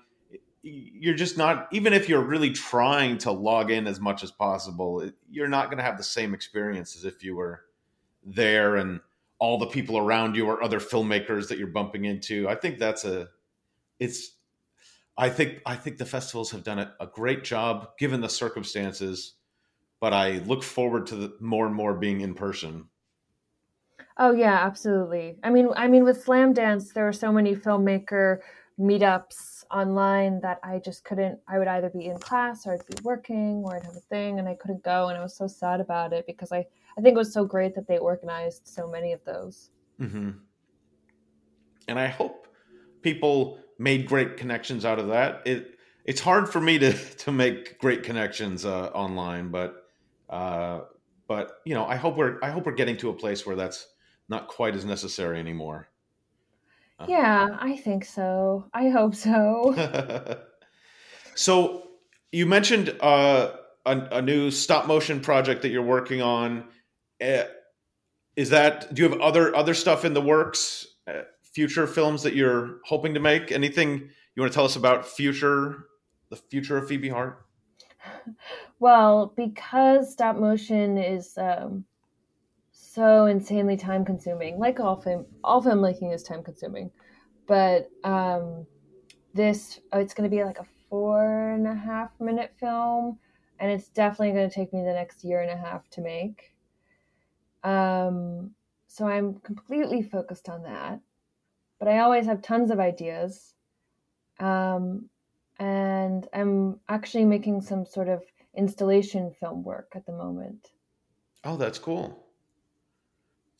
you're 0.61 1.15
just 1.15 1.37
not 1.37 1.67
even 1.71 1.93
if 1.93 2.09
you're 2.09 2.21
really 2.21 2.51
trying 2.51 3.17
to 3.17 3.31
log 3.31 3.71
in 3.71 3.87
as 3.87 3.99
much 3.99 4.23
as 4.23 4.31
possible 4.31 5.09
you're 5.29 5.47
not 5.47 5.67
going 5.67 5.77
to 5.77 5.83
have 5.83 5.97
the 5.97 6.03
same 6.03 6.33
experience 6.33 6.97
as 6.97 7.05
if 7.05 7.23
you 7.23 7.35
were 7.35 7.61
there 8.25 8.75
and 8.75 8.99
all 9.39 9.57
the 9.57 9.67
people 9.67 9.97
around 9.97 10.35
you 10.35 10.45
or 10.45 10.61
other 10.61 10.79
filmmakers 10.79 11.47
that 11.47 11.57
you're 11.57 11.67
bumping 11.67 12.05
into 12.05 12.47
i 12.49 12.55
think 12.55 12.77
that's 12.77 13.05
a 13.05 13.29
it's 13.99 14.35
i 15.17 15.29
think 15.29 15.61
i 15.65 15.75
think 15.75 15.97
the 15.97 16.05
festivals 16.05 16.51
have 16.51 16.63
done 16.63 16.79
a, 16.79 16.93
a 16.99 17.07
great 17.07 17.45
job 17.45 17.97
given 17.97 18.19
the 18.19 18.29
circumstances 18.29 19.35
but 19.99 20.13
i 20.13 20.39
look 20.39 20.63
forward 20.63 21.07
to 21.07 21.15
the, 21.15 21.35
more 21.39 21.65
and 21.65 21.75
more 21.75 21.93
being 21.93 22.21
in 22.21 22.33
person 22.33 22.87
oh 24.17 24.31
yeah 24.31 24.65
absolutely 24.65 25.37
i 25.43 25.49
mean 25.49 25.69
i 25.75 25.87
mean 25.87 26.03
with 26.03 26.23
Slamdance 26.23 26.93
there 26.93 27.07
are 27.07 27.13
so 27.13 27.31
many 27.31 27.55
filmmaker 27.55 28.39
meetups 28.79 29.65
online 29.71 30.39
that 30.41 30.59
I 30.63 30.79
just 30.79 31.03
couldn't. 31.03 31.39
I 31.47 31.59
would 31.59 31.67
either 31.67 31.89
be 31.89 32.05
in 32.05 32.17
class 32.17 32.65
or 32.65 32.73
I'd 32.73 32.85
be 32.87 33.01
working 33.03 33.63
or 33.65 33.75
I'd 33.75 33.83
have 33.83 33.95
a 33.95 33.99
thing 33.99 34.39
and 34.39 34.47
I 34.47 34.55
couldn't 34.55 34.83
go. 34.83 35.09
And 35.09 35.17
I 35.17 35.21
was 35.21 35.35
so 35.35 35.47
sad 35.47 35.81
about 35.81 36.13
it 36.13 36.25
because 36.25 36.51
I, 36.51 36.65
I 36.97 37.01
think 37.01 37.15
it 37.15 37.17
was 37.17 37.33
so 37.33 37.45
great 37.45 37.75
that 37.75 37.87
they 37.87 37.97
organized 37.97 38.67
so 38.67 38.87
many 38.87 39.11
of 39.11 39.23
those. 39.25 39.69
Mm-hmm. 39.99 40.31
And 41.87 41.99
I 41.99 42.07
hope 42.07 42.47
people 43.01 43.59
made 43.77 44.05
great 44.05 44.37
connections 44.37 44.85
out 44.85 44.99
of 44.99 45.07
that. 45.07 45.41
It 45.45 45.75
it's 46.05 46.21
hard 46.21 46.49
for 46.49 46.61
me 46.61 46.79
to 46.79 46.93
to 47.17 47.31
make 47.31 47.79
great 47.79 48.03
connections 48.03 48.65
uh, 48.65 48.87
online, 48.93 49.49
but 49.49 49.88
uh, 50.29 50.81
but 51.27 51.59
you 51.65 51.73
know, 51.73 51.85
I 51.85 51.95
hope 51.95 52.17
we're 52.17 52.39
I 52.43 52.49
hope 52.49 52.65
we're 52.65 52.73
getting 52.73 52.97
to 52.97 53.09
a 53.09 53.13
place 53.13 53.45
where 53.45 53.55
that's 53.55 53.87
not 54.29 54.47
quite 54.47 54.75
as 54.75 54.85
necessary 54.85 55.39
anymore. 55.39 55.89
Uh-huh. 56.99 57.07
Yeah, 57.09 57.47
I 57.59 57.77
think 57.77 58.05
so. 58.05 58.65
I 58.73 58.89
hope 58.89 59.15
so. 59.15 60.41
so 61.35 61.87
you 62.31 62.45
mentioned 62.45 62.95
uh, 62.99 63.51
a, 63.85 63.97
a, 64.11 64.21
new 64.21 64.51
stop 64.51 64.85
motion 64.85 65.21
project 65.21 65.61
that 65.61 65.69
you're 65.69 65.81
working 65.81 66.21
on. 66.21 66.65
Uh, 67.23 67.43
is 68.35 68.49
that 68.49 68.93
do 68.93 69.01
you 69.01 69.09
have 69.09 69.19
other 69.21 69.55
other 69.55 69.73
stuff 69.73 70.05
in 70.05 70.13
the 70.13 70.21
works? 70.21 70.85
Uh, 71.07 71.21
future 71.41 71.87
films 71.87 72.23
that 72.23 72.35
you're 72.35 72.79
hoping 72.85 73.13
to 73.13 73.19
make? 73.19 73.51
Anything 73.51 74.09
you 74.35 74.41
want 74.41 74.51
to 74.51 74.55
tell 74.55 74.65
us 74.65 74.75
about 74.75 75.07
future 75.07 75.85
the 76.29 76.35
future 76.35 76.77
of 76.77 76.87
Phoebe 76.87 77.09
Hart? 77.09 77.45
Well, 78.79 79.33
because 79.35 80.11
stop 80.11 80.37
motion 80.37 80.97
is 80.97 81.37
um, 81.37 81.83
so 82.71 83.25
insanely 83.25 83.75
time 83.75 84.05
consuming. 84.05 84.57
Like 84.57 84.79
all 84.79 85.01
film, 85.01 85.25
all 85.43 85.61
filmmaking 85.61 86.13
is 86.13 86.23
time 86.23 86.43
consuming, 86.43 86.89
but 87.45 87.89
um, 88.03 88.65
this 89.33 89.79
oh, 89.91 89.99
it's 89.99 90.13
going 90.13 90.29
to 90.29 90.35
be 90.35 90.43
like 90.43 90.59
a 90.59 90.65
four 90.89 91.51
and 91.51 91.67
a 91.67 91.75
half 91.75 92.11
minute 92.19 92.53
film, 92.59 93.19
and 93.59 93.69
it's 93.71 93.89
definitely 93.89 94.31
going 94.31 94.49
to 94.49 94.55
take 94.55 94.73
me 94.73 94.81
the 94.81 94.93
next 94.93 95.23
year 95.23 95.41
and 95.41 95.51
a 95.51 95.57
half 95.57 95.89
to 95.91 96.01
make. 96.01 96.55
Um, 97.63 98.51
so 98.87 99.07
I'm 99.07 99.35
completely 99.41 100.01
focused 100.01 100.47
on 100.47 100.63
that, 100.63 101.01
but 101.79 101.89
I 101.89 101.99
always 101.99 102.25
have 102.27 102.41
tons 102.41 102.71
of 102.71 102.79
ideas. 102.79 103.53
Um, 104.39 105.09
and 105.59 106.27
I'm 106.33 106.79
actually 106.87 107.25
making 107.25 107.61
some 107.61 107.85
sort 107.85 108.09
of 108.09 108.23
installation 108.55 109.31
film 109.39 109.63
work 109.63 109.91
at 109.95 110.05
the 110.05 110.13
moment. 110.13 110.71
Oh, 111.43 111.57
that's 111.57 111.79
cool. 111.79 112.25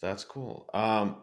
That's 0.02 0.24
cool. 0.24 0.70
Um, 0.74 1.18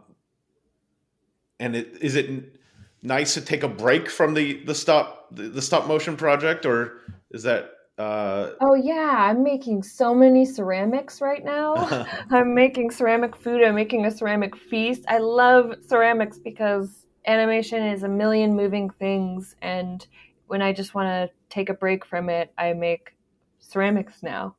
and 1.59 1.75
it, 1.75 1.99
is 2.01 2.17
it 2.17 2.57
nice 3.03 3.35
to 3.35 3.41
take 3.41 3.63
a 3.63 3.69
break 3.69 4.11
from 4.11 4.35
the 4.35 4.65
the 4.65 4.75
stop 4.75 5.29
the, 5.31 5.45
the 5.45 5.63
stop 5.63 5.87
motion 5.87 6.17
project, 6.17 6.67
or 6.67 7.01
is 7.31 7.43
that? 7.45 7.71
Uh... 7.99 8.51
Oh 8.61 8.75
yeah, 8.75 9.17
I'm 9.19 9.43
making 9.43 9.83
so 9.83 10.15
many 10.15 10.45
ceramics 10.45 11.23
right 11.23 11.43
now. 11.43 11.75
I'm 12.31 12.55
making 12.55 12.91
ceramic 12.91 13.35
food. 13.35 13.63
I'm 13.63 13.75
making 13.75 14.05
a 14.05 14.11
ceramic 14.11 14.55
feast. 14.57 15.05
I 15.09 15.19
love 15.19 15.75
ceramics 15.89 16.39
because 16.39 17.07
animation 17.27 17.83
is 17.83 18.03
a 18.03 18.09
million 18.09 18.55
moving 18.55 18.91
things, 18.91 19.57
and 19.63 20.07
when 20.47 20.63
I 20.63 20.73
just 20.73 20.95
want 20.95 21.09
to 21.09 21.35
take 21.49 21.69
a 21.69 21.75
break 21.75 22.05
from 22.05 22.29
it, 22.29 22.53
I 22.57 22.73
make 22.73 23.17
ceramics 23.59 24.23
now. 24.23 24.57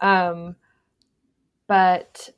Um, 0.00 0.56
but 1.66 2.28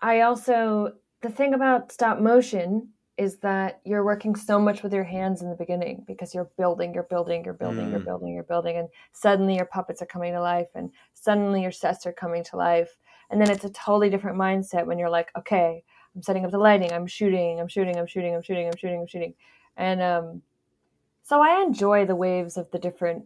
I 0.00 0.22
also, 0.22 0.92
the 1.22 1.30
thing 1.30 1.54
about 1.54 1.92
stop 1.92 2.20
motion 2.20 2.88
is 3.16 3.38
that 3.38 3.80
you're 3.84 4.04
working 4.04 4.34
so 4.34 4.58
much 4.58 4.82
with 4.82 4.92
your 4.92 5.04
hands 5.04 5.40
in 5.40 5.48
the 5.48 5.54
beginning 5.54 6.04
because 6.06 6.34
you're 6.34 6.50
building, 6.58 6.92
you're 6.92 7.04
building, 7.04 7.44
you're 7.44 7.54
building, 7.54 7.86
mm. 7.86 7.90
you're 7.92 8.00
building, 8.00 8.34
you're 8.34 8.42
building, 8.42 8.76
and 8.76 8.88
suddenly 9.12 9.54
your 9.54 9.66
puppets 9.66 10.02
are 10.02 10.06
coming 10.06 10.32
to 10.32 10.40
life, 10.40 10.66
and 10.74 10.90
suddenly 11.14 11.62
your 11.62 11.70
sets 11.70 12.06
are 12.06 12.12
coming 12.12 12.42
to 12.44 12.56
life. 12.56 12.96
And 13.30 13.40
then 13.40 13.50
it's 13.50 13.64
a 13.64 13.70
totally 13.70 14.10
different 14.10 14.36
mindset 14.36 14.84
when 14.84 14.98
you're 14.98 15.10
like, 15.10 15.30
okay, 15.38 15.84
I'm 16.14 16.22
setting 16.22 16.44
up 16.44 16.50
the 16.50 16.58
lighting, 16.58 16.92
I'm 16.92 17.06
shooting, 17.06 17.60
I'm 17.60 17.68
shooting, 17.68 17.96
I'm 17.96 18.06
shooting, 18.06 18.34
I'm 18.34 18.42
shooting, 18.42 18.66
I'm 18.66 18.76
shooting, 18.76 19.00
I'm 19.00 19.06
shooting. 19.06 19.34
And 19.76 20.02
um, 20.02 20.42
so 21.24 21.42
I 21.42 21.62
enjoy 21.62 22.06
the 22.06 22.14
waves 22.14 22.56
of 22.56 22.70
the 22.70 22.78
different 22.78 23.24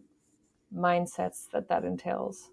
mindsets 0.75 1.49
that 1.51 1.69
that 1.69 1.83
entails. 1.83 2.49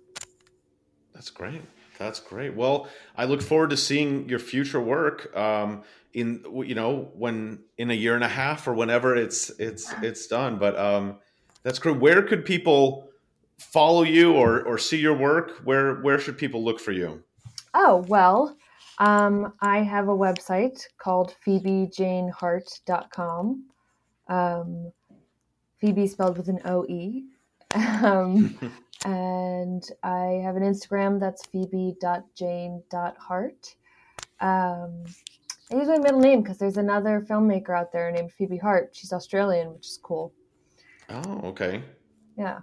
That's 1.14 1.30
great. 1.30 1.62
That's 1.99 2.20
great. 2.20 2.55
Well, 2.55 2.88
I 3.16 3.24
look 3.24 3.40
forward 3.40 3.70
to 3.70 3.76
seeing 3.76 4.28
your 4.28 4.38
future 4.38 4.80
work. 4.80 5.34
Um, 5.34 5.82
in 6.16 6.42
you 6.64 6.74
know 6.74 7.12
when 7.14 7.61
in 7.76 7.90
a 7.90 7.94
year 7.94 8.14
and 8.14 8.24
a 8.24 8.28
half 8.28 8.66
or 8.66 8.72
whenever 8.72 9.14
it's 9.14 9.51
it's 9.59 9.92
it's 10.03 10.26
done. 10.26 10.57
But 10.59 10.78
um, 10.78 11.18
that's 11.62 11.78
great. 11.78 11.99
Where 11.99 12.22
could 12.22 12.44
people 12.44 13.09
follow 13.59 14.03
you 14.03 14.32
or 14.32 14.62
or 14.62 14.78
see 14.78 14.99
your 14.99 15.14
work? 15.14 15.61
Where 15.64 15.97
where 15.97 16.18
should 16.18 16.38
people 16.38 16.64
look 16.64 16.80
for 16.80 16.92
you? 16.92 17.22
Oh 17.74 18.05
well, 18.09 18.57
um, 18.99 19.53
I 19.61 19.82
have 19.82 20.09
a 20.09 20.16
website 20.16 20.86
called 20.99 21.36
PhoebeJaneHart.com. 21.47 23.64
Um, 24.28 24.92
Phoebe 25.81 26.07
spelled 26.07 26.39
with 26.39 26.49
an 26.49 26.61
O 26.64 26.87
E. 26.87 27.24
Um, 27.74 28.57
and 29.05 29.83
I 30.03 30.41
have 30.45 30.57
an 30.57 30.62
Instagram 30.62 31.20
that's 31.20 31.45
phoebe.jane.hart. 31.47 33.77
Um, 34.41 35.05
I 35.70 35.77
use 35.77 35.87
my 35.89 35.99
middle 35.99 36.20
name 36.20 36.43
because 36.43 36.59
there's 36.59 36.77
another 36.77 37.24
filmmaker 37.29 37.77
out 37.77 37.91
there 37.93 38.12
named 38.12 38.31
Phoebe 38.33 38.59
Hart. 38.59 38.91
She's 38.93 39.12
Australian, 39.12 39.74
which 39.74 39.87
is 39.87 39.99
cool. 40.03 40.33
Oh, 41.09 41.41
okay. 41.45 41.83
Yeah. 42.39 42.59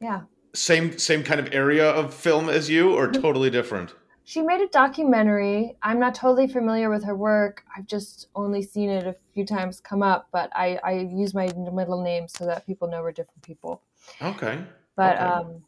Yeah. 0.00 0.22
Same 0.54 0.98
same 0.98 1.24
kind 1.24 1.40
of 1.40 1.52
area 1.52 1.90
of 1.90 2.14
film 2.14 2.48
as 2.48 2.70
you, 2.70 2.94
or 2.94 3.10
totally 3.10 3.50
different? 3.50 3.94
She 4.26 4.40
made 4.40 4.62
a 4.62 4.68
documentary. 4.68 5.76
I'm 5.82 6.00
not 6.00 6.14
totally 6.14 6.46
familiar 6.46 6.88
with 6.88 7.04
her 7.04 7.14
work. 7.14 7.62
I've 7.76 7.86
just 7.86 8.28
only 8.34 8.62
seen 8.62 8.88
it 8.88 9.06
a 9.06 9.14
few 9.34 9.44
times 9.44 9.80
come 9.80 10.02
up, 10.02 10.28
but 10.32 10.50
I, 10.54 10.78
I 10.82 10.92
use 10.92 11.34
my 11.34 11.50
middle 11.72 12.02
name 12.02 12.26
so 12.26 12.46
that 12.46 12.66
people 12.66 12.88
know 12.88 13.02
we're 13.02 13.12
different 13.12 13.42
people. 13.42 13.82
Okay. 14.22 14.58
But 14.96 15.16
okay. 15.16 15.24
um, 15.24 15.62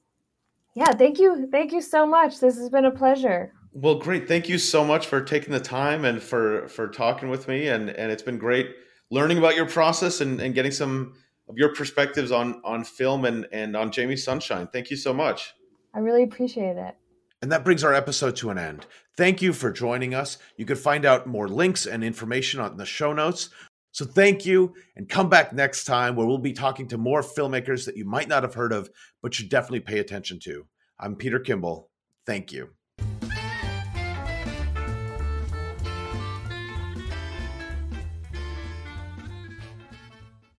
yeah, 0.75 0.91
thank 0.93 1.19
you, 1.19 1.49
thank 1.53 1.73
you 1.73 1.83
so 1.83 2.07
much. 2.07 2.41
This 2.41 2.57
has 2.57 2.71
been 2.71 2.87
a 2.87 2.91
pleasure. 2.91 3.53
Well, 3.73 3.97
great. 3.97 4.27
Thank 4.27 4.49
you 4.49 4.57
so 4.57 4.83
much 4.87 5.07
for 5.07 5.21
taking 5.21 5.53
the 5.53 5.61
time 5.61 6.07
and 6.07 6.23
for 6.23 6.67
for 6.69 6.89
talking 6.89 7.29
with 7.29 7.47
me. 7.47 7.69
And 7.69 7.91
and 7.91 8.11
it's 8.11 8.23
been 8.23 8.39
great 8.39 8.75
learning 9.11 9.37
about 9.37 9.55
your 9.55 9.67
process 9.67 10.23
and, 10.23 10.41
and 10.41 10.55
getting 10.55 10.73
some 10.73 11.13
of 11.47 11.59
your 11.59 11.75
perspectives 11.75 12.33
on 12.33 12.63
on 12.65 12.85
film 12.85 13.27
and 13.27 13.47
and 13.53 13.77
on 13.77 13.93
Jamie 13.93 14.17
Sunshine. 14.17 14.67
Thank 14.73 14.91
you 14.91 14.97
so 14.97 15.13
much. 15.13 15.53
I 15.95 15.99
really 15.99 16.23
appreciate 16.23 16.79
it. 16.79 16.97
And 17.43 17.53
that 17.53 17.64
brings 17.64 17.84
our 17.84 17.95
episode 17.95 18.37
to 18.37 18.51
an 18.51 18.59
end. 18.59 18.87
Thank 19.16 19.43
you 19.43 19.53
for 19.53 19.70
joining 19.70 20.14
us. 20.14 20.39
You 20.57 20.64
can 20.64 20.76
find 20.76 21.05
out 21.05 21.26
more 21.26 21.49
links 21.49 21.87
and 21.87 22.03
information 22.03 22.61
on 22.61 22.76
the 22.76 22.87
show 22.87 23.12
notes. 23.12 23.51
So 23.93 24.05
thank 24.05 24.45
you 24.45 24.74
and 24.97 25.09
come 25.09 25.28
back 25.28 25.53
next 25.53 25.84
time 25.84 26.16
where 26.16 26.26
we'll 26.26 26.39
be 26.39 26.53
talking 26.53 26.87
to 26.89 26.99
more 26.99 27.22
filmmakers 27.22 27.87
that 27.87 27.97
you 27.97 28.05
might 28.05 28.28
not 28.28 28.43
have 28.43 28.55
heard 28.55 28.72
of, 28.72 28.91
but 29.22 29.32
should 29.32 29.49
definitely 29.49 29.80
pay 29.80 29.99
attention 30.01 30.39
to. 30.41 30.66
I'm 30.99 31.16
Peter 31.16 31.39
Kimball. 31.39 31.91
Thank 32.26 32.53
you. 32.53 32.70